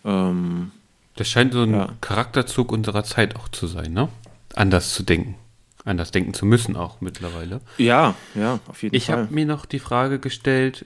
Ähm, 0.04 0.72
Das 1.16 1.28
scheint 1.28 1.52
so 1.52 1.62
ein 1.62 1.72
Ja. 1.72 1.88
Charakterzug 2.00 2.72
unserer 2.72 3.04
Zeit 3.04 3.36
auch 3.36 3.48
zu 3.48 3.66
sein, 3.66 3.92
ne? 3.92 4.08
Anders 4.54 4.92
zu 4.94 5.02
denken. 5.02 5.36
Anders 5.84 6.10
denken 6.10 6.34
zu 6.34 6.46
müssen 6.46 6.74
auch 6.76 7.00
mittlerweile. 7.00 7.60
ja, 7.78 8.14
ja, 8.34 8.58
auf 8.66 8.82
jeden 8.82 8.94
Ich 8.96 9.06
Fall. 9.06 9.18
habe 9.18 9.34
mir 9.34 9.46
noch 9.46 9.66
die 9.66 9.78
Frage 9.78 10.18
gestellt, 10.18 10.84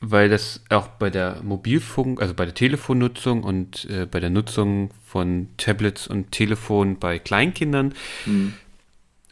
weil 0.00 0.28
das 0.28 0.62
auch 0.70 0.88
bei 0.88 1.10
der 1.10 1.40
Mobilfunk, 1.42 2.20
also 2.20 2.34
bei 2.34 2.44
der 2.44 2.54
Telefonnutzung 2.54 3.42
und 3.42 3.86
äh, 3.90 4.06
bei 4.06 4.20
der 4.20 4.30
Nutzung 4.30 4.90
von 5.04 5.48
Tablets 5.56 6.06
und 6.06 6.32
Telefon 6.32 6.98
bei 6.98 7.18
Kleinkindern 7.18 7.94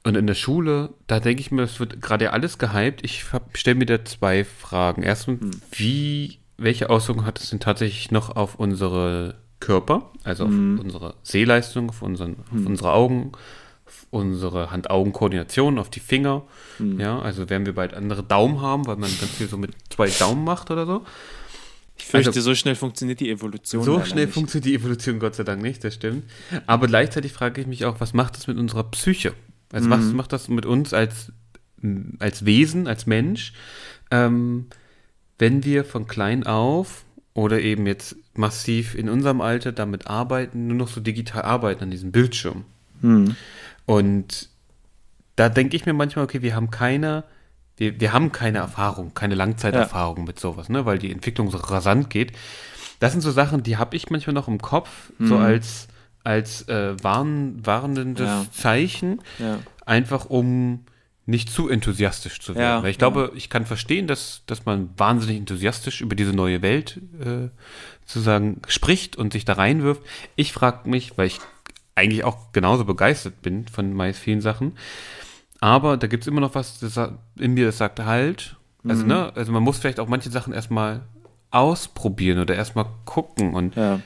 Und 0.06 0.18
in 0.18 0.26
der 0.26 0.34
Schule, 0.34 0.90
da 1.06 1.18
denke 1.18 1.40
ich 1.40 1.50
mir, 1.50 1.62
es 1.62 1.80
wird 1.80 2.02
gerade 2.02 2.32
alles 2.32 2.58
gehypt. 2.58 3.00
Ich 3.02 3.24
stelle 3.54 3.76
mir 3.76 3.86
da 3.86 4.04
zwei 4.04 4.44
Fragen. 4.44 5.02
Erstens, 5.02 5.40
hm. 5.40 5.50
wie, 5.72 6.38
welche 6.58 6.90
Auswirkungen 6.90 7.26
hat 7.26 7.40
es 7.40 7.50
denn 7.50 7.60
tatsächlich 7.60 8.10
noch 8.10 8.36
auf 8.36 8.56
unsere 8.56 9.36
Körper, 9.60 10.10
also 10.22 10.44
auf 10.44 10.50
hm. 10.50 10.78
unsere 10.78 11.14
Sehleistung, 11.22 11.88
auf, 11.88 12.02
unseren, 12.02 12.36
auf 12.52 12.66
unsere 12.66 12.92
Augen, 12.92 13.32
auf 13.32 13.63
unsere 14.14 14.70
Hand-Augen-Koordination, 14.70 15.78
auf 15.78 15.90
die 15.90 16.00
Finger. 16.00 16.42
Hm. 16.78 17.00
Ja, 17.00 17.18
also 17.18 17.50
werden 17.50 17.66
wir 17.66 17.74
bald 17.74 17.94
andere 17.94 18.22
Daumen 18.22 18.60
haben, 18.60 18.86
weil 18.86 18.96
man 18.96 19.10
ganz 19.20 19.32
viel 19.32 19.48
so 19.48 19.56
mit 19.56 19.72
zwei 19.90 20.08
Daumen 20.08 20.44
macht 20.44 20.70
oder 20.70 20.86
so. 20.86 21.04
Ich 21.96 22.06
fürchte, 22.06 22.30
also, 22.30 22.40
so 22.40 22.54
schnell 22.54 22.74
funktioniert 22.74 23.20
die 23.20 23.30
Evolution. 23.30 23.84
So 23.84 24.04
schnell 24.04 24.26
nicht. 24.26 24.34
funktioniert 24.34 24.66
die 24.66 24.74
Evolution 24.74 25.18
Gott 25.18 25.34
sei 25.34 25.44
Dank 25.44 25.62
nicht, 25.62 25.84
das 25.84 25.94
stimmt. 25.94 26.24
Aber 26.66 26.86
gleichzeitig 26.86 27.32
frage 27.32 27.60
ich 27.60 27.66
mich 27.66 27.84
auch, 27.84 28.00
was 28.00 28.14
macht 28.14 28.36
das 28.36 28.46
mit 28.46 28.58
unserer 28.58 28.84
Psyche? 28.84 29.32
Also 29.72 29.88
mhm. 29.88 29.92
was 29.92 30.04
macht 30.12 30.32
das 30.32 30.48
mit 30.48 30.66
uns 30.66 30.92
als, 30.92 31.32
als 32.18 32.44
Wesen, 32.44 32.86
als 32.86 33.06
Mensch, 33.06 33.52
ähm, 34.10 34.66
wenn 35.38 35.64
wir 35.64 35.84
von 35.84 36.06
klein 36.06 36.44
auf 36.44 37.04
oder 37.32 37.60
eben 37.60 37.86
jetzt 37.86 38.16
massiv 38.34 38.94
in 38.94 39.08
unserem 39.08 39.40
Alter 39.40 39.72
damit 39.72 40.06
arbeiten, 40.06 40.68
nur 40.68 40.76
noch 40.76 40.88
so 40.88 41.00
digital 41.00 41.42
arbeiten 41.42 41.84
an 41.84 41.90
diesem 41.90 42.12
Bildschirm. 42.12 42.64
Mhm. 43.02 43.36
Und 43.86 44.48
da 45.36 45.48
denke 45.48 45.76
ich 45.76 45.86
mir 45.86 45.92
manchmal, 45.92 46.24
okay, 46.24 46.42
wir 46.42 46.54
haben 46.54 46.70
keine, 46.70 47.24
wir, 47.76 48.00
wir 48.00 48.12
haben 48.12 48.32
keine 48.32 48.58
Erfahrung, 48.58 49.14
keine 49.14 49.34
Langzeiterfahrung 49.34 50.18
ja. 50.18 50.24
mit 50.24 50.40
sowas, 50.40 50.68
ne, 50.68 50.86
weil 50.86 50.98
die 50.98 51.10
Entwicklung 51.10 51.50
so 51.50 51.58
rasant 51.58 52.10
geht. 52.10 52.32
Das 53.00 53.12
sind 53.12 53.20
so 53.20 53.30
Sachen, 53.30 53.62
die 53.62 53.76
habe 53.76 53.96
ich 53.96 54.10
manchmal 54.10 54.34
noch 54.34 54.48
im 54.48 54.60
Kopf, 54.60 55.12
mhm. 55.18 55.26
so 55.26 55.36
als 55.36 55.88
als 56.24 56.66
äh, 56.68 56.96
warn, 57.02 57.64
warnendes 57.64 58.26
ja. 58.26 58.46
Zeichen, 58.50 59.20
ja. 59.38 59.58
einfach 59.84 60.24
um 60.24 60.86
nicht 61.26 61.50
zu 61.50 61.68
enthusiastisch 61.68 62.40
zu 62.40 62.54
werden. 62.54 62.82
Weil 62.82 62.90
ich 62.90 62.98
glaube, 62.98 63.32
ich 63.34 63.48
kann 63.48 63.64
verstehen, 63.66 64.06
dass, 64.06 64.42
dass 64.46 64.66
man 64.66 64.90
wahnsinnig 64.96 65.38
enthusiastisch 65.38 66.00
über 66.00 66.14
diese 66.14 66.32
neue 66.32 66.60
Welt 66.60 67.00
äh, 67.20 67.48
sozusagen 68.04 68.60
spricht 68.68 69.16
und 69.16 69.32
sich 69.32 69.44
da 69.44 69.54
reinwirft. 69.54 70.02
Ich 70.36 70.52
frage 70.52 70.88
mich, 70.88 71.16
weil 71.16 71.26
ich 71.26 71.40
eigentlich 71.94 72.24
auch 72.24 72.52
genauso 72.52 72.84
begeistert 72.84 73.42
bin 73.42 73.66
von 73.68 73.92
meist 73.92 74.18
vielen 74.18 74.40
Sachen, 74.40 74.72
aber 75.60 75.96
da 75.96 76.06
gibt 76.06 76.24
es 76.24 76.28
immer 76.28 76.40
noch 76.40 76.54
was 76.54 76.80
das 76.80 76.98
in 77.38 77.54
mir, 77.54 77.66
das 77.66 77.78
sagt 77.78 78.00
halt. 78.00 78.56
Also, 78.86 79.02
mhm. 79.02 79.08
ne, 79.08 79.32
also 79.34 79.50
man 79.52 79.62
muss 79.62 79.78
vielleicht 79.78 80.00
auch 80.00 80.08
manche 80.08 80.30
Sachen 80.30 80.52
erstmal 80.52 81.02
ausprobieren 81.50 82.38
oder 82.38 82.54
erstmal 82.54 82.86
gucken 83.04 83.54
und 83.54 83.76
ja 83.76 84.00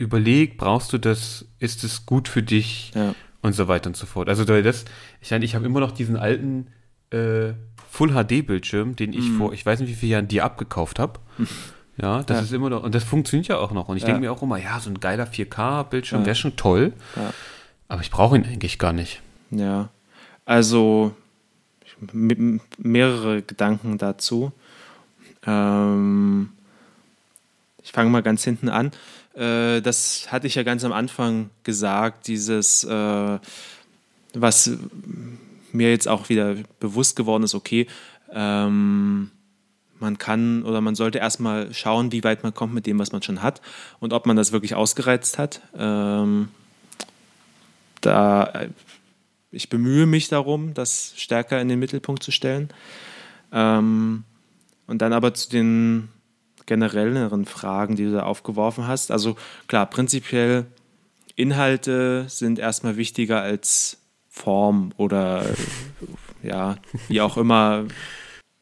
überleg, 0.00 0.56
brauchst 0.56 0.92
du 0.94 0.98
das, 0.98 1.44
ist 1.58 1.84
es 1.84 2.06
gut 2.06 2.26
für 2.26 2.42
dich 2.42 2.90
ja. 2.94 3.14
und 3.42 3.52
so 3.52 3.68
weiter 3.68 3.88
und 3.88 3.96
so 3.96 4.06
fort. 4.06 4.30
Also 4.30 4.44
das, 4.44 4.86
ich 5.20 5.30
meine, 5.30 5.44
ich 5.44 5.54
habe 5.54 5.66
immer 5.66 5.80
noch 5.80 5.92
diesen 5.92 6.16
alten 6.16 6.68
äh, 7.10 7.52
Full 7.90 8.12
HD 8.12 8.46
Bildschirm, 8.46 8.96
den 8.96 9.12
ich 9.12 9.28
mm. 9.28 9.36
vor, 9.36 9.52
ich 9.52 9.66
weiß 9.66 9.80
nicht 9.80 9.90
wie 9.90 9.94
viele 9.94 10.12
Jahren 10.12 10.28
dir 10.28 10.44
abgekauft 10.44 10.98
habe. 10.98 11.20
Ja, 12.00 12.22
das 12.22 12.38
ja. 12.38 12.42
ist 12.44 12.52
immer 12.52 12.70
noch, 12.70 12.82
und 12.82 12.94
das 12.94 13.04
funktioniert 13.04 13.48
ja 13.48 13.58
auch 13.58 13.72
noch. 13.72 13.88
Und 13.88 13.96
ich 13.96 14.02
ja. 14.02 14.08
denke 14.08 14.22
mir 14.22 14.32
auch 14.32 14.42
immer, 14.42 14.56
ja, 14.56 14.80
so 14.80 14.90
ein 14.90 15.00
geiler 15.00 15.24
4K-Bildschirm 15.24 16.24
wäre 16.24 16.36
schon 16.36 16.56
toll. 16.56 16.92
Aber 17.88 18.00
ich 18.00 18.10
brauche 18.10 18.36
ihn 18.36 18.44
eigentlich 18.44 18.78
gar 18.78 18.92
nicht. 18.92 19.20
Ja, 19.50 19.88
also 20.44 21.14
mehrere 22.78 23.42
Gedanken 23.42 23.98
dazu. 23.98 24.52
Ähm, 25.44 26.50
ich 27.82 27.92
fange 27.92 28.10
mal 28.10 28.22
ganz 28.22 28.44
hinten 28.44 28.68
an. 28.68 28.92
Äh, 29.34 29.80
das 29.80 30.32
hatte 30.32 30.46
ich 30.46 30.54
ja 30.54 30.62
ganz 30.62 30.84
am 30.84 30.92
Anfang 30.92 31.50
gesagt, 31.64 32.28
dieses, 32.28 32.84
äh, 32.84 33.38
was 34.34 34.70
mir 35.72 35.90
jetzt 35.90 36.08
auch 36.08 36.28
wieder 36.28 36.56
bewusst 36.78 37.16
geworden 37.16 37.42
ist, 37.42 37.54
okay, 37.54 37.86
ähm, 38.32 39.30
man 40.00 40.18
kann 40.18 40.62
oder 40.62 40.80
man 40.80 40.94
sollte 40.94 41.18
erstmal 41.18 41.72
schauen, 41.72 42.12
wie 42.12 42.24
weit 42.24 42.42
man 42.42 42.54
kommt 42.54 42.74
mit 42.74 42.86
dem, 42.86 42.98
was 42.98 43.12
man 43.12 43.22
schon 43.22 43.42
hat 43.42 43.60
und 43.98 44.12
ob 44.12 44.26
man 44.26 44.36
das 44.36 44.52
wirklich 44.52 44.74
ausgereizt 44.74 45.38
hat. 45.38 45.60
Ähm, 45.76 46.48
da 48.00 48.52
ich 49.52 49.68
bemühe 49.68 50.06
mich 50.06 50.28
darum, 50.28 50.74
das 50.74 51.12
stärker 51.16 51.60
in 51.60 51.68
den 51.68 51.78
Mittelpunkt 51.78 52.22
zu 52.22 52.30
stellen. 52.30 52.68
Ähm, 53.52 54.24
und 54.86 55.02
dann 55.02 55.12
aber 55.12 55.34
zu 55.34 55.50
den 55.50 56.08
generelleren 56.66 57.46
Fragen, 57.46 57.96
die 57.96 58.04
du 58.04 58.12
da 58.12 58.22
aufgeworfen 58.22 58.86
hast. 58.86 59.10
Also 59.10 59.36
klar, 59.66 59.86
prinzipiell 59.86 60.66
Inhalte 61.34 62.26
sind 62.28 62.58
erstmal 62.58 62.96
wichtiger 62.96 63.40
als 63.40 63.98
Form 64.28 64.92
oder 64.96 65.44
ja, 66.42 66.76
wie 67.08 67.20
auch 67.20 67.36
immer 67.36 67.86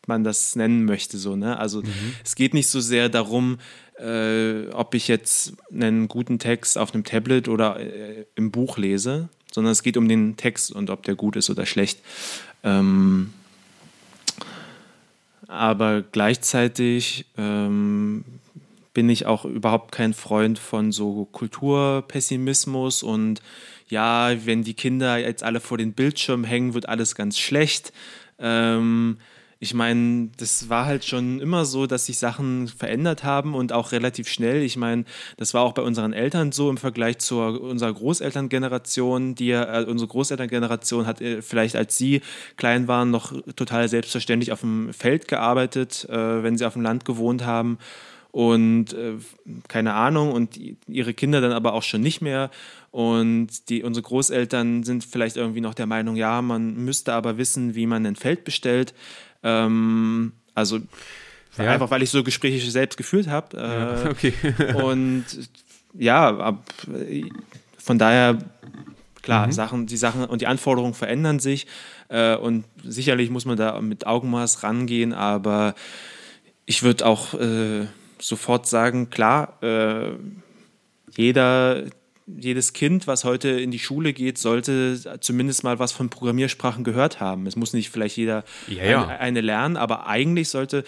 man 0.09 0.25
das 0.25 0.57
nennen 0.57 0.85
möchte. 0.85 1.19
So, 1.19 1.37
ne? 1.37 1.59
Also 1.59 1.83
mhm. 1.83 2.15
es 2.25 2.35
geht 2.35 2.55
nicht 2.55 2.69
so 2.69 2.81
sehr 2.81 3.09
darum, 3.09 3.59
äh, 3.99 4.69
ob 4.73 4.95
ich 4.95 5.09
jetzt 5.09 5.55
einen 5.73 6.09
guten 6.09 6.39
Text 6.39 6.79
auf 6.79 6.95
einem 6.95 7.05
Tablet 7.05 7.49
oder 7.49 7.79
äh, 7.81 8.25
im 8.35 8.51
Buch 8.51 8.79
lese, 8.79 9.29
sondern 9.53 9.73
es 9.73 9.83
geht 9.83 9.97
um 9.97 10.09
den 10.09 10.37
Text 10.37 10.73
und 10.73 10.91
ob 10.91 11.03
der 11.03 11.15
gut 11.15 11.37
ist 11.37 11.51
oder 11.51 11.67
schlecht. 11.67 12.01
Ähm, 12.63 13.33
aber 15.47 16.03
gleichzeitig 16.03 17.25
ähm, 17.37 18.25
bin 18.93 19.09
ich 19.09 19.27
auch 19.27 19.45
überhaupt 19.45 19.93
kein 19.93 20.13
Freund 20.13 20.59
von 20.59 20.93
so 20.93 21.27
Kulturpessimismus 21.33 23.03
und 23.03 23.41
ja, 23.89 24.35
wenn 24.45 24.63
die 24.63 24.75
Kinder 24.75 25.17
jetzt 25.17 25.43
alle 25.43 25.61
vor 25.61 25.79
den 25.79 25.95
Bildschirm 25.95 26.45
hängen, 26.45 26.75
wird 26.75 26.89
alles 26.89 27.15
ganz 27.15 27.39
schlecht. 27.39 27.93
Ähm, 28.39 29.17
ich 29.61 29.75
meine, 29.75 30.31
das 30.37 30.69
war 30.69 30.87
halt 30.87 31.05
schon 31.05 31.41
immer 31.41 31.65
so, 31.65 31.87
dass 31.87 32.07
sich 32.07 32.19
Sachen 32.19 32.69
verändert 32.69 33.25
haben 33.25 33.55
und 33.55 33.73
auch 33.73 33.91
relativ 33.91 34.29
schnell. 34.29 34.63
Ich 34.63 34.77
meine, 34.77 35.05
das 35.37 35.53
war 35.53 35.63
auch 35.63 35.73
bei 35.73 35.83
unseren 35.83 36.13
Eltern 36.13 36.53
so 36.53 36.71
im 36.71 36.77
Vergleich 36.77 37.19
zu 37.19 37.41
unserer 37.41 37.93
Großelterngeneration. 37.93 39.35
Die, 39.35 39.51
äh, 39.51 39.85
unsere 39.89 40.09
Großelterngeneration 40.09 41.07
hat 41.07 41.21
äh, 41.21 41.43
vielleicht, 41.43 41.75
als 41.75 41.97
sie 41.99 42.21
klein 42.57 42.87
waren, 42.87 43.11
noch 43.11 43.33
total 43.57 43.89
selbstverständlich 43.89 44.53
auf 44.53 44.61
dem 44.61 44.93
Feld 44.93 45.27
gearbeitet, 45.27 46.07
äh, 46.09 46.43
wenn 46.43 46.57
sie 46.57 46.65
auf 46.65 46.75
dem 46.75 46.83
Land 46.83 47.05
gewohnt 47.05 47.45
haben 47.45 47.79
und 48.31 48.93
äh, 48.93 49.15
keine 49.67 49.95
Ahnung 49.95 50.31
und 50.33 50.59
ihre 50.87 51.15
Kinder 51.15 51.41
dann 51.41 51.53
aber 51.53 51.73
auch 51.73 51.83
schon 51.83 52.03
nicht 52.03 52.21
mehr 52.21 52.51
und 52.91 53.69
die, 53.69 53.83
unsere 53.83 54.03
Großeltern 54.03 54.83
sind 54.83 55.05
vielleicht 55.05 55.37
irgendwie 55.37 55.61
noch 55.61 55.75
der 55.75 55.87
Meinung, 55.87 56.17
ja, 56.17 56.41
man 56.41 56.75
müsste 56.85 57.13
aber 57.13 57.37
wissen, 57.37 57.75
wie 57.75 57.87
man 57.87 58.07
ein 58.07 58.17
Feld 58.17 58.45
bestellt. 58.45 58.95
Ähm, 59.43 60.33
also 60.55 60.81
ja. 61.57 61.71
einfach, 61.71 61.91
weil 61.91 62.03
ich 62.03 62.11
so 62.11 62.23
Gespräche 62.23 62.71
selbst 62.71 62.97
geführt 62.97 63.29
habe. 63.29 63.57
Äh, 63.57 64.05
ja, 64.05 64.11
okay. 64.11 64.35
und 64.75 65.25
ja, 65.95 66.37
ab, 66.37 66.65
von 67.79 67.99
daher, 67.99 68.39
klar, 69.23 69.47
mhm. 69.47 69.53
Sachen, 69.53 69.87
die 69.87 69.97
Sachen 69.97 70.25
und 70.25 70.41
die 70.41 70.47
Anforderungen 70.47 70.95
verändern 70.95 71.39
sich. 71.39 71.67
Äh, 72.09 72.37
und 72.37 72.65
sicherlich 72.85 73.31
muss 73.31 73.45
man 73.45 73.57
da 73.57 73.81
mit 73.81 74.07
Augenmaß 74.07 74.63
rangehen, 74.63 75.13
aber 75.13 75.75
ich 76.67 76.83
würde 76.83 77.07
auch 77.07 77.35
äh, 77.35 77.87
sofort 78.19 78.67
sagen, 78.67 79.11
klar, 79.11 79.63
äh, 79.63 80.13
jeder, 81.17 81.85
jedes 82.37 82.73
Kind, 82.73 83.07
was 83.07 83.25
heute 83.25 83.49
in 83.49 83.71
die 83.71 83.79
Schule 83.79 84.13
geht, 84.13 84.39
sollte 84.39 85.19
zumindest 85.21 85.65
mal 85.65 85.79
was 85.79 85.93
von 85.93 86.11
Programmiersprachen 86.11 86.85
gehört 86.85 87.21
haben. 87.21 87.47
Es 87.47 87.57
muss 87.57 87.73
nicht 87.73 87.91
vielleicht 87.91 88.17
jeder 88.17 88.45
ja, 88.67 88.85
ja. 88.85 89.03
Eine, 89.07 89.21
eine, 89.21 89.41
lernen, 89.41 89.77
aber 89.77 90.07
eigentlich 90.07 90.49
sollte, 90.49 90.85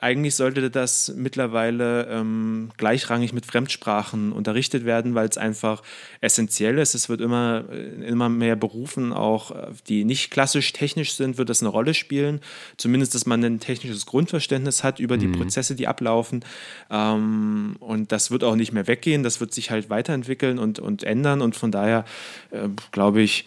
eigentlich 0.00 0.34
sollte 0.34 0.70
das 0.70 1.12
mittlerweile 1.16 2.06
ähm, 2.08 2.70
gleichrangig 2.76 3.32
mit 3.32 3.46
Fremdsprachen 3.46 4.32
unterrichtet 4.32 4.84
werden, 4.84 5.14
weil 5.14 5.28
es 5.28 5.38
einfach 5.38 5.82
essentiell 6.20 6.78
ist. 6.78 6.94
Es 6.94 7.08
wird 7.08 7.20
immer, 7.20 7.64
äh, 7.70 8.06
immer 8.06 8.28
mehr 8.28 8.56
Berufen, 8.56 9.12
auch 9.12 9.52
die 9.88 10.04
nicht 10.04 10.30
klassisch 10.30 10.72
technisch 10.72 11.14
sind, 11.14 11.38
wird 11.38 11.48
das 11.48 11.62
eine 11.62 11.70
Rolle 11.70 11.94
spielen. 11.94 12.40
Zumindest, 12.76 13.14
dass 13.14 13.26
man 13.26 13.42
ein 13.44 13.60
technisches 13.60 14.06
Grundverständnis 14.06 14.84
hat 14.84 14.98
über 15.00 15.16
die 15.16 15.28
mhm. 15.28 15.32
Prozesse, 15.32 15.74
die 15.74 15.86
ablaufen. 15.86 16.44
Ähm, 16.90 17.76
und 17.80 18.12
das 18.12 18.30
wird 18.30 18.44
auch 18.44 18.56
nicht 18.56 18.72
mehr 18.72 18.86
weggehen. 18.86 19.22
Das 19.22 19.40
wird 19.40 19.54
sich 19.54 19.70
halt 19.70 19.90
weiterentwickeln 19.90 20.58
und 20.58 20.73
und, 20.78 20.86
und 20.86 21.04
ändern. 21.04 21.40
Und 21.40 21.56
von 21.56 21.70
daher 21.70 22.04
äh, 22.50 22.68
glaube 22.92 23.22
ich, 23.22 23.46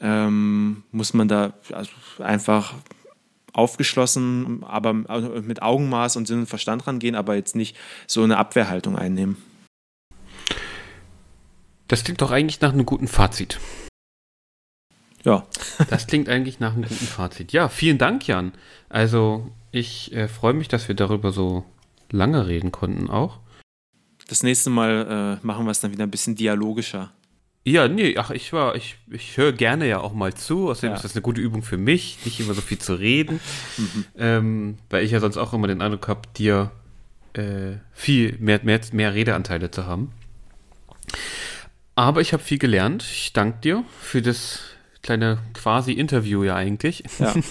ähm, 0.00 0.82
muss 0.92 1.14
man 1.14 1.28
da 1.28 1.54
also 1.72 1.90
einfach 2.18 2.74
aufgeschlossen, 3.52 4.62
aber 4.64 4.92
mit 4.92 5.62
Augenmaß 5.62 6.16
und 6.16 6.28
Sinn 6.28 6.40
und 6.40 6.46
Verstand 6.46 6.86
rangehen, 6.86 7.14
aber 7.14 7.36
jetzt 7.36 7.56
nicht 7.56 7.76
so 8.06 8.22
eine 8.22 8.36
Abwehrhaltung 8.36 8.96
einnehmen. 8.96 9.38
Das 11.88 12.04
klingt 12.04 12.20
doch 12.20 12.30
eigentlich 12.30 12.60
nach 12.60 12.72
einem 12.72 12.84
guten 12.84 13.08
Fazit. 13.08 13.58
Ja. 15.24 15.46
das 15.90 16.06
klingt 16.06 16.28
eigentlich 16.28 16.60
nach 16.60 16.74
einem 16.74 16.82
guten 16.82 17.06
Fazit. 17.06 17.52
Ja, 17.52 17.68
vielen 17.68 17.98
Dank, 17.98 18.26
Jan. 18.26 18.52
Also, 18.88 19.50
ich 19.72 20.12
äh, 20.12 20.28
freue 20.28 20.54
mich, 20.54 20.68
dass 20.68 20.88
wir 20.88 20.94
darüber 20.94 21.32
so 21.32 21.64
lange 22.10 22.46
reden 22.46 22.72
konnten 22.72 23.08
auch. 23.08 23.40
Das 24.28 24.42
nächste 24.42 24.70
Mal 24.70 25.38
äh, 25.42 25.46
machen 25.46 25.64
wir 25.66 25.70
es 25.70 25.80
dann 25.80 25.92
wieder 25.92 26.04
ein 26.04 26.10
bisschen 26.10 26.34
dialogischer. 26.34 27.12
Ja, 27.64 27.88
nee, 27.88 28.16
ach, 28.16 28.30
ich 28.30 28.52
war, 28.52 28.76
ich, 28.76 28.96
ich 29.10 29.36
höre 29.36 29.52
gerne 29.52 29.88
ja 29.88 29.98
auch 30.00 30.12
mal 30.12 30.32
zu. 30.34 30.68
Außerdem 30.70 30.90
Ja. 30.90 30.96
ist 30.96 31.02
das 31.04 31.14
eine 31.14 31.22
gute 31.22 31.40
Übung 31.40 31.62
für 31.62 31.76
mich, 31.76 32.18
nicht 32.24 32.38
immer 32.38 32.54
so 32.54 32.60
viel 32.60 32.78
zu 32.78 32.94
reden. 32.94 33.40
Ähm, 34.16 34.78
weil 34.88 35.04
ich 35.04 35.10
ja 35.10 35.18
sonst 35.20 35.36
auch 35.36 35.52
immer 35.52 35.66
den 35.66 35.82
Eindruck 35.82 36.06
habe, 36.08 36.22
dir 36.36 36.70
äh, 37.32 37.74
viel 37.92 38.36
mehr, 38.38 38.60
mehr, 38.62 38.80
mehr 38.92 39.14
Redeanteile 39.14 39.70
zu 39.72 39.84
haben. 39.86 40.12
Aber 41.96 42.20
ich 42.20 42.32
habe 42.32 42.42
viel 42.42 42.58
gelernt. 42.58 43.02
Ich 43.02 43.32
danke 43.32 43.58
dir 43.60 43.84
für 44.00 44.22
das 44.22 44.60
kleine 45.02 45.38
quasi 45.54 45.92
Interview 45.92 46.44
ja 46.44 46.54
eigentlich. 46.54 47.02
Ja. 47.18 47.34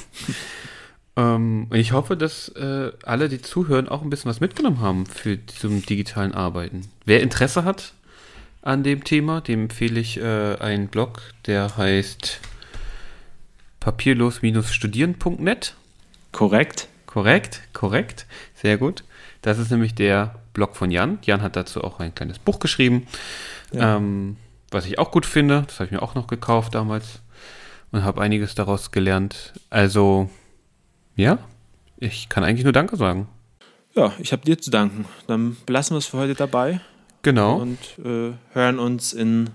Ähm, 1.17 1.67
ich 1.71 1.91
hoffe, 1.93 2.17
dass 2.17 2.49
äh, 2.49 2.91
alle, 3.03 3.29
die 3.29 3.41
zuhören, 3.41 3.87
auch 3.87 4.01
ein 4.01 4.09
bisschen 4.09 4.29
was 4.29 4.39
mitgenommen 4.39 4.79
haben 4.81 5.05
für 5.05 5.43
zum 5.45 5.85
digitalen 5.85 6.33
Arbeiten. 6.33 6.81
Wer 7.05 7.21
Interesse 7.21 7.63
hat 7.63 7.93
an 8.61 8.83
dem 8.83 9.03
Thema, 9.03 9.41
dem 9.41 9.63
empfehle 9.63 9.99
ich 9.99 10.17
äh, 10.17 10.55
einen 10.59 10.87
Blog, 10.87 11.21
der 11.45 11.77
heißt 11.77 12.39
papierlos-studieren.net. 13.79 15.75
Korrekt. 16.31 16.87
Korrekt, 17.05 17.61
korrekt, 17.71 18.25
sehr 18.55 18.77
gut. 18.77 19.03
Das 19.41 19.57
ist 19.57 19.71
nämlich 19.71 19.95
der 19.95 20.35
Blog 20.53 20.75
von 20.75 20.91
Jan. 20.91 21.19
Jan 21.21 21.41
hat 21.41 21.55
dazu 21.55 21.81
auch 21.83 21.99
ein 21.99 22.13
kleines 22.13 22.39
Buch 22.39 22.59
geschrieben, 22.59 23.07
Ja. 23.71 23.95
ähm, 23.97 24.35
was 24.71 24.85
ich 24.85 24.99
auch 24.99 25.11
gut 25.11 25.25
finde. 25.25 25.63
Das 25.65 25.75
habe 25.75 25.85
ich 25.85 25.91
mir 25.91 26.01
auch 26.01 26.15
noch 26.15 26.27
gekauft 26.27 26.75
damals 26.75 27.21
und 27.91 28.03
habe 28.03 28.21
einiges 28.21 28.55
daraus 28.55 28.91
gelernt. 28.91 29.53
Also, 29.69 30.29
ja, 31.15 31.39
ich 31.97 32.29
kann 32.29 32.43
eigentlich 32.43 32.63
nur 32.63 32.73
Danke 32.73 32.97
sagen. 32.97 33.27
Ja, 33.95 34.11
ich 34.19 34.31
habe 34.33 34.43
dir 34.43 34.57
zu 34.57 34.69
danken. 34.71 35.05
Dann 35.27 35.55
belassen 35.65 35.95
wir 35.95 35.99
es 35.99 36.05
für 36.07 36.17
heute 36.17 36.35
dabei 36.35 36.81
Genau, 37.21 37.55
und 37.57 37.79
äh, 38.03 38.33
hören 38.51 38.77
uns 38.79 39.13
in 39.13 39.49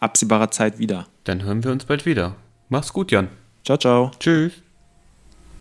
absehbarer 0.00 0.50
Zeit 0.50 0.78
wieder. 0.78 1.06
dann 1.24 1.42
hören 1.44 1.62
wir 1.64 1.70
uns 1.72 1.84
bald 1.84 2.04
wieder. 2.04 2.34
Mach's 2.68 2.92
gut, 2.92 3.10
Jan. 3.12 3.28
Ciao, 3.64 3.78
ciao. 3.78 4.10
Tschüss. 4.18 4.63